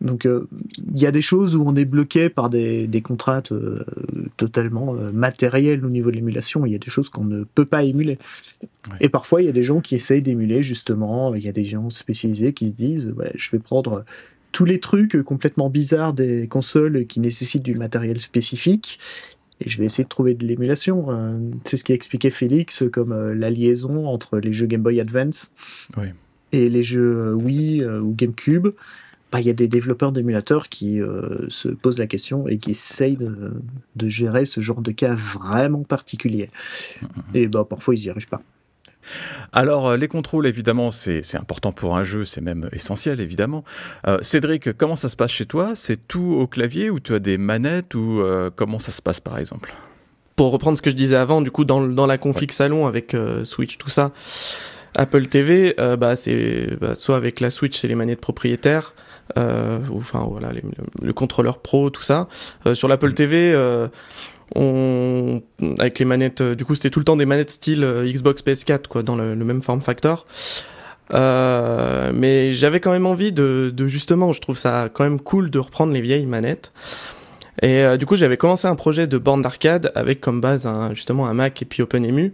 Donc 0.00 0.26
euh, 0.26 0.46
il 0.94 1.00
y 1.00 1.06
a 1.06 1.10
des 1.10 1.20
choses 1.20 1.56
où 1.56 1.64
on 1.66 1.74
est 1.74 1.84
bloqué 1.84 2.28
par 2.28 2.50
des, 2.50 2.86
des 2.86 3.02
contraintes 3.02 3.50
euh, 3.52 3.84
totalement 4.36 4.94
euh, 4.94 5.10
matérielles 5.10 5.84
au 5.84 5.90
niveau 5.90 6.10
de 6.10 6.16
l'émulation. 6.16 6.64
Il 6.66 6.72
y 6.72 6.76
a 6.76 6.78
des 6.78 6.90
choses 6.90 7.08
qu'on 7.08 7.24
ne 7.24 7.44
peut 7.44 7.64
pas 7.64 7.82
émuler. 7.82 8.18
Et 9.00 9.08
parfois 9.08 9.42
il 9.42 9.46
y 9.46 9.48
a 9.48 9.52
des 9.52 9.64
gens 9.64 9.80
qui 9.80 9.96
essayent 9.96 10.22
d'émuler 10.22 10.62
justement. 10.62 11.34
Il 11.34 11.42
y 11.42 11.48
a 11.48 11.52
des 11.52 11.64
gens 11.64 11.90
spécialisés 11.90 12.52
qui 12.52 12.68
se 12.68 12.74
disent 12.74 13.06
ouais, 13.16 13.32
je 13.34 13.50
vais 13.50 13.58
prendre 13.58 14.04
tous 14.52 14.64
les 14.64 14.78
trucs 14.78 15.20
complètement 15.22 15.68
bizarres 15.68 16.12
des 16.12 16.46
consoles 16.46 17.06
qui 17.06 17.18
nécessitent 17.20 17.64
du 17.64 17.74
matériel 17.74 18.20
spécifique 18.20 18.98
et 19.60 19.68
je 19.68 19.78
vais 19.78 19.86
essayer 19.86 20.04
de 20.04 20.08
trouver 20.08 20.34
de 20.34 20.46
l'émulation. 20.46 21.08
c'est 21.64 21.76
ce 21.76 21.82
qui 21.82 21.92
expliquait 21.92 22.30
Félix 22.30 22.84
comme 22.92 23.32
la 23.32 23.50
liaison 23.50 24.06
entre 24.06 24.38
les 24.38 24.52
jeux 24.52 24.66
Game 24.66 24.82
Boy 24.82 25.00
Advance 25.00 25.52
et 26.52 26.68
les 26.68 26.82
jeux 26.84 27.34
Wii 27.34 27.84
ou 27.84 28.14
GameCube 28.16 28.68
bah, 29.30 29.40
il 29.40 29.46
y 29.46 29.50
a 29.50 29.54
des 29.54 29.68
développeurs 29.68 30.12
d'émulateurs 30.12 30.68
qui 30.68 31.00
euh, 31.00 31.46
se 31.48 31.68
posent 31.68 31.98
la 31.98 32.06
question 32.06 32.48
et 32.48 32.58
qui 32.58 32.70
essayent 32.70 33.18
de, 33.18 34.08
gérer 34.08 34.46
ce 34.46 34.60
genre 34.60 34.80
de 34.80 34.90
cas 34.90 35.14
vraiment 35.14 35.82
particulier. 35.82 36.48
Et 37.34 37.46
bah, 37.46 37.66
parfois, 37.68 37.94
ils 37.94 38.04
n'y 38.04 38.10
arrivent 38.10 38.28
pas. 38.28 38.40
Alors, 39.52 39.88
euh, 39.88 39.96
les 39.96 40.08
contrôles, 40.08 40.46
évidemment, 40.46 40.92
c'est 40.92 41.22
important 41.34 41.72
pour 41.72 41.96
un 41.96 42.04
jeu, 42.04 42.24
c'est 42.24 42.40
même 42.40 42.70
essentiel, 42.72 43.20
évidemment. 43.20 43.64
Euh, 44.06 44.18
Cédric, 44.22 44.72
comment 44.72 44.96
ça 44.96 45.08
se 45.08 45.16
passe 45.16 45.30
chez 45.30 45.46
toi? 45.46 45.72
C'est 45.74 46.08
tout 46.08 46.36
au 46.38 46.46
clavier 46.46 46.88
ou 46.88 46.98
tu 46.98 47.14
as 47.14 47.18
des 47.18 47.36
manettes 47.36 47.94
ou 47.94 48.22
comment 48.56 48.78
ça 48.78 48.92
se 48.92 49.02
passe, 49.02 49.20
par 49.20 49.38
exemple? 49.38 49.74
Pour 50.36 50.52
reprendre 50.52 50.78
ce 50.78 50.82
que 50.82 50.90
je 50.90 50.96
disais 50.96 51.16
avant, 51.16 51.42
du 51.42 51.50
coup, 51.50 51.64
dans, 51.64 51.86
dans 51.86 52.06
la 52.06 52.16
config 52.16 52.50
salon 52.50 52.86
avec 52.86 53.14
Switch, 53.42 53.76
tout 53.76 53.90
ça, 53.90 54.12
Apple 54.98 55.26
TV, 55.26 55.74
bah, 55.98 56.16
c'est 56.16 56.76
bah, 56.80 56.94
soit 56.94 57.16
avec 57.16 57.40
la 57.40 57.50
Switch, 57.50 57.78
c'est 57.80 57.88
les 57.88 57.94
manettes 57.94 58.20
propriétaires, 58.20 58.94
euh, 59.36 59.78
enfin 59.94 60.26
voilà, 60.28 60.50
le 61.00 61.12
contrôleur 61.12 61.58
pro, 61.58 61.90
tout 61.90 62.02
ça. 62.02 62.28
Euh, 62.66 62.74
sur 62.74 62.88
l'Apple 62.88 63.12
TV, 63.12 63.52
euh, 63.54 63.88
on 64.54 65.42
avec 65.78 65.98
les 65.98 66.04
manettes, 66.04 66.42
du 66.42 66.64
coup 66.64 66.74
c'était 66.74 66.90
tout 66.90 67.00
le 67.00 67.04
temps 67.04 67.16
des 67.16 67.26
manettes 67.26 67.50
style 67.50 67.86
Xbox 68.06 68.42
PS4 68.42 68.88
quoi, 68.88 69.02
dans 69.02 69.16
le, 69.16 69.34
même 69.36 69.60
form 69.60 69.80
factor. 69.82 70.26
mais 71.12 72.52
j'avais 72.52 72.80
quand 72.80 72.92
même 72.92 73.06
envie 73.06 73.32
de, 73.32 73.72
de, 73.74 73.88
justement, 73.88 74.32
je 74.32 74.40
trouve 74.40 74.56
ça 74.56 74.88
quand 74.92 75.04
même 75.04 75.20
cool 75.20 75.50
de 75.50 75.58
reprendre 75.58 75.92
les 75.92 76.00
vieilles 76.00 76.26
manettes. 76.26 76.72
Et 77.60 77.84
du 77.98 78.06
coup, 78.06 78.14
j'avais 78.14 78.36
commencé 78.36 78.68
un 78.68 78.76
projet 78.76 79.08
de 79.08 79.18
borne 79.18 79.42
d'arcade 79.42 79.90
avec 79.96 80.20
comme 80.20 80.40
base 80.40 80.66
un, 80.66 80.94
justement 80.94 81.26
un 81.26 81.34
Mac 81.34 81.60
et 81.60 81.64
puis 81.64 81.82
OpenEMU 81.82 82.32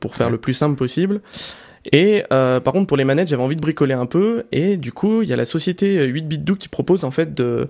pour 0.00 0.14
faire 0.14 0.28
le 0.28 0.36
plus 0.36 0.52
simple 0.52 0.76
possible. 0.76 1.22
Et 1.92 2.24
euh, 2.32 2.60
par 2.60 2.72
contre, 2.72 2.86
pour 2.86 2.96
les 2.96 3.04
manettes, 3.04 3.28
j'avais 3.28 3.42
envie 3.42 3.56
de 3.56 3.60
bricoler 3.60 3.94
un 3.94 4.06
peu. 4.06 4.44
Et 4.52 4.76
du 4.76 4.92
coup, 4.92 5.22
il 5.22 5.28
y 5.28 5.32
a 5.32 5.36
la 5.36 5.44
société 5.44 6.06
8bitdo 6.06 6.56
qui 6.56 6.68
propose 6.68 7.04
en 7.04 7.10
fait 7.10 7.34
de, 7.34 7.68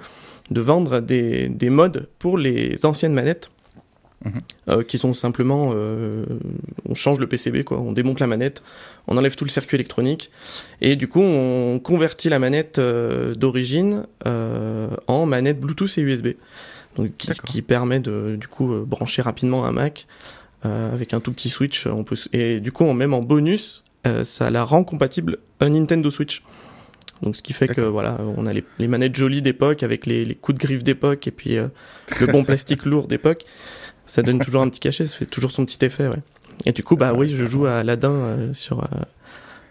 de 0.51 0.61
vendre 0.61 1.01
des, 1.01 1.49
des 1.49 1.71
modes 1.71 2.09
pour 2.19 2.39
les 2.39 2.85
anciennes 2.85 3.15
manettes. 3.15 3.51
Mhm. 4.23 4.33
Euh, 4.69 4.83
qui 4.83 4.99
sont 4.99 5.15
simplement 5.15 5.71
euh, 5.73 6.27
on 6.87 6.95
change 6.95 7.19
le 7.21 7.27
PCB 7.27 7.65
quoi 7.65 7.81
on 7.81 7.93
démonte 7.93 8.21
la 8.21 8.27
manette 8.27 8.63
on 9.09 9.17
enlève 9.17 9.35
tout 9.35 9.45
le 9.45 9.51
circuit 9.51 9.77
électronique 9.77 10.31
et 10.83 10.95
du 10.95 11.09
coup 11.09 11.23
on 11.23 11.81
convertit 11.83 12.29
la 12.29 12.39
manette 12.39 12.79
euh, 12.79 13.35
d'origine 13.35 14.07
euh, 14.27 14.91
en 15.07 15.25
manette 15.25 15.59
Bluetooth 15.59 15.97
et 15.97 16.03
USB 16.03 16.29
donc 16.97 17.17
qui, 17.17 17.31
qui 17.47 17.63
permet 17.63 17.99
de 17.99 18.37
du 18.39 18.47
coup 18.47 18.71
euh, 18.71 18.85
brancher 18.85 19.23
rapidement 19.23 19.65
un 19.65 19.73
Mac 19.73 20.07
avec 20.65 21.15
un 21.15 21.21
tout 21.21 21.33
petit 21.33 21.49
switch 21.49 21.87
on 21.87 22.05
peut 22.05 22.17
et 22.35 22.61
du 22.61 22.73
coup 22.73 22.85
on 22.85 22.93
même 22.93 23.15
en 23.15 23.23
bonus 23.23 23.85
euh, 24.07 24.25
ça 24.25 24.51
la 24.51 24.65
rend 24.65 24.85
compatible 24.85 25.39
un 25.61 25.71
Nintendo 25.71 26.11
Switch. 26.11 26.43
Donc 27.23 27.37
ce 27.37 27.43
qui 27.43 27.53
fait 27.53 27.69
que 27.69 27.83
voilà, 27.83 28.17
on 28.37 28.47
a 28.47 28.53
les, 28.55 28.89
manettes 28.89 29.15
jolies 29.15 29.43
d'époque 29.43 29.83
avec 29.83 30.07
les, 30.07 30.35
coups 30.35 30.59
de 30.59 30.63
griffe 30.63 30.83
d'époque 30.83 31.27
et 31.27 31.31
puis 31.31 31.59
euh, 31.59 31.69
le 32.19 32.27
bon 32.27 32.45
plastique 32.45 32.87
lourd 32.87 33.09
d'époque. 33.09 33.45
Ça 34.07 34.23
donne 34.23 34.39
toujours 34.39 34.63
un 34.63 34.71
petit 34.71 34.81
cachet, 34.81 35.07
ça 35.07 35.17
fait 35.17 35.27
toujours 35.27 35.53
son 35.53 35.65
petit 35.67 35.85
effet, 35.85 36.09
ouais. 36.09 36.23
Et 36.67 36.73
du 36.73 36.83
coup, 36.83 36.97
bah 36.97 37.13
oui, 37.15 37.29
je 37.29 37.45
joue 37.45 37.67
à 37.67 37.77
Aladdin 37.77 38.11
euh, 38.11 38.53
sur 38.55 38.87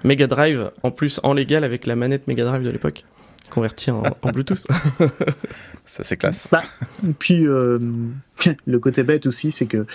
Mega 0.03 0.27
Drive, 0.27 0.71
en 0.83 0.91
plus 0.91 1.19
en 1.23 1.33
légal 1.33 1.63
avec 1.63 1.87
la 1.87 1.95
manette 1.95 2.27
Mega 2.27 2.45
Drive 2.45 2.63
de 2.63 2.69
l'époque, 2.69 3.03
convertie 3.49 3.91
en, 3.91 4.03
Bluetooth. 4.31 4.67
ça 5.85 6.03
c'est 6.03 6.17
classe. 6.17 6.49
Bah, 6.51 6.63
puis 7.17 7.43
le 7.43 8.79
côté 8.79 9.03
bête 9.03 9.25
aussi, 9.25 9.51
c'est 9.51 9.65
que 9.65 9.85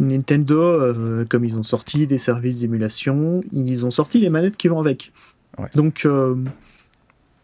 Nintendo, 0.00 0.60
euh, 0.60 1.24
comme 1.28 1.44
ils 1.44 1.56
ont 1.56 1.62
sorti 1.62 2.06
des 2.06 2.18
services 2.18 2.60
d'émulation, 2.60 3.42
ils 3.52 3.86
ont 3.86 3.90
sorti 3.90 4.18
les 4.18 4.30
manettes 4.30 4.56
qui 4.56 4.68
vont 4.68 4.80
avec. 4.80 5.12
Donc, 5.74 6.02
euh, 6.04 6.34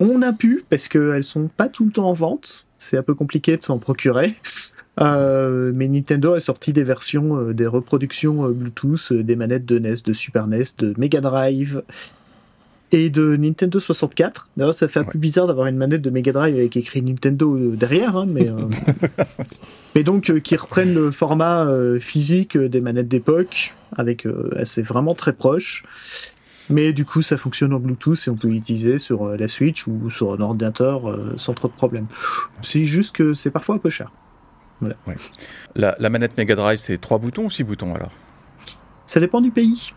on 0.01 0.23
a 0.23 0.33
pu, 0.33 0.65
parce 0.69 0.89
qu'elles 0.89 1.25
sont 1.25 1.49
pas 1.49 1.69
tout 1.69 1.85
le 1.85 1.93
temps 1.93 2.09
en 2.09 2.13
vente, 2.13 2.67
c'est 2.79 2.97
un 2.97 3.03
peu 3.03 3.15
compliqué 3.15 3.57
de 3.57 3.63
s'en 3.63 3.79
procurer. 3.79 4.35
Euh, 5.01 5.73
mais 5.75 5.89
Nintendo 5.89 6.35
a 6.35 6.41
sorti 6.41 6.75
des 6.75 6.83
versions, 6.83 7.53
des 7.53 7.67
reproductions 7.67 8.51
Bluetooth 8.51 9.15
des 9.15 9.35
manettes 9.35 9.65
de 9.65 9.79
NES, 9.79 9.95
de 10.05 10.13
Super 10.13 10.47
NES, 10.47 10.65
de 10.77 10.93
Mega 10.99 11.23
Drive 11.23 11.83
et 12.93 13.09
de 13.09 13.35
Nintendo 13.37 13.79
64. 13.79 14.51
D'ailleurs, 14.59 14.75
ça 14.75 14.89
fait 14.89 14.99
un 14.99 15.05
peu 15.05 15.19
bizarre 15.19 15.47
d'avoir 15.47 15.69
une 15.69 15.77
manette 15.77 16.03
de 16.03 16.11
Mega 16.11 16.33
Drive 16.33 16.55
avec 16.55 16.77
écrit 16.77 17.01
Nintendo 17.01 17.75
derrière, 17.77 18.15
hein, 18.15 18.27
mais 18.29 18.51
mais 19.95 20.03
donc 20.03 20.31
euh, 20.31 20.41
qui 20.41 20.57
reprennent 20.57 20.95
le 20.95 21.11
format 21.11 21.67
euh, 21.67 21.99
physique 21.99 22.57
euh, 22.57 22.69
des 22.69 22.81
manettes 22.81 23.09
d'époque, 23.09 23.75
avec 23.97 24.27
c'est 24.65 24.83
vraiment 24.83 25.15
très 25.15 25.33
proche. 25.33 25.85
Mais 26.69 26.93
du 26.93 27.05
coup, 27.05 27.21
ça 27.21 27.37
fonctionne 27.37 27.73
en 27.73 27.81
Bluetooth 27.81 28.29
et 28.29 28.31
on 28.31 28.37
peut 28.37 28.47
l'utiliser 28.47 29.01
sur 29.01 29.27
la 29.37 29.49
Switch 29.49 29.89
ou 29.89 30.09
sur 30.09 30.33
un 30.35 30.41
ordinateur 30.41 31.19
sans 31.37 31.53
trop 31.53 31.67
de 31.67 31.73
problèmes. 31.73 32.07
C'est 32.63 32.85
juste 32.85 33.17
que 33.17 33.35
c'est 33.35 33.51
parfois 33.51 33.75
un 33.75 33.79
peu 33.79 33.91
cher. 33.91 34.13
La, 35.75 35.97
la 35.99 36.11
manette 36.11 36.39
Mega 36.39 36.55
Drive, 36.55 36.79
c'est 36.79 36.99
3 36.99 37.19
boutons 37.19 37.47
ou 37.47 37.51
6 37.51 37.65
boutons 37.65 37.93
alors? 37.93 38.13
Ça 39.05 39.19
dépend 39.19 39.41
du 39.41 39.51
pays. 39.51 39.93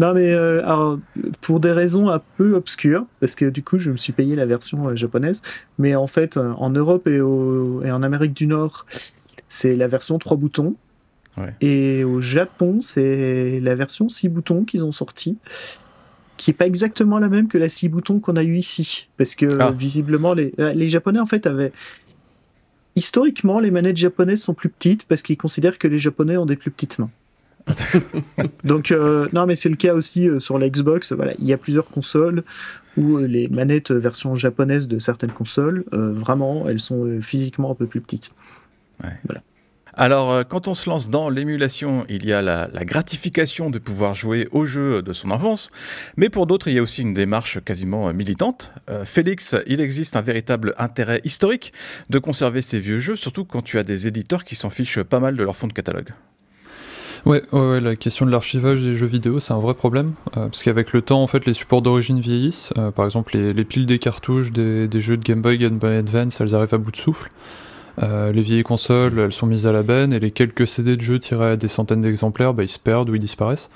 Non 0.00 0.14
mais 0.14 0.32
euh, 0.32 0.64
alors, 0.64 0.98
pour 1.40 1.60
des 1.60 1.72
raisons 1.72 2.08
un 2.08 2.20
peu 2.36 2.54
obscures, 2.54 3.06
parce 3.20 3.34
que 3.34 3.46
du 3.46 3.62
coup 3.62 3.78
je 3.78 3.90
me 3.90 3.96
suis 3.96 4.12
payé 4.12 4.36
la 4.36 4.46
version 4.46 4.88
euh, 4.88 4.96
japonaise, 4.96 5.42
mais 5.78 5.94
en 5.94 6.06
fait 6.06 6.36
euh, 6.36 6.52
en 6.56 6.70
Europe 6.70 7.06
et, 7.06 7.16
et, 7.16 7.20
en 7.20 8.02
Amérique 8.02 8.34
du 8.34 8.46
Nord 8.46 8.86
c'est 9.48 9.76
la 9.76 9.86
version 9.88 10.18
3 10.18 10.36
boutons. 10.36 10.74
Et 11.60 12.02
au 12.02 12.22
Japon 12.22 12.80
c'est 12.80 13.60
la 13.60 13.74
version 13.74 14.08
6 14.08 14.30
boutons 14.30 14.64
qu'ils 14.64 14.86
ont 14.86 14.92
sorti, 14.92 15.36
qui 16.38 16.50
est 16.50 16.54
pas 16.54 16.66
exactement 16.66 17.18
la 17.18 17.28
même 17.28 17.46
que 17.46 17.58
la 17.58 17.68
6 17.68 17.90
boutons 17.90 18.20
qu'on 18.20 18.36
a 18.36 18.42
eu 18.42 18.56
ici, 18.56 19.08
parce 19.18 19.34
que 19.34 19.46
ah. 19.60 19.70
visiblement 19.70 20.32
les, 20.32 20.54
les 20.56 20.88
Japonais 20.88 21.20
en 21.20 21.26
fait 21.26 21.46
avaient 21.46 21.72
historiquement 22.96 23.60
les 23.60 23.70
manettes 23.70 23.98
japonaises 23.98 24.40
sont 24.40 24.54
plus 24.54 24.70
petites 24.70 25.04
parce 25.04 25.20
qu'ils 25.20 25.36
considèrent 25.36 25.78
que 25.78 25.86
les 25.86 25.98
Japonais 25.98 26.38
ont 26.38 26.46
des 26.46 26.56
plus 26.56 26.70
petites 26.70 26.98
mains. 26.98 27.10
Donc 28.64 28.90
euh, 28.90 29.28
non, 29.32 29.46
mais 29.46 29.56
c'est 29.56 29.68
le 29.68 29.76
cas 29.76 29.94
aussi 29.94 30.28
euh, 30.28 30.38
sur 30.38 30.58
la 30.58 30.68
Xbox. 30.68 31.12
Voilà, 31.12 31.32
il 31.38 31.46
y 31.46 31.52
a 31.52 31.58
plusieurs 31.58 31.86
consoles 31.86 32.42
où 32.96 33.18
euh, 33.18 33.26
les 33.26 33.48
manettes 33.48 33.90
version 33.90 34.34
japonaise 34.34 34.88
de 34.88 34.98
certaines 34.98 35.32
consoles, 35.32 35.84
vraiment, 35.92 36.68
elles 36.68 36.80
sont 36.80 37.20
physiquement 37.20 37.70
un 37.70 37.74
peu 37.74 37.86
plus 37.86 38.00
petites. 38.00 38.34
Voilà. 39.24 39.42
Alors, 39.98 40.46
quand 40.46 40.68
on 40.68 40.74
se 40.74 40.90
lance 40.90 41.08
dans 41.08 41.30
l'émulation, 41.30 42.04
il 42.10 42.26
y 42.26 42.32
a 42.34 42.42
la, 42.42 42.68
gratification 42.84 43.70
de 43.70 43.78
pouvoir 43.78 44.14
jouer 44.14 44.46
aux 44.52 44.66
jeux 44.66 45.00
de 45.00 45.12
son 45.14 45.30
enfance, 45.30 45.70
mais 46.18 46.28
pour 46.28 46.46
d'autres, 46.46 46.68
il 46.68 46.74
y 46.74 46.78
a 46.78 46.82
aussi 46.82 47.00
une 47.00 47.14
démarche 47.14 47.60
quasiment 47.64 48.12
militante. 48.12 48.72
Euh, 48.90 49.06
Félix, 49.06 49.56
il 49.66 49.80
existe 49.80 50.14
un 50.14 50.20
véritable 50.20 50.74
intérêt 50.76 51.22
historique 51.24 51.72
de 52.10 52.18
conserver 52.18 52.60
ces 52.60 52.78
vieux 52.78 52.98
jeux, 52.98 53.16
surtout 53.16 53.46
quand 53.46 53.62
tu 53.62 53.78
as 53.78 53.84
des 53.84 54.06
éditeurs 54.06 54.44
qui 54.44 54.54
s'en 54.54 54.68
fichent 54.68 55.02
pas 55.02 55.20
mal 55.20 55.34
de 55.34 55.42
leur 55.42 55.56
fond 55.56 55.66
de 55.66 55.72
catalogue. 55.72 56.10
Ouais, 57.26 57.42
ouais, 57.52 57.80
la 57.80 57.96
question 57.96 58.24
de 58.24 58.30
l'archivage 58.30 58.82
des 58.82 58.94
jeux 58.94 59.06
vidéo, 59.06 59.40
c'est 59.40 59.52
un 59.52 59.58
vrai 59.58 59.74
problème, 59.74 60.12
parce 60.32 60.62
qu'avec 60.62 60.92
le 60.92 61.02
temps, 61.02 61.22
en 61.22 61.26
fait, 61.26 61.44
les 61.44 61.54
supports 61.54 61.82
d'origine 61.82 62.20
vieillissent. 62.20 62.72
par 62.94 63.04
exemple, 63.04 63.36
les, 63.36 63.64
piles 63.64 63.84
des 63.84 63.98
cartouches 63.98 64.52
des, 64.52 64.86
des, 64.86 65.00
jeux 65.00 65.16
de 65.16 65.24
Game 65.24 65.42
Boy, 65.42 65.58
Game 65.58 65.78
Boy 65.78 65.96
Advance, 65.96 66.40
elles 66.40 66.54
arrivent 66.54 66.74
à 66.74 66.78
bout 66.78 66.92
de 66.92 66.96
souffle. 66.96 67.28
Euh, 68.02 68.32
les 68.32 68.42
vieilles 68.42 68.62
consoles, 68.62 69.18
elles 69.18 69.32
sont 69.32 69.46
mises 69.46 69.66
à 69.66 69.72
la 69.72 69.82
benne, 69.82 70.12
et 70.12 70.20
les 70.20 70.30
quelques 70.30 70.66
CD 70.66 70.96
de 70.96 71.00
jeux 71.00 71.18
tirés 71.18 71.52
à 71.52 71.56
des 71.56 71.68
centaines 71.68 72.02
d'exemplaires, 72.02 72.54
bah, 72.54 72.62
ils 72.62 72.68
se 72.68 72.78
perdent 72.78 73.10
ou 73.10 73.14
ils 73.14 73.20
disparaissent. 73.20 73.70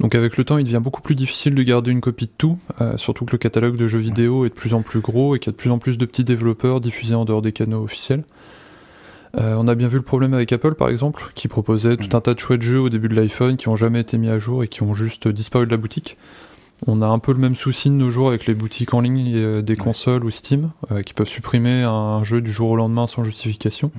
Donc 0.00 0.16
avec 0.16 0.36
le 0.36 0.44
temps, 0.44 0.58
il 0.58 0.64
devient 0.64 0.80
beaucoup 0.82 1.02
plus 1.02 1.14
difficile 1.14 1.54
de 1.54 1.62
garder 1.62 1.92
une 1.92 2.00
copie 2.00 2.26
de 2.26 2.32
tout, 2.36 2.58
euh, 2.80 2.96
surtout 2.96 3.24
que 3.24 3.32
le 3.32 3.38
catalogue 3.38 3.76
de 3.76 3.86
jeux 3.86 4.00
vidéo 4.00 4.44
est 4.44 4.48
de 4.48 4.54
plus 4.54 4.74
en 4.74 4.82
plus 4.82 4.98
gros 4.98 5.36
et 5.36 5.38
qu'il 5.38 5.48
y 5.48 5.50
a 5.50 5.52
de 5.52 5.56
plus 5.56 5.70
en 5.70 5.78
plus 5.78 5.98
de 5.98 6.04
petits 6.04 6.24
développeurs 6.24 6.80
diffusés 6.80 7.14
en 7.14 7.24
dehors 7.24 7.42
des 7.42 7.52
canaux 7.52 7.84
officiels. 7.84 8.24
Euh, 9.38 9.56
on 9.58 9.66
a 9.66 9.74
bien 9.74 9.88
vu 9.88 9.96
le 9.96 10.02
problème 10.02 10.34
avec 10.34 10.52
Apple 10.52 10.74
par 10.74 10.88
exemple, 10.88 11.32
qui 11.34 11.48
proposait 11.48 11.96
tout 11.96 12.16
un 12.16 12.20
tas 12.20 12.34
de 12.34 12.38
chouettes 12.38 12.62
jeux 12.62 12.80
au 12.80 12.88
début 12.88 13.08
de 13.08 13.14
l'iPhone 13.14 13.56
qui 13.56 13.68
ont 13.68 13.76
jamais 13.76 14.00
été 14.00 14.16
mis 14.18 14.28
à 14.28 14.38
jour 14.38 14.62
et 14.62 14.68
qui 14.68 14.82
ont 14.82 14.94
juste 14.94 15.26
disparu 15.28 15.66
de 15.66 15.70
la 15.70 15.76
boutique. 15.76 16.16
On 16.86 17.02
a 17.02 17.06
un 17.06 17.18
peu 17.18 17.32
le 17.32 17.38
même 17.38 17.56
souci 17.56 17.88
de 17.88 17.94
nos 17.94 18.10
jours 18.10 18.28
avec 18.28 18.46
les 18.46 18.54
boutiques 18.54 18.94
en 18.94 19.00
ligne 19.00 19.32
euh, 19.34 19.62
des 19.62 19.76
consoles 19.76 20.24
ou 20.24 20.30
Steam, 20.30 20.70
euh, 20.92 21.02
qui 21.02 21.14
peuvent 21.14 21.28
supprimer 21.28 21.82
un, 21.82 22.22
jeu 22.24 22.40
du 22.40 22.52
jour 22.52 22.70
au 22.70 22.76
lendemain 22.76 23.06
sans 23.06 23.24
justification. 23.24 23.90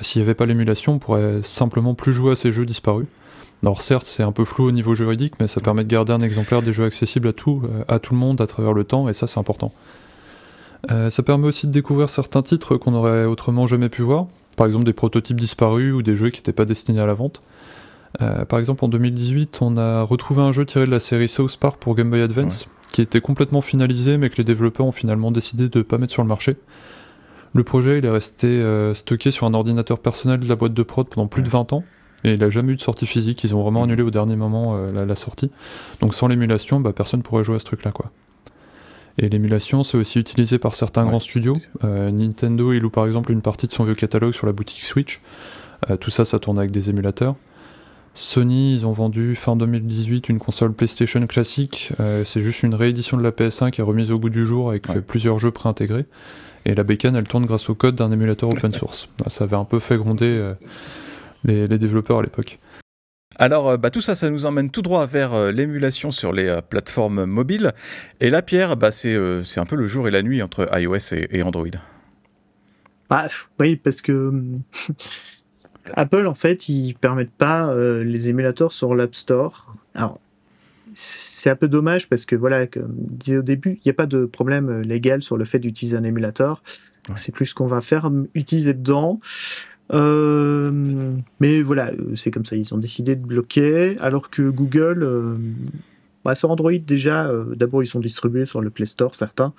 S'il 0.00 0.22
n'y 0.22 0.24
avait 0.24 0.34
pas 0.34 0.46
l'émulation, 0.46 0.94
on 0.94 0.98
pourrait 0.98 1.40
simplement 1.42 1.94
plus 1.94 2.14
jouer 2.14 2.32
à 2.32 2.36
ces 2.36 2.50
jeux 2.50 2.64
disparus. 2.64 3.06
Alors 3.62 3.82
certes, 3.82 4.06
c'est 4.06 4.22
un 4.22 4.32
peu 4.32 4.44
flou 4.44 4.64
au 4.64 4.72
niveau 4.72 4.94
juridique, 4.94 5.34
mais 5.38 5.48
ça 5.48 5.60
permet 5.60 5.84
de 5.84 5.88
garder 5.88 6.12
un 6.14 6.22
exemplaire 6.22 6.62
des 6.62 6.72
jeux 6.72 6.86
accessibles 6.86 7.28
à 7.28 7.34
tout, 7.34 7.62
à 7.88 7.98
tout 7.98 8.14
le 8.14 8.18
monde 8.18 8.40
à 8.40 8.46
travers 8.46 8.72
le 8.72 8.84
temps, 8.84 9.10
et 9.10 9.12
ça 9.12 9.26
c'est 9.26 9.38
important. 9.38 9.70
Ça 10.88 11.22
permet 11.22 11.46
aussi 11.46 11.66
de 11.66 11.72
découvrir 11.72 12.10
certains 12.10 12.42
titres 12.42 12.76
qu'on 12.76 12.94
aurait 12.94 13.24
autrement 13.24 13.66
jamais 13.66 13.88
pu 13.88 14.02
voir, 14.02 14.26
par 14.56 14.66
exemple 14.66 14.84
des 14.84 14.92
prototypes 14.92 15.40
disparus 15.40 15.92
ou 15.92 16.02
des 16.02 16.16
jeux 16.16 16.30
qui 16.30 16.40
n'étaient 16.40 16.52
pas 16.52 16.64
destinés 16.64 17.00
à 17.00 17.06
la 17.06 17.14
vente. 17.14 17.40
Euh, 18.20 18.44
par 18.44 18.58
exemple, 18.58 18.84
en 18.84 18.88
2018, 18.88 19.58
on 19.62 19.76
a 19.76 20.02
retrouvé 20.02 20.42
un 20.42 20.52
jeu 20.52 20.66
tiré 20.66 20.84
de 20.84 20.90
la 20.90 21.00
série 21.00 21.28
South 21.28 21.56
Park 21.56 21.78
pour 21.78 21.94
Game 21.94 22.10
Boy 22.10 22.20
Advance, 22.20 22.68
qui 22.90 23.00
était 23.00 23.20
complètement 23.20 23.62
finalisé, 23.62 24.18
mais 24.18 24.28
que 24.28 24.36
les 24.36 24.44
développeurs 24.44 24.86
ont 24.86 24.92
finalement 24.92 25.30
décidé 25.30 25.68
de 25.68 25.78
ne 25.78 25.82
pas 25.82 25.98
mettre 25.98 26.12
sur 26.12 26.22
le 26.22 26.28
marché. 26.28 26.56
Le 27.54 27.64
projet, 27.64 27.98
il 27.98 28.04
est 28.04 28.10
resté 28.10 28.46
euh, 28.46 28.94
stocké 28.94 29.30
sur 29.30 29.46
un 29.46 29.54
ordinateur 29.54 29.98
personnel 29.98 30.40
de 30.40 30.48
la 30.48 30.56
boîte 30.56 30.74
de 30.74 30.82
prod 30.82 31.06
pendant 31.08 31.26
plus 31.26 31.42
de 31.42 31.48
20 31.48 31.72
ans, 31.72 31.84
et 32.24 32.34
il 32.34 32.40
n'a 32.40 32.50
jamais 32.50 32.72
eu 32.72 32.76
de 32.76 32.80
sortie 32.80 33.06
physique. 33.06 33.44
Ils 33.44 33.54
ont 33.54 33.62
vraiment 33.62 33.82
annulé 33.82 34.02
au 34.02 34.10
dernier 34.10 34.36
moment 34.36 34.74
euh, 34.76 35.04
la, 35.04 35.16
sortie. 35.16 35.50
Donc 36.00 36.14
sans 36.14 36.28
l'émulation, 36.28 36.80
bah, 36.80 36.92
personne 36.92 37.22
pourrait 37.22 37.44
jouer 37.44 37.56
à 37.56 37.58
ce 37.58 37.64
truc-là, 37.64 37.92
quoi. 37.92 38.10
Et 39.18 39.28
l'émulation, 39.28 39.84
c'est 39.84 39.96
aussi 39.96 40.18
utilisé 40.18 40.58
par 40.58 40.74
certains 40.74 41.04
grands 41.04 41.20
studios. 41.20 41.58
Nintendo, 41.82 42.72
il 42.72 42.80
loue 42.80 42.90
par 42.90 43.06
exemple 43.06 43.30
une 43.30 43.42
partie 43.42 43.66
de 43.66 43.72
son 43.72 43.84
vieux 43.84 43.94
catalogue 43.94 44.32
sur 44.32 44.46
la 44.46 44.52
boutique 44.52 44.84
Switch. 44.84 45.20
tout 46.00 46.10
ça, 46.10 46.24
ça 46.24 46.38
tourne 46.38 46.58
avec 46.58 46.70
des 46.70 46.88
émulateurs. 46.88 47.36
Sony, 48.14 48.74
ils 48.74 48.86
ont 48.86 48.92
vendu 48.92 49.34
fin 49.36 49.56
2018 49.56 50.28
une 50.28 50.38
console 50.38 50.74
PlayStation 50.74 51.26
classique. 51.26 51.92
Euh, 51.98 52.24
c'est 52.24 52.42
juste 52.42 52.62
une 52.62 52.74
réédition 52.74 53.16
de 53.16 53.22
la 53.22 53.30
PS1 53.30 53.70
qui 53.70 53.80
est 53.80 53.84
remise 53.84 54.10
au 54.10 54.16
bout 54.16 54.28
du 54.28 54.46
jour 54.46 54.68
avec 54.68 54.86
plusieurs 55.06 55.38
jeux 55.38 55.50
préintégrés. 55.50 56.04
Et 56.66 56.74
la 56.74 56.84
bécane, 56.84 57.16
elle 57.16 57.24
tourne 57.24 57.46
grâce 57.46 57.70
au 57.70 57.74
code 57.74 57.96
d'un 57.96 58.12
émulateur 58.12 58.50
open 58.50 58.72
source. 58.72 59.08
Ça 59.28 59.44
avait 59.44 59.56
un 59.56 59.64
peu 59.64 59.78
fait 59.78 59.96
gronder 59.96 60.26
euh, 60.26 60.54
les, 61.44 61.78
développeurs 61.78 62.18
à 62.18 62.22
l'époque. 62.22 62.58
Alors, 63.42 63.70
euh, 63.70 63.76
bah, 63.76 63.90
tout 63.90 64.00
ça, 64.00 64.14
ça 64.14 64.30
nous 64.30 64.46
emmène 64.46 64.70
tout 64.70 64.82
droit 64.82 65.04
vers 65.06 65.50
l'émulation 65.50 66.12
sur 66.12 66.32
les 66.32 66.60
plateformes 66.68 67.24
mobiles. 67.24 67.72
Et 68.20 68.30
là, 68.30 68.40
Pierre, 68.40 68.76
bah, 68.76 68.92
c'est 68.92 69.16
un 69.16 69.66
peu 69.66 69.74
le 69.76 69.88
jour 69.88 70.06
et 70.06 70.12
la 70.12 70.22
nuit 70.22 70.42
entre 70.42 70.68
iOS 70.72 71.14
et, 71.30 71.42
Android. 71.42 71.66
Bah, 73.10 73.28
oui, 73.58 73.74
parce 73.76 74.00
que 74.00 74.32
Apple, 75.94 76.26
en 76.26 76.34
fait, 76.34 76.68
ils 76.68 76.94
permettent 76.94 77.32
pas 77.32 77.72
euh, 77.72 78.04
les 78.04 78.28
émulateurs 78.28 78.72
sur 78.72 78.94
l'App 78.94 79.14
Store. 79.14 79.74
Alors, 79.94 80.20
c'est 80.94 81.50
un 81.50 81.56
peu 81.56 81.68
dommage 81.68 82.08
parce 82.08 82.24
que, 82.24 82.36
voilà, 82.36 82.66
comme 82.66 82.94
je 83.10 83.16
disais 83.16 83.36
au 83.38 83.42
début, 83.42 83.72
il 83.72 83.82
n'y 83.86 83.90
a 83.90 83.94
pas 83.94 84.06
de 84.06 84.24
problème 84.24 84.68
euh, 84.68 84.82
légal 84.82 85.22
sur 85.22 85.36
le 85.36 85.44
fait 85.44 85.58
d'utiliser 85.58 85.96
un 85.96 86.04
émulateur. 86.04 86.62
C'est 87.16 87.34
plus 87.34 87.46
ce 87.46 87.54
qu'on 87.54 87.66
va 87.66 87.80
faire 87.80 88.08
utiliser 88.34 88.74
dedans. 88.74 89.18
Euh, 89.92 91.14
mais 91.40 91.60
voilà, 91.60 91.92
c'est 92.14 92.30
comme 92.30 92.44
ça, 92.44 92.56
ils 92.56 92.72
ont 92.72 92.78
décidé 92.78 93.16
de 93.16 93.24
bloquer, 93.24 93.98
alors 94.00 94.30
que 94.30 94.48
Google, 94.48 95.06
bah, 96.24 96.34
sur 96.34 96.50
Android 96.50 96.72
déjà, 96.72 97.30
d'abord 97.54 97.82
ils 97.82 97.86
sont 97.86 98.00
distribués 98.00 98.46
sur 98.46 98.60
le 98.60 98.70
Play 98.70 98.86
Store, 98.86 99.14
certains. 99.14 99.52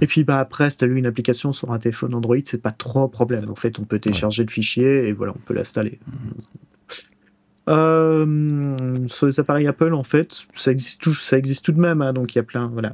Et 0.00 0.06
puis 0.06 0.24
bah 0.24 0.38
après, 0.38 0.70
si 0.70 0.78
tu 0.78 0.84
as 0.84 0.88
une 0.88 1.06
application 1.06 1.52
sur 1.52 1.72
un 1.72 1.78
téléphone 1.78 2.14
Android, 2.14 2.36
c'est 2.44 2.62
pas 2.62 2.70
trop 2.70 3.02
un 3.02 3.08
problème. 3.08 3.50
En 3.50 3.56
fait, 3.56 3.78
on 3.78 3.84
peut 3.84 3.98
télécharger 3.98 4.44
le 4.44 4.50
fichier 4.50 5.08
et 5.08 5.12
voilà, 5.12 5.32
on 5.34 5.40
peut 5.40 5.54
l'installer. 5.54 5.98
Euh, 7.68 9.08
sur 9.08 9.26
les 9.26 9.40
appareils 9.40 9.66
Apple, 9.66 9.92
en 9.92 10.02
fait, 10.02 10.46
ça 10.54 10.70
existe 10.70 11.00
tout, 11.00 11.14
ça 11.14 11.38
existe 11.38 11.64
tout 11.64 11.72
de 11.72 11.80
même. 11.80 12.02
Hein, 12.02 12.12
donc 12.12 12.34
il 12.34 12.38
y 12.38 12.40
a 12.40 12.44
plein, 12.44 12.68
voilà. 12.68 12.92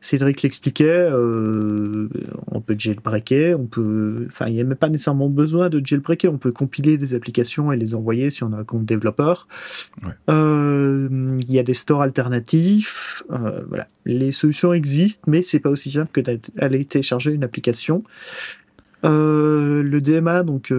Cédric 0.00 0.42
l'expliquait, 0.42 1.10
euh, 1.12 2.08
on 2.50 2.62
peut 2.62 2.74
jailbreaker, 2.78 3.60
on 3.60 3.66
peut, 3.66 4.24
enfin, 4.26 4.46
il 4.46 4.54
n'y 4.54 4.60
a 4.60 4.64
même 4.64 4.76
pas 4.76 4.88
nécessairement 4.88 5.28
besoin 5.28 5.68
de 5.68 5.84
jailbreaker, 5.84 6.32
on 6.32 6.38
peut 6.38 6.52
compiler 6.52 6.96
des 6.96 7.14
applications 7.14 7.70
et 7.70 7.76
les 7.76 7.94
envoyer 7.94 8.30
si 8.30 8.42
on 8.42 8.52
a 8.54 8.56
un 8.56 8.64
compte 8.64 8.86
développeur. 8.86 9.46
Euh, 10.30 11.38
il 11.42 11.52
y 11.52 11.58
a 11.58 11.62
des 11.62 11.74
stores 11.74 12.00
alternatifs, 12.00 13.22
euh, 13.30 13.60
voilà. 13.68 13.86
Les 14.06 14.32
solutions 14.32 14.72
existent, 14.72 15.24
mais 15.26 15.42
c'est 15.42 15.60
pas 15.60 15.70
aussi 15.70 15.90
simple 15.90 16.10
que 16.12 16.20
d'aller 16.22 16.84
télécharger 16.86 17.32
une 17.32 17.44
application. 17.44 18.02
le 19.02 19.98
DMA, 19.98 20.44
donc, 20.44 20.72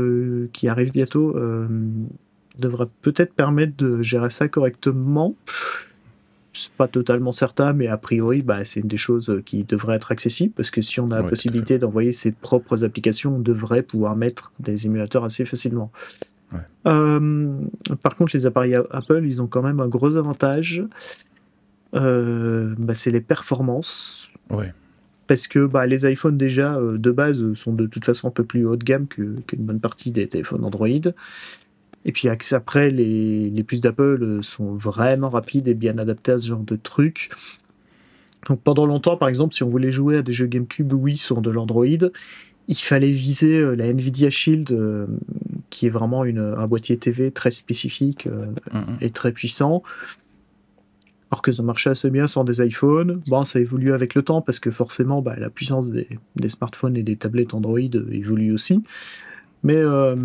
qui 0.51 0.67
arrive 0.67 0.91
bientôt, 0.91 1.35
devrait 2.57 2.87
peut-être 3.01 3.33
permettre 3.33 3.75
de 3.77 4.01
gérer 4.01 4.29
ça 4.29 4.47
correctement 4.47 5.35
c'est 6.53 6.73
pas 6.73 6.87
totalement 6.87 7.31
certain, 7.31 7.73
mais 7.73 7.87
a 7.87 7.97
priori, 7.97 8.41
bah, 8.41 8.65
c'est 8.65 8.81
une 8.81 8.87
des 8.87 8.97
choses 8.97 9.41
qui 9.45 9.63
devrait 9.63 9.95
être 9.95 10.11
accessible 10.11 10.53
parce 10.53 10.69
que 10.69 10.81
si 10.81 10.99
on 10.99 11.09
a 11.11 11.17
la 11.17 11.23
possibilité 11.23 11.77
d'envoyer 11.79 12.11
ses 12.11 12.31
propres 12.31 12.83
applications, 12.83 13.35
on 13.35 13.39
devrait 13.39 13.83
pouvoir 13.83 14.15
mettre 14.15 14.51
des 14.59 14.85
émulateurs 14.85 15.23
assez 15.23 15.45
facilement. 15.45 15.91
Euh, 16.87 17.57
par 18.03 18.15
contre, 18.15 18.31
les 18.35 18.45
appareils 18.45 18.75
Apple, 18.75 19.21
ils 19.23 19.41
ont 19.41 19.47
quand 19.47 19.61
même 19.61 19.79
un 19.79 19.87
gros 19.87 20.15
avantage. 20.15 20.83
Euh, 21.95 22.73
bah, 22.77 22.95
c'est 22.95 23.11
les 23.11 23.21
performances. 23.21 24.31
Parce 25.27 25.47
que 25.47 25.65
bah, 25.65 25.85
les 25.85 26.09
iPhones 26.11 26.37
déjà 26.37 26.75
euh, 26.75 26.97
de 26.97 27.11
base 27.11 27.53
sont 27.53 27.73
de 27.73 27.85
toute 27.85 28.03
façon 28.03 28.27
un 28.27 28.31
peu 28.31 28.43
plus 28.43 28.65
haut 28.65 28.75
de 28.75 28.83
gamme 28.83 29.07
qu'une 29.07 29.41
bonne 29.59 29.79
partie 29.79 30.11
des 30.11 30.27
téléphones 30.27 30.65
Android. 30.65 30.87
Et 32.05 32.11
puis 32.11 32.27
après, 32.27 32.89
les, 32.89 33.49
les 33.49 33.63
puces 33.63 33.81
d'Apple 33.81 34.23
euh, 34.23 34.41
sont 34.41 34.73
vraiment 34.73 35.29
rapides 35.29 35.67
et 35.67 35.73
bien 35.73 35.97
adaptées 35.97 36.33
à 36.33 36.39
ce 36.39 36.47
genre 36.47 36.63
de 36.63 36.75
trucs. 36.75 37.29
Donc 38.47 38.61
pendant 38.61 38.85
longtemps, 38.85 39.17
par 39.17 39.29
exemple, 39.29 39.53
si 39.53 39.63
on 39.63 39.69
voulait 39.69 39.91
jouer 39.91 40.17
à 40.17 40.21
des 40.23 40.31
jeux 40.31 40.47
GameCube 40.47 40.93
oui 40.93 41.17
sur 41.17 41.41
de 41.41 41.51
l'Android, 41.51 41.85
il 42.67 42.75
fallait 42.75 43.11
viser 43.11 43.57
euh, 43.59 43.75
la 43.75 43.85
Nvidia 43.85 44.31
Shield, 44.31 44.71
euh, 44.71 45.05
qui 45.69 45.85
est 45.85 45.89
vraiment 45.89 46.25
une, 46.25 46.39
un 46.39 46.67
boîtier 46.67 46.97
TV 46.97 47.31
très 47.31 47.51
spécifique 47.51 48.27
et 48.99 49.09
très 49.11 49.31
puissant. 49.31 49.83
Alors 51.31 51.41
que 51.41 51.53
ça 51.53 51.63
marchait 51.63 51.91
assez 51.91 52.09
bien 52.09 52.27
sur 52.27 52.43
des 52.43 52.61
iPhones. 52.61 53.21
Bon, 53.27 53.45
ça 53.45 53.59
évolue 53.59 53.93
avec 53.93 54.15
le 54.15 54.21
temps 54.21 54.41
parce 54.41 54.59
que 54.59 54.69
forcément, 54.69 55.21
bah, 55.21 55.35
la 55.37 55.49
puissance 55.49 55.89
des, 55.89 56.09
des, 56.35 56.49
smartphones 56.49 56.97
et 56.97 57.03
des 57.03 57.15
tablettes 57.15 57.53
Android 57.53 57.79
évolue 57.79 58.51
aussi. 58.51 58.83
Mais 59.63 59.75
euh, 59.77 60.15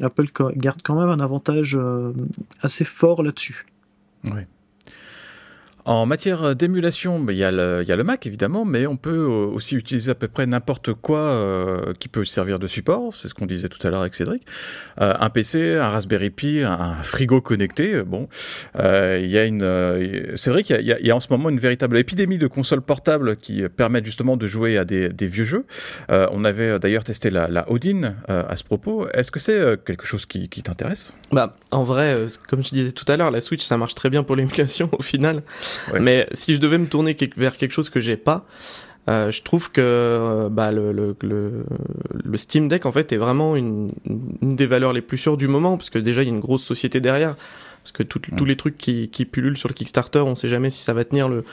Apple 0.00 0.26
garde 0.56 0.80
quand 0.82 0.98
même 0.98 1.08
un 1.08 1.20
avantage 1.20 1.76
euh, 1.76 2.12
assez 2.62 2.84
fort 2.84 3.22
là-dessus. 3.22 3.66
Oui. 4.24 4.42
En 5.84 6.06
matière 6.06 6.54
d'émulation, 6.54 7.18
bah, 7.18 7.32
il 7.32 7.38
y, 7.38 7.44
a 7.44 7.50
le 7.50 8.04
Mac 8.04 8.24
évidemment, 8.26 8.64
mais 8.64 8.86
on 8.86 8.96
peut 8.96 9.10
euh, 9.10 9.46
aussi 9.52 9.74
utiliser 9.74 10.12
à 10.12 10.14
peu 10.14 10.28
près 10.28 10.46
n'importe 10.46 10.94
quoi 10.94 11.18
euh, 11.18 11.92
qui 11.98 12.06
peut 12.06 12.24
servir 12.24 12.60
de 12.60 12.68
support, 12.68 13.12
c'est 13.14 13.26
ce 13.26 13.34
qu'on 13.34 13.46
disait 13.46 13.68
tout 13.68 13.84
à 13.84 13.90
l'heure 13.90 14.02
avec 14.02 14.14
Cédric. 14.14 14.46
Euh, 15.00 15.14
un 15.18 15.28
PC, 15.28 15.76
un 15.76 15.88
Raspberry 15.88 16.30
Pi, 16.30 16.60
un 16.60 16.94
frigo 17.02 17.40
connecté, 17.40 18.02
bon. 18.02 18.28
Il 18.76 19.30
y 19.30 19.38
a 19.38 19.44
une... 19.44 20.36
Cédric, 20.36 20.70
il 20.70 20.86
y, 20.86 21.10
a 21.10 21.16
en 21.16 21.20
ce 21.20 21.28
moment 21.30 21.48
une 21.48 21.58
véritable 21.58 21.98
épidémie 21.98 22.38
de 22.38 22.46
consoles 22.46 22.82
portables 22.82 23.36
qui 23.36 23.62
permettent 23.68 24.04
justement 24.04 24.36
de 24.36 24.46
jouer 24.46 24.78
à 24.78 24.84
des, 24.84 25.08
vieux 25.20 25.44
jeux. 25.44 25.66
on 26.08 26.44
avait 26.44 26.78
d'ailleurs 26.78 27.04
testé 27.04 27.30
la, 27.30 27.48
la 27.48 27.70
Odin 27.70 28.14
à 28.28 28.56
ce 28.56 28.64
propos. 28.64 29.08
Est-ce 29.14 29.30
que 29.30 29.40
c'est 29.40 29.82
quelque 29.84 30.06
chose 30.06 30.26
qui, 30.26 30.48
qui 30.48 30.62
t'intéresse? 30.62 31.12
Bah, 31.32 31.56
en 31.70 31.84
vrai, 31.84 32.26
comme 32.48 32.64
je 32.64 32.70
disais 32.70 32.92
tout 32.92 33.04
à 33.08 33.16
l'heure, 33.16 33.30
la 33.30 33.40
Switch, 33.40 33.62
ça 33.62 33.76
marche 33.76 33.94
très 33.94 34.10
bien 34.10 34.22
pour 34.22 34.36
l'émulation 34.36 34.88
au 34.98 35.02
final. 35.02 35.42
Mais 36.00 36.28
si 36.32 36.54
je 36.54 36.60
devais 36.60 36.78
me 36.78 36.86
tourner 36.86 37.16
vers 37.36 37.56
quelque 37.56 37.72
chose 37.72 37.90
que 37.90 38.00
j'ai 38.00 38.16
pas, 38.16 38.46
Euh, 39.08 39.32
je 39.32 39.42
trouve 39.42 39.72
que 39.72 39.80
euh, 39.80 40.48
bah, 40.48 40.70
le, 40.70 40.92
le, 40.92 41.16
le, 41.22 41.64
le, 42.22 42.36
Steam 42.36 42.68
Deck 42.68 42.86
en 42.86 42.92
fait 42.92 43.12
est 43.12 43.16
vraiment 43.16 43.56
une, 43.56 43.90
une, 44.06 44.54
des 44.54 44.66
valeurs 44.66 44.92
les 44.92 45.00
plus 45.00 45.18
sûres 45.18 45.36
du 45.36 45.48
moment 45.48 45.76
parce 45.76 45.90
que 45.90 45.98
déjà 45.98 46.22
il 46.22 46.28
y 46.28 46.30
a 46.30 46.34
une 46.34 46.38
grosse 46.38 46.62
société 46.62 47.00
derrière. 47.00 47.34
Parce 47.82 47.90
que 47.90 48.04
tout, 48.04 48.20
tous 48.20 48.44
les 48.44 48.54
trucs 48.54 48.78
qui, 48.78 49.08
qui 49.08 49.24
pullulent 49.24 49.58
sur 49.58 49.68
le 49.68 49.74
Kickstarter 49.74 50.20
on 50.20 50.36
sait 50.36 50.48
jamais 50.48 50.70
si 50.70 50.84
ça 50.84 50.94
va 50.94 51.04
tenir 51.04 51.28
le 51.28 51.44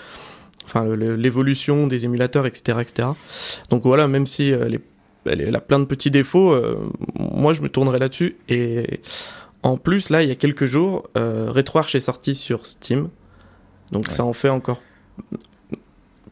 enfin 0.67 0.86
l'évolution 0.95 1.88
des 1.88 2.05
émulateurs 2.05 2.45
etc 2.45 2.77
etc 2.82 3.08
donc 3.71 3.82
voilà 3.82 4.08
même 4.08 4.27
si 4.27 4.51
euh, 4.51 4.67
les, 4.67 4.79
elle, 5.25 5.55
a 5.55 5.60
plein 5.60 5.79
de 5.79 5.86
petits 5.86 6.12
défauts 6.12 6.51
euh, 6.51 6.77
moi 7.17 7.53
je 7.53 7.62
me 7.62 7.69
tournerai 7.69 7.97
là-dessus. 7.97 8.36
Et 8.47 8.99
en 9.63 9.77
plus 9.77 10.12
là 10.12 10.21
il 10.21 10.29
y 10.29 10.32
a 10.32 10.36
quelques 10.36 10.65
jours 10.65 11.10
euh, 11.17 11.47
RetroArch 11.49 11.95
est 11.95 11.99
sorti 11.99 12.36
sur 12.36 12.67
Steam 12.67 13.10
donc 13.91 14.10
ça 14.10 14.23
en 14.23 14.34
fait 14.34 14.49
encore 14.49 14.82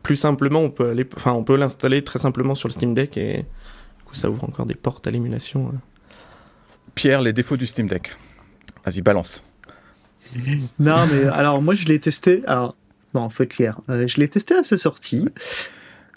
plus 0.07 0.15
simplement, 0.15 0.61
on 0.61 0.69
peut 0.69 0.91
aller, 0.91 1.05
enfin, 1.17 1.33
on 1.33 1.43
peut 1.43 1.57
l'installer 1.57 2.01
très 2.01 2.17
simplement 2.17 2.55
sur 2.55 2.69
le 2.69 2.73
Steam 2.73 2.93
Deck 2.93 3.17
et 3.17 3.39
du 3.39 4.03
coup, 4.05 4.15
ça 4.15 4.29
ouvre 4.29 4.45
encore 4.45 4.65
des 4.65 4.73
portes 4.73 5.05
à 5.05 5.11
l'émulation. 5.11 5.67
Euh. 5.67 5.77
Pierre, 6.95 7.21
les 7.21 7.33
défauts 7.33 7.57
du 7.57 7.65
Steam 7.65 7.89
Deck. 7.89 8.15
Vas-y, 8.85 9.01
balance. 9.01 9.43
non, 10.79 11.05
mais 11.11 11.25
alors 11.25 11.61
moi, 11.61 11.73
je 11.73 11.83
l'ai 11.87 11.99
testé. 11.99 12.41
Alors, 12.47 12.77
bon, 13.13 13.27
faut 13.27 13.43
être 13.43 13.53
clair. 13.53 13.81
Euh, 13.89 14.07
je 14.07 14.21
l'ai 14.21 14.29
testé 14.29 14.55
à 14.55 14.63
sa 14.63 14.77
sortie 14.77 15.27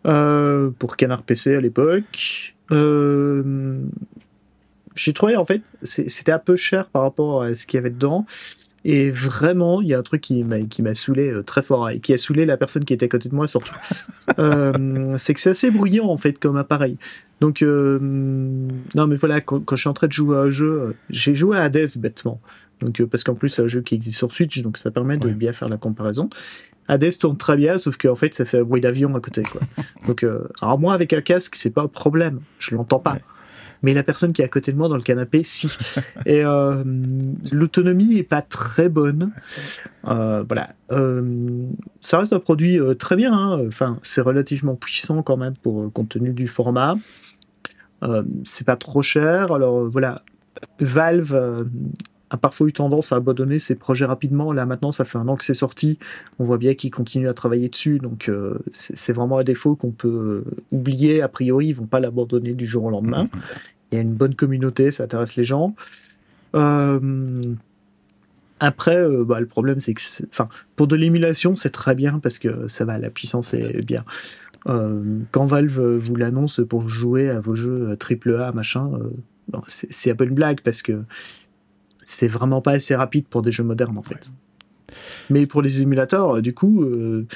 euh, 0.07 0.71
pour 0.79 0.97
Canard 0.97 1.25
PC 1.25 1.57
à 1.57 1.61
l'époque. 1.61 2.55
J'ai 4.95 5.13
trouvé 5.13 5.37
en 5.37 5.45
fait, 5.45 5.63
c'était 5.83 6.31
un 6.31 6.39
peu 6.39 6.55
cher 6.55 6.89
par 6.91 7.03
rapport 7.03 7.43
à 7.43 7.55
ce 7.55 7.67
qu'il 7.67 7.79
y 7.79 7.81
avait 7.81 7.91
dedans. 7.91 8.25
Et 8.85 9.11
vraiment, 9.11 9.83
il 9.83 9.89
y 9.89 9.95
a 9.95 9.99
un 9.99 10.03
truc 10.03 10.23
qui 10.23 10.43
m'a 10.43 10.61
qui 10.61 10.83
m'a 10.83 10.95
saoulé 10.95 11.31
euh, 11.31 11.43
très 11.43 11.61
fort 11.61 11.91
et 11.91 12.01
qui 12.01 12.15
a 12.15 12.19
saoulé 12.19 12.47
la 12.47 12.57
personne 12.57 12.85
qui 12.85 12.95
était 12.95 13.07
à 13.07 13.09
côté 13.09 13.29
de 13.29 13.35
moi 13.35 13.47
surtout. 13.47 13.75
euh, 14.39 15.17
c'est 15.19 15.35
que 15.35 15.41
c'est 15.41 15.51
assez 15.51 15.71
bruyant 15.71 16.07
en 16.07 16.17
fait 16.17 16.39
comme 16.39 16.57
appareil. 16.57 16.97
Donc 17.41 17.63
euh, 17.63 17.99
non 18.01 19.07
mais 19.07 19.17
voilà, 19.17 19.43
quand, 19.43 19.61
quand, 19.61 19.77
je 19.77 19.83
suis 19.83 19.89
en 19.89 19.93
train 19.93 20.07
de 20.07 20.13
jouer 20.13 20.37
à 20.37 20.41
un 20.41 20.51
jeu, 20.51 20.81
euh, 20.81 20.93
j'ai 21.11 21.35
joué 21.35 21.59
à 21.59 21.63
Hades 21.65 21.99
bêtement. 21.99 22.41
Donc 22.81 23.03
parce 23.05 23.23
qu'en 23.23 23.35
plus 23.35 23.51
c'est 23.51 23.63
un 23.63 23.69
jeu 23.69 23.83
qui 23.83 23.95
existe 23.95 24.17
sur 24.17 24.33
Switch, 24.33 24.63
donc 24.63 24.79
ça 24.79 24.91
permet 24.91 25.19
de 25.19 25.29
bien 25.29 25.53
faire 25.53 25.69
la 25.69 25.77
comparaison. 25.77 26.31
Hades 26.89 27.19
tourne 27.19 27.37
très 27.37 27.59
bien, 27.59 27.77
sauf 27.77 27.99
qu'en 27.99 28.15
fait 28.15 28.33
ça 28.33 28.47
fait 28.47 28.61
un 28.61 28.65
bruit 28.65 28.81
d'avion 28.81 29.15
à 29.15 29.21
côté 29.21 29.43
quoi. 29.43 29.61
donc 30.07 30.25
alors 30.63 30.79
moi 30.79 30.95
avec 30.95 31.13
un 31.13 31.21
casque 31.21 31.55
c'est 31.57 31.71
pas 31.71 31.83
un 31.83 31.89
problème, 31.89 32.41
je 32.59 32.75
l'entends 32.75 32.99
pas 32.99 33.19
mais 33.83 33.95
la 33.95 34.03
personne 34.03 34.33
qui 34.33 34.43
est 34.43 34.45
à 34.45 34.49
côté 34.49 34.73
de 34.73 34.77
moi 34.77 34.89
dans 34.89 34.97
le 34.97 35.03
canapé, 35.03 35.43
si. 35.43 35.69
Et 36.27 36.45
euh, 36.45 36.85
l'autonomie 37.53 38.19
est 38.19 38.25
pas 38.25 38.43
très 38.43 38.89
bonne. 38.89 39.33
Euh, 40.07 40.45
voilà. 40.47 40.71
Euh, 40.93 41.67
ça 42.01 42.19
reste 42.19 42.33
un 42.33 42.41
produit 42.41 42.79
très 42.99 43.17
bien. 43.17 43.33
Hein. 43.33 43.67
Enfin, 43.67 43.99
c'est 44.03 44.21
relativement 44.21 44.75
puissant 44.75 45.23
quand 45.23 45.37
même 45.37 45.55
pour 45.63 45.83
le 45.83 45.89
contenu 45.89 46.33
du 46.33 46.47
format. 46.47 46.97
C'est 48.45 48.67
pas 48.67 48.77
trop 48.77 49.03
cher. 49.03 49.53
Alors 49.53 49.91
voilà, 49.91 50.23
Valve 50.79 51.69
a 52.31 52.37
parfois 52.37 52.69
eu 52.69 52.73
tendance 52.73 53.13
à 53.13 53.17
abandonner 53.17 53.59
ses 53.59 53.75
projets 53.75 54.05
rapidement. 54.05 54.53
Là, 54.53 54.65
maintenant, 54.65 54.93
ça 54.93 55.05
fait 55.05 55.19
un 55.19 55.27
an 55.29 55.37
que 55.37 55.45
c'est 55.45 55.55
sorti. 55.55 55.99
On 56.39 56.45
voit 56.45 56.59
bien 56.59 56.75
qu'ils 56.75 56.93
continuent 56.93 57.29
à 57.29 57.35
travailler 57.35 57.69
dessus. 57.69 57.99
Donc, 57.99 58.29
euh, 58.29 58.59
c'est 58.73 59.13
vraiment 59.13 59.39
un 59.39 59.45
défaut 59.45 59.75
qu'on 59.75 59.91
peut 59.91 60.45
euh, 60.47 60.51
oublier. 60.71 61.23
A 61.23 61.29
priori, 61.29 61.69
ils 61.69 61.75
vont 61.75 61.87
pas 61.87 61.99
l'abandonner 61.99 62.55
du 62.55 62.67
jour 62.67 62.85
au 62.85 62.91
lendemain. 62.91 63.25
Mm-hmm. 63.25 63.59
Il 63.91 63.95
y 63.97 63.99
a 63.99 64.03
une 64.03 64.15
bonne 64.15 64.37
communauté, 64.37 64.93
ça 64.93 65.05
intéresse 65.05 65.35
les 65.35 65.43
gens. 65.43 65.75
Euh, 66.55 67.41
après, 68.61 69.05
bah, 69.25 69.41
le 69.41 69.47
problème, 69.47 69.81
c'est 69.81 69.95
que, 69.95 70.03
enfin, 70.29 70.49
pour 70.77 70.87
de 70.87 70.95
l'émulation, 70.95 71.57
c'est 71.57 71.71
très 71.71 71.97
bien 71.97 72.21
parce 72.21 72.39
que 72.39 72.69
ça 72.69 72.85
va, 72.85 72.99
la 72.99 73.11
puissance 73.11 73.55
est 73.55 73.85
bien. 73.85 74.05
quand 74.67 75.47
Valve 75.47 75.97
vous 75.97 76.15
l'annonce 76.15 76.61
pour 76.69 76.89
jouer 76.89 77.31
à 77.31 77.41
vos 77.41 77.57
jeux 77.57 77.97
AAA, 77.99 78.53
machin, 78.53 78.91
c'est 79.67 80.13
un 80.13 80.15
peu 80.15 80.25
une 80.25 80.35
blague 80.35 80.61
parce 80.61 80.83
que 80.83 81.03
c'est 82.11 82.29
vraiment 82.29 82.61
pas 82.61 82.73
assez 82.73 82.95
rapide 82.95 83.27
pour 83.27 83.43
des 83.43 83.53
jeux 83.53 83.65
modernes 83.65 83.99
en 83.99 84.03
fait. 84.03 84.31
Mais 85.31 85.47
pour 85.47 85.63
les 85.63 85.83
émulateurs, 85.83 86.37
euh, 86.37 86.43
du 86.43 86.55
coup, 86.55 86.83
euh, 86.83 87.27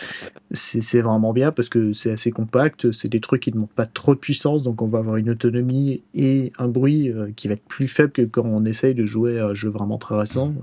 c'est 0.50 1.00
vraiment 1.00 1.32
bien 1.32 1.52
parce 1.52 1.68
que 1.68 1.92
c'est 1.92 2.12
assez 2.12 2.30
compact, 2.30 2.90
c'est 2.92 3.08
des 3.08 3.20
trucs 3.20 3.42
qui 3.42 3.50
ne 3.50 3.54
demandent 3.54 3.70
pas 3.70 3.86
trop 3.86 4.14
de 4.14 4.20
puissance, 4.20 4.62
donc 4.62 4.82
on 4.82 4.86
va 4.86 4.98
avoir 4.98 5.16
une 5.16 5.30
autonomie 5.30 6.02
et 6.14 6.52
un 6.58 6.68
bruit 6.68 7.08
euh, 7.08 7.30
qui 7.36 7.48
va 7.48 7.54
être 7.54 7.64
plus 7.64 7.88
faible 7.88 8.12
que 8.12 8.22
quand 8.22 8.44
on 8.44 8.64
essaye 8.64 8.94
de 8.94 9.06
jouer 9.06 9.38
à 9.38 9.46
un 9.46 9.54
jeu 9.54 9.68
vraiment 9.68 9.98
très 9.98 10.16
récent. 10.16 10.54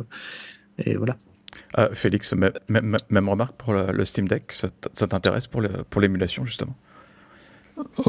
Et 0.79 0.95
voilà. 0.95 1.17
Félix, 1.93 2.33
même, 2.33 3.29
remarque 3.29 3.55
pour 3.55 3.73
le, 3.73 4.03
Steam 4.05 4.27
Deck, 4.27 4.51
ça 4.51 5.07
t'intéresse 5.07 5.47
pour 5.47 6.01
l'émulation 6.01 6.45
justement? 6.45 6.75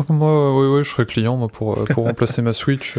Moi, 0.08 0.58
oui, 0.58 0.78
oui, 0.78 0.84
je 0.84 0.90
serais 0.90 1.06
client 1.06 1.36
moi, 1.36 1.48
pour, 1.48 1.84
pour 1.84 2.04
remplacer 2.06 2.42
ma 2.42 2.52
Switch. 2.52 2.96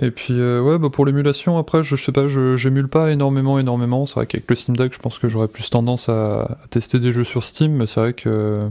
Et 0.00 0.10
puis 0.10 0.34
euh, 0.40 0.60
ouais, 0.60 0.78
bah 0.78 0.88
pour 0.90 1.04
l'émulation, 1.04 1.58
après, 1.58 1.82
je 1.82 1.96
sais 1.96 2.12
pas, 2.12 2.26
je 2.26 2.56
j'émule 2.56 2.88
pas 2.88 3.10
énormément, 3.10 3.58
énormément. 3.58 4.06
C'est 4.06 4.14
vrai 4.14 4.26
qu'avec 4.26 4.48
le 4.48 4.56
Steam 4.56 4.76
Deck, 4.76 4.94
je 4.94 4.98
pense 4.98 5.18
que 5.18 5.28
j'aurais 5.28 5.48
plus 5.48 5.68
tendance 5.68 6.08
à, 6.08 6.58
tester 6.70 6.98
des 6.98 7.12
jeux 7.12 7.24
sur 7.24 7.44
Steam, 7.44 7.72
mais 7.72 7.86
c'est 7.86 8.00
vrai 8.00 8.12
que 8.14 8.70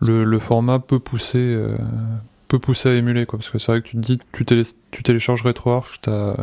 le, 0.00 0.38
format 0.38 0.80
peut 0.80 0.98
pousser, 0.98 1.38
euh, 1.38 1.76
peut 2.48 2.58
pousser 2.58 2.90
à 2.90 2.94
émuler, 2.94 3.24
quoi. 3.24 3.38
Parce 3.38 3.50
que 3.50 3.58
c'est 3.58 3.72
vrai 3.72 3.80
que 3.80 3.88
tu 3.88 3.96
te 3.96 4.02
dis, 4.02 4.18
tu, 4.32 4.44
télé, 4.44 4.62
tu 4.90 5.02
télécharges 5.02 5.42
RetroArch, 5.42 6.00
t'as 6.02 6.34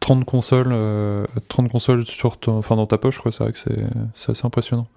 30 0.00 0.24
consoles, 0.24 0.68
30 0.68 0.72
euh, 0.72 1.68
consoles 1.68 2.06
sur 2.06 2.38
ton, 2.38 2.56
enfin 2.58 2.76
dans 2.76 2.86
ta 2.86 2.96
poche, 2.96 3.18
quoi. 3.18 3.30
C'est 3.30 3.44
vrai 3.44 3.52
que 3.52 3.58
c'est 3.58 4.30
assez 4.30 4.46
impressionnant. 4.46 4.88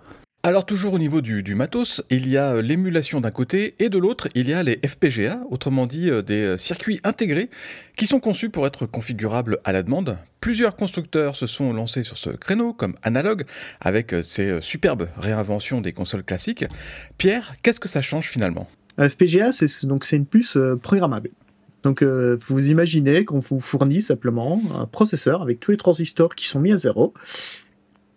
Alors 0.47 0.63
toujours 0.63 0.93
au 0.93 0.99
niveau 0.99 1.21
du, 1.21 1.55
matos, 1.55 2.03
il 2.11 2.29
y 2.29 2.37
a 2.37 2.53
euh, 2.53 2.61
l'émulation 2.61 3.19
d'un 3.19 3.31
côté 3.31 3.73
et 3.79 3.89
de 3.89 3.97
l'autre, 3.97 4.27
il 4.35 4.47
y 4.47 4.53
a 4.53 4.61
les 4.61 4.79
FPGA, 4.87 5.39
autrement 5.49 5.87
dit 5.87 6.11
euh, 6.11 6.21
des 6.21 6.43
euh, 6.43 6.57
circuits 6.59 7.01
intégrés 7.03 7.49
qui 7.97 8.05
sont 8.05 8.19
conçus 8.19 8.51
pour 8.51 8.67
être 8.67 8.85
configurables 8.85 9.57
à 9.63 9.71
la 9.71 9.81
demande. 9.81 10.19
Plusieurs 10.41 10.75
constructeurs 10.75 11.35
se 11.35 11.47
sont 11.47 11.73
lancés 11.73 12.03
sur 12.03 12.19
ce 12.19 12.29
créneau, 12.29 12.73
comme 12.73 12.93
Analog, 13.01 13.45
avec 13.81 14.13
ses 14.21 14.61
superbes 14.61 15.07
réinventions 15.17 15.81
des 15.81 15.93
consoles 15.93 16.23
classiques. 16.23 16.65
Pierre, 17.17 17.55
qu'est-ce 17.63 17.79
que 17.79 17.89
ça 17.89 18.01
change 18.01 18.29
finalement? 18.29 18.69
FPGA, 18.99 19.51
c'est 19.51 19.87
donc 19.87 20.05
c'est 20.05 20.17
une 20.17 20.27
puce 20.27 20.59
programmable. 20.83 21.31
Donc 21.81 22.03
vous 22.03 22.69
imaginez 22.69 23.25
qu'on 23.25 23.39
vous 23.39 23.59
fournit 23.59 24.03
simplement 24.03 24.61
un 24.75 24.85
processeur 24.85 25.41
avec 25.41 25.59
tous 25.59 25.71
les 25.71 25.77
transistors 25.77 26.35
qui 26.35 26.45
sont 26.45 26.59
mis 26.59 26.71
à 26.71 26.77
zéro 26.77 27.15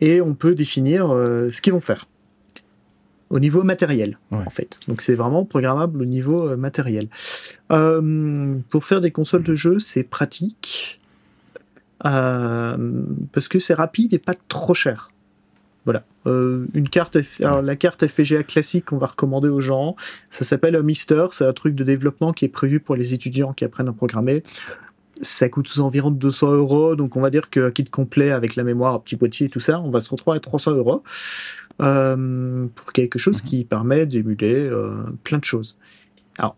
et 0.03 0.21
on 0.21 0.35
peut 0.35 0.55
définir 0.55 1.09
ce 1.09 1.63
qu'ils 1.63 1.73
vont 1.73 1.81
faire 1.81 2.05
au 3.31 3.39
niveau 3.41 3.63
matériel, 3.63 4.19
en 4.31 4.51
fait. 4.51 4.81
Donc 4.89 5.03
c'est 5.03 5.15
vraiment 5.15 5.45
programmable 5.45 6.03
au 6.03 6.07
niveau 6.07 6.49
euh, 6.49 6.57
matériel. 6.57 7.09
Euh, 7.71 8.57
pour 8.71 8.85
faire 8.85 9.01
des 9.01 9.11
consoles 9.11 9.43
de 9.43 9.55
jeux, 9.55 9.79
c'est 9.79 10.03
pratique 10.03 10.99
euh, 12.07 12.77
parce 13.33 13.49
que 13.49 13.59
c'est 13.59 13.75
rapide 13.75 14.15
et 14.15 14.19
pas 14.19 14.35
trop 14.49 14.75
cher. 14.75 15.11
Voilà. 15.85 16.05
une 16.27 16.91
carte, 16.91 17.17
Alors, 17.41 17.63
la 17.63 17.75
carte 17.75 18.07
FPGA 18.07 18.43
classique 18.43 18.87
qu'on 18.87 18.99
va 18.99 19.07
recommander 19.07 19.49
aux 19.49 19.63
gens, 19.63 19.97
ça 20.29 20.45
s'appelle 20.45 20.77
un 20.77 20.83
Mister. 20.83 21.29
C'est 21.33 21.47
un 21.47 21.55
truc 21.55 21.75
de 21.75 21.83
développement 21.83 22.35
qui 22.35 22.45
est 22.45 22.51
prévu 22.51 22.79
pour 22.79 22.95
les 22.95 23.15
étudiants 23.15 23.55
qui 23.55 23.65
apprennent 23.65 23.89
à 23.89 23.95
programmer. 23.95 24.43
Ça 25.23 25.49
coûte 25.49 25.67
environ 25.79 26.11
200 26.11 26.53
euros, 26.53 26.95
donc 26.95 27.17
on 27.17 27.23
va 27.23 27.31
dire 27.31 27.49
qu'un 27.49 27.71
kit 27.71 27.85
complet 27.85 28.33
avec 28.33 28.55
la 28.55 28.65
mémoire, 28.65 29.01
petit 29.01 29.17
boîtier 29.17 29.47
et 29.47 29.51
tout 29.51 29.61
ça, 29.61 29.81
on 29.81 29.89
va 29.89 30.03
se 30.03 30.11
retrouver 30.11 30.37
à 30.37 30.41
300 30.41 30.73
euros. 30.73 31.03
Euh, 31.81 32.67
pour 32.75 32.93
quelque 32.93 33.21
chose 33.21 33.41
qui 33.41 33.65
permet 33.65 34.05
d'émuler 34.05 34.69
euh, 34.69 35.05
plein 35.23 35.39
de 35.39 35.45
choses. 35.45 35.79
Alors, 36.37 36.57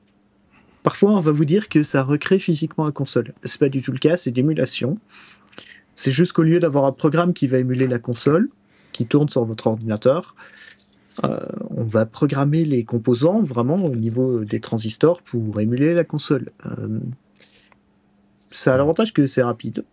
parfois 0.83 1.11
on 1.11 1.21
va 1.21 1.31
vous 1.31 1.45
dire 1.45 1.69
que 1.69 1.83
ça 1.83 2.03
recrée 2.03 2.39
physiquement 2.39 2.87
la 2.87 2.93
console. 2.93 3.35
C'est 3.45 3.61
pas 3.61 3.69
du 3.69 3.83
tout 3.83 3.93
le 3.93 3.99
cas, 3.99 4.17
c'est 4.17 4.31
d'émulation. 4.31 4.99
C'est 5.95 6.11
juste 6.11 6.33
qu'au 6.33 6.43
lieu 6.43 6.59
d'avoir 6.59 6.87
un 6.87 6.93
programme 6.93 7.35
qui 7.35 7.47
va 7.47 7.59
émuler 7.59 7.87
la 7.87 7.99
console, 7.99 8.49
qui 8.93 9.05
tourne 9.05 9.29
sur 9.29 9.45
votre 9.45 9.67
ordinateur, 9.67 10.35
euh, 11.25 11.39
on 11.69 11.85
va 11.85 12.07
programmer 12.07 12.65
les 12.65 12.85
composants 12.85 13.43
vraiment 13.43 13.85
au 13.85 13.95
niveau 13.95 14.45
des 14.45 14.61
transistors 14.61 15.21
pour 15.23 15.61
émuler 15.61 15.93
la 15.93 16.05
console. 16.05 16.51
Euh, 16.65 16.99
ça 18.51 18.75
a 18.75 18.77
l'avantage 18.79 19.13
que 19.13 19.27
c'est 19.27 19.43
rapide. 19.43 19.85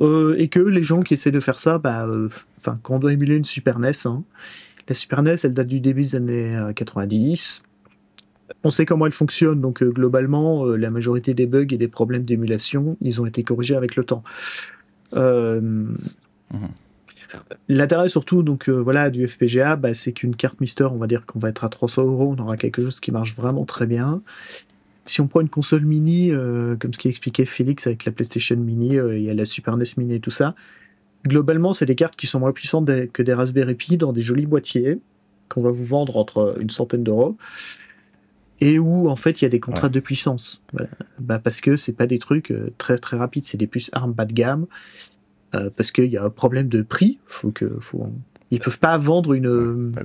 Euh, 0.00 0.34
et 0.38 0.48
que 0.48 0.60
les 0.60 0.82
gens 0.82 1.00
qui 1.02 1.14
essaient 1.14 1.30
de 1.30 1.40
faire 1.40 1.58
ça, 1.58 1.78
bah, 1.78 2.06
euh, 2.06 2.28
enfin, 2.58 2.78
quand 2.82 2.96
on 2.96 2.98
doit 2.98 3.12
émuler 3.12 3.36
une 3.36 3.44
Super 3.44 3.78
NES, 3.78 3.92
hein, 4.06 4.22
la 4.88 4.94
Super 4.94 5.22
NES, 5.22 5.36
elle 5.42 5.54
date 5.54 5.66
du 5.66 5.80
début 5.80 6.02
des 6.02 6.16
années 6.16 6.58
90. 6.74 7.62
Euh, 7.64 8.54
on 8.64 8.70
sait 8.70 8.86
comment 8.86 9.06
elle 9.06 9.12
fonctionne, 9.12 9.60
donc 9.60 9.82
globalement, 9.82 10.64
la 10.64 10.90
majorité 10.90 11.34
des 11.34 11.46
bugs 11.46 11.66
et 11.70 11.76
des 11.76 11.88
problèmes 11.88 12.24
d'émulation, 12.24 12.96
ils 13.02 13.20
ont 13.20 13.26
été 13.26 13.42
corrigés 13.42 13.76
avec 13.76 13.94
le 13.96 14.04
temps. 14.04 14.22
Mhm. 15.14 15.96
L'intérêt 17.68 18.08
surtout 18.08 18.42
donc 18.42 18.70
voilà 18.70 19.10
du 19.10 19.28
FPGA, 19.28 19.76
bah, 19.76 19.92
c'est 19.92 20.12
qu'une 20.12 20.34
carte 20.34 20.62
Mister, 20.62 20.84
on 20.84 20.96
va 20.96 21.06
dire 21.06 21.26
qu'on 21.26 21.38
va 21.38 21.50
être 21.50 21.64
à 21.64 21.68
300 21.68 22.06
euros, 22.06 22.34
on 22.36 22.42
aura 22.42 22.56
quelque 22.56 22.80
chose 22.80 23.00
qui 23.00 23.12
marche 23.12 23.36
vraiment 23.36 23.66
très 23.66 23.86
bien 23.86 24.22
si 25.08 25.20
on 25.20 25.28
prend 25.28 25.40
une 25.40 25.48
console 25.48 25.84
mini, 25.84 26.32
euh, 26.32 26.76
comme 26.76 26.92
ce 26.92 26.98
qui 26.98 27.08
expliquait 27.08 27.44
Félix 27.44 27.86
avec 27.86 28.04
la 28.04 28.12
PlayStation 28.12 28.56
Mini, 28.56 28.98
euh, 28.98 29.16
il 29.16 29.24
y 29.24 29.30
a 29.30 29.34
la 29.34 29.44
Super 29.44 29.76
NES 29.76 29.84
Mini 29.96 30.14
et 30.14 30.20
tout 30.20 30.30
ça, 30.30 30.54
globalement, 31.26 31.72
c'est 31.72 31.86
des 31.86 31.94
cartes 31.94 32.16
qui 32.16 32.26
sont 32.26 32.40
moins 32.40 32.52
puissantes 32.52 32.88
que 33.12 33.22
des 33.22 33.34
Raspberry 33.34 33.74
Pi 33.74 33.96
dans 33.96 34.12
des 34.12 34.22
jolis 34.22 34.46
boîtiers. 34.46 35.00
qu'on 35.48 35.62
va 35.62 35.70
vous 35.70 35.84
vendre 35.84 36.16
entre 36.16 36.56
une 36.60 36.70
centaine 36.70 37.02
d'euros 37.02 37.36
et 38.60 38.78
où 38.78 39.08
en 39.08 39.16
fait 39.16 39.40
il 39.40 39.44
y 39.44 39.46
a 39.46 39.48
des 39.48 39.60
contrats 39.60 39.88
de 39.88 40.00
puissance. 40.00 40.62
Bah, 41.18 41.38
parce 41.38 41.60
que 41.60 41.76
c'est 41.76 41.92
pas 41.92 42.06
des 42.06 42.18
trucs 42.18 42.50
euh, 42.50 42.72
très 42.78 42.98
très 42.98 43.16
rapides, 43.16 43.44
c'est 43.44 43.58
des 43.58 43.66
puces 43.66 43.90
ARM 43.92 44.12
bas 44.12 44.24
de 44.24 44.32
gamme. 44.32 44.66
Euh, 45.54 45.70
parce 45.74 45.92
qu'il 45.92 46.06
y 46.06 46.18
a 46.18 46.24
un 46.24 46.30
problème 46.30 46.68
de 46.68 46.82
prix. 46.82 47.20
Faut 47.24 47.50
que, 47.50 47.78
faut, 47.80 48.12
ils 48.50 48.60
peuvent 48.60 48.78
pas 48.78 48.98
vendre 48.98 49.32
une. 49.32 49.90
Bah 49.90 50.02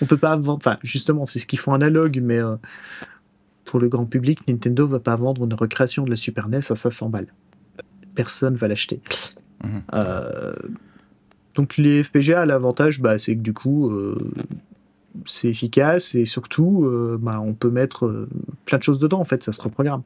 on 0.00 0.06
peut 0.06 0.16
pas 0.16 0.34
vendre. 0.36 0.58
Enfin, 0.58 0.78
justement, 0.82 1.26
c'est 1.26 1.38
ce 1.40 1.46
qu'ils 1.46 1.58
font 1.58 1.74
analogue, 1.74 2.20
mais 2.22 2.40
pour 3.72 3.80
le 3.80 3.88
grand 3.88 4.04
public, 4.04 4.46
Nintendo 4.48 4.86
va 4.86 5.00
pas 5.00 5.16
vendre 5.16 5.46
une 5.46 5.54
recréation 5.54 6.04
de 6.04 6.10
la 6.10 6.16
Super 6.16 6.46
NES 6.46 6.58
à 6.58 6.76
500 6.76 7.08
balles. 7.08 7.32
Personne 8.14 8.54
va 8.54 8.68
l'acheter. 8.68 9.00
Mhm. 9.64 9.82
donc 11.54 11.76
les 11.78 12.02
FPGA, 12.02 12.44
l'avantage, 12.44 13.00
bah, 13.00 13.18
c'est 13.18 13.34
que 13.34 13.40
du 13.40 13.54
coup, 13.54 13.90
c'est 15.26 15.48
efficace 15.48 16.14
et 16.14 16.24
surtout, 16.24 16.84
euh, 16.84 17.18
bah, 17.20 17.40
on 17.40 17.54
peut 17.54 17.70
mettre 17.70 18.06
euh, 18.06 18.28
plein 18.64 18.78
de 18.78 18.82
choses 18.82 18.98
dedans, 18.98 19.20
en 19.20 19.24
fait, 19.24 19.42
ça 19.42 19.52
se 19.52 19.62
reprogramme. 19.62 20.02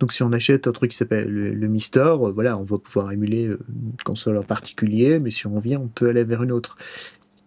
Donc 0.00 0.12
si 0.12 0.22
on 0.22 0.32
achète 0.32 0.66
un 0.66 0.72
truc 0.72 0.90
qui 0.90 0.96
s'appelle 0.96 1.28
le, 1.28 1.68
Mister, 1.68 2.00
euh, 2.00 2.30
voilà, 2.30 2.58
on 2.58 2.64
va 2.64 2.78
pouvoir 2.78 3.12
émuler 3.12 3.44
une 3.44 3.96
console 4.04 4.38
en 4.38 4.42
particulier, 4.42 5.18
mais 5.18 5.30
si 5.30 5.46
on 5.46 5.58
vient, 5.58 5.80
on 5.80 5.88
peut 5.88 6.08
aller 6.08 6.24
vers 6.24 6.42
une 6.42 6.52
autre. 6.52 6.76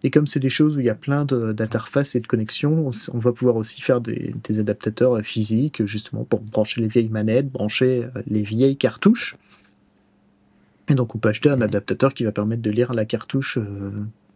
Et 0.08 0.10
comme 0.10 0.26
c'est 0.26 0.40
des 0.40 0.48
choses 0.48 0.78
où 0.78 0.80
il 0.80 0.86
y 0.86 0.90
a 0.90 0.96
plein 0.96 1.26
d'interfaces 1.26 2.16
et 2.16 2.22
de 2.22 2.28
connexions, 2.28 2.90
on, 3.14 3.20
va 3.20 3.34
pouvoir 3.34 3.58
aussi 3.58 3.82
faire 3.82 4.00
des, 4.00 4.34
des, 4.46 4.60
adaptateurs 4.60 5.20
physiques, 5.22 5.86
justement, 5.86 6.24
pour 6.24 6.40
brancher 6.40 6.80
les 6.80 6.88
vieilles 6.88 7.10
manettes, 7.10 7.52
brancher 7.52 8.08
les 8.26 8.42
vieilles 8.42 8.78
cartouches. 8.78 9.36
Et 10.88 10.96
donc 10.96 11.14
on 11.14 11.18
peut 11.18 11.28
acheter 11.28 11.50
un 11.50 11.60
adaptateur 11.60 12.14
qui 12.14 12.24
va 12.24 12.32
permettre 12.32 12.62
de 12.62 12.72
lire 12.72 12.94
la 12.94 13.04
cartouche 13.04 13.60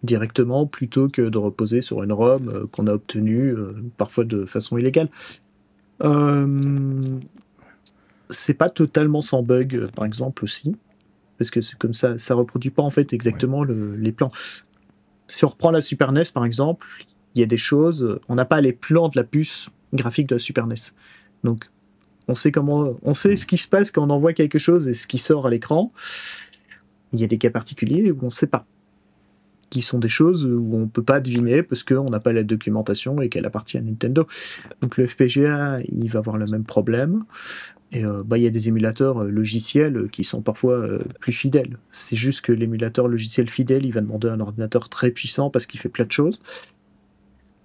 directement 0.04 0.66
plutôt 0.66 1.08
que 1.08 1.22
de 1.22 1.38
reposer 1.38 1.82
sur 1.82 2.04
une 2.04 2.12
ROM 2.12 2.50
euh, 2.50 2.66
qu'on 2.72 2.88
a 2.88 2.94
obtenue 2.94 3.50
euh, 3.50 3.74
parfois 3.98 4.24
de 4.24 4.46
façon 4.46 4.78
illégale. 4.78 5.10
Euh, 6.04 7.02
c'est 8.30 8.54
pas 8.54 8.70
totalement 8.70 9.22
sans 9.22 9.44
bug, 9.44 9.88
par 9.92 10.06
exemple, 10.06 10.44
aussi. 10.44 10.76
Parce 11.38 11.52
que 11.52 11.62
c'est 11.62 11.78
comme 11.78 11.94
ça, 11.94 12.18
ça 12.18 12.36
reproduit 12.36 12.70
pas 12.70 12.84
en 12.84 12.90
fait 12.90 13.14
exactement 13.14 13.64
les 13.64 14.12
plans. 14.12 14.32
Si 15.32 15.46
on 15.46 15.48
reprend 15.48 15.72
la 15.72 15.82
Super 15.82 16.12
NES, 16.12 16.24
par 16.34 16.46
exemple, 16.46 16.88
il 17.36 17.40
y 17.40 17.44
a 17.44 17.48
des 17.48 17.58
choses, 17.58 18.20
on 18.28 18.36
n'a 18.36 18.46
pas 18.46 18.60
les 18.60 18.74
plans 18.74 19.08
de 19.08 19.18
la 19.18 19.24
puce 19.24 19.70
graphique 19.94 20.28
de 20.28 20.36
la 20.36 20.40
Super 20.40 20.68
NES. 20.68 20.76
Donc, 21.44 21.70
on 22.28 22.36
sait 22.36 22.52
comment, 22.52 22.96
on 23.02 23.14
sait 23.14 23.36
ce 23.36 23.46
qui 23.46 23.58
se 23.58 23.68
passe 23.68 23.92
quand 23.92 24.04
on 24.06 24.10
envoie 24.10 24.34
quelque 24.34 24.60
chose 24.60 24.88
et 24.88 24.94
ce 24.94 25.08
qui 25.08 25.18
sort 25.18 25.48
à 25.48 25.50
l'écran. 25.50 25.92
Il 27.14 27.20
y 27.20 27.24
a 27.24 27.28
des 27.28 27.38
cas 27.38 27.50
particuliers 27.50 28.12
où 28.12 28.20
on 28.22 28.26
ne 28.26 28.30
sait 28.30 28.48
pas 28.48 28.66
qui 29.72 29.82
sont 29.82 29.98
des 29.98 30.10
choses 30.10 30.46
où 30.46 30.76
on 30.76 30.88
peut 30.88 31.02
pas 31.02 31.20
deviner 31.20 31.64
parce 31.64 31.84
qu'on 31.84 32.10
n'a 32.10 32.20
pas 32.20 32.34
la 32.34 32.44
documentation 32.44 33.20
et 33.22 33.30
qu'elle 33.30 33.46
appartient 33.48 33.78
à 33.78 33.82
Nintendo. 33.82 34.28
Donc 34.82 34.98
le 34.98 35.08
FPGA, 35.08 35.80
il 35.88 36.10
va 36.10 36.20
avoir 36.20 36.38
le 36.38 36.46
même 36.46 36.66
problème. 36.66 37.24
Et 37.94 38.06
euh, 38.06 38.24
bah, 38.24 38.38
il 38.38 38.44
y 38.44 38.48
a 38.48 38.52
des 38.52 38.68
émulateurs 38.68 39.24
euh, 39.24 39.30
logiciels 39.30 40.08
qui 40.12 40.24
sont 40.24 40.42
parfois 40.42 40.76
euh, 40.76 41.00
plus 41.20 41.34
fidèles. 41.34 41.78
C'est 41.92 42.16
juste 42.16 42.42
que 42.42 42.52
l'émulateur 42.52 43.08
logiciel 43.08 43.50
fidèle, 43.50 43.86
il 43.86 43.92
va 43.92 44.02
demander 44.02 44.30
un 44.30 44.40
ordinateur 44.40 44.90
très 44.90 45.12
puissant 45.12 45.50
parce 45.50 45.66
qu'il 45.66 45.80
fait 45.80 45.90
plein 45.90 46.06
de 46.06 46.12
choses. 46.12 46.40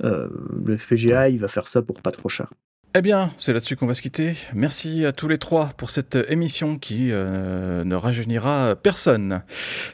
le 0.01 0.77
FPGA, 0.77 1.29
il 1.29 1.39
va 1.39 1.49
faire 1.49 1.67
ça 1.67 1.83
pour 1.83 2.01
pas 2.03 2.13
trop 2.13 2.29
cher. 2.29 2.51
Eh 2.95 3.03
bien, 3.03 3.31
c'est 3.37 3.53
là-dessus 3.53 3.77
qu'on 3.77 3.87
va 3.87 3.95
se 3.95 4.01
quitter. 4.01 4.33
Merci 4.55 5.05
à 5.05 5.13
tous 5.13 5.29
les 5.29 5.39
trois 5.39 5.67
pour 5.77 5.91
cette 5.91 6.17
émission 6.29 6.79
qui 6.79 7.11
euh, 7.13 7.85
ne 7.85 7.95
rajeunira 7.95 8.75
personne. 8.83 9.43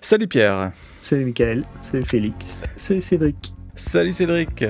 Salut 0.01 0.29
Pierre. 0.29 0.73
Salut 1.01 1.25
Michael. 1.25 1.65
Salut 1.81 2.05
Félix. 2.05 2.63
Salut 2.77 3.01
Cédric. 3.01 3.55
Salut 3.75 4.13
Cédric. 4.13 4.65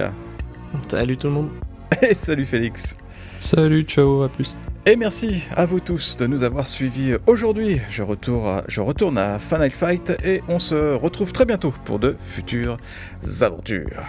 Salut 0.89 1.17
tout 1.19 1.27
le 1.27 1.33
monde. 1.35 1.51
Et 2.03 2.15
salut 2.15 2.47
Félix. 2.47 2.97
Salut, 3.41 3.83
ciao, 3.83 4.23
à 4.23 4.29
plus. 4.29 4.57
Et 4.87 4.97
merci 4.97 5.45
à 5.55 5.67
vous 5.67 5.81
tous 5.81 6.17
de 6.17 6.27
nous 6.27 6.43
avoir 6.43 6.67
suivis 6.67 7.17
aujourd'hui. 7.27 7.81
Je 7.91 8.03
retourne, 8.03 8.63
je 8.67 8.81
retourne 8.81 9.19
à 9.19 9.39
Final 9.39 9.71
Fight 9.71 10.13
et 10.25 10.43
on 10.49 10.59
se 10.59 10.95
retrouve 10.95 11.33
très 11.33 11.45
bientôt 11.45 11.75
pour 11.85 11.99
de 11.99 12.17
futures 12.21 12.77
aventures. 13.41 14.05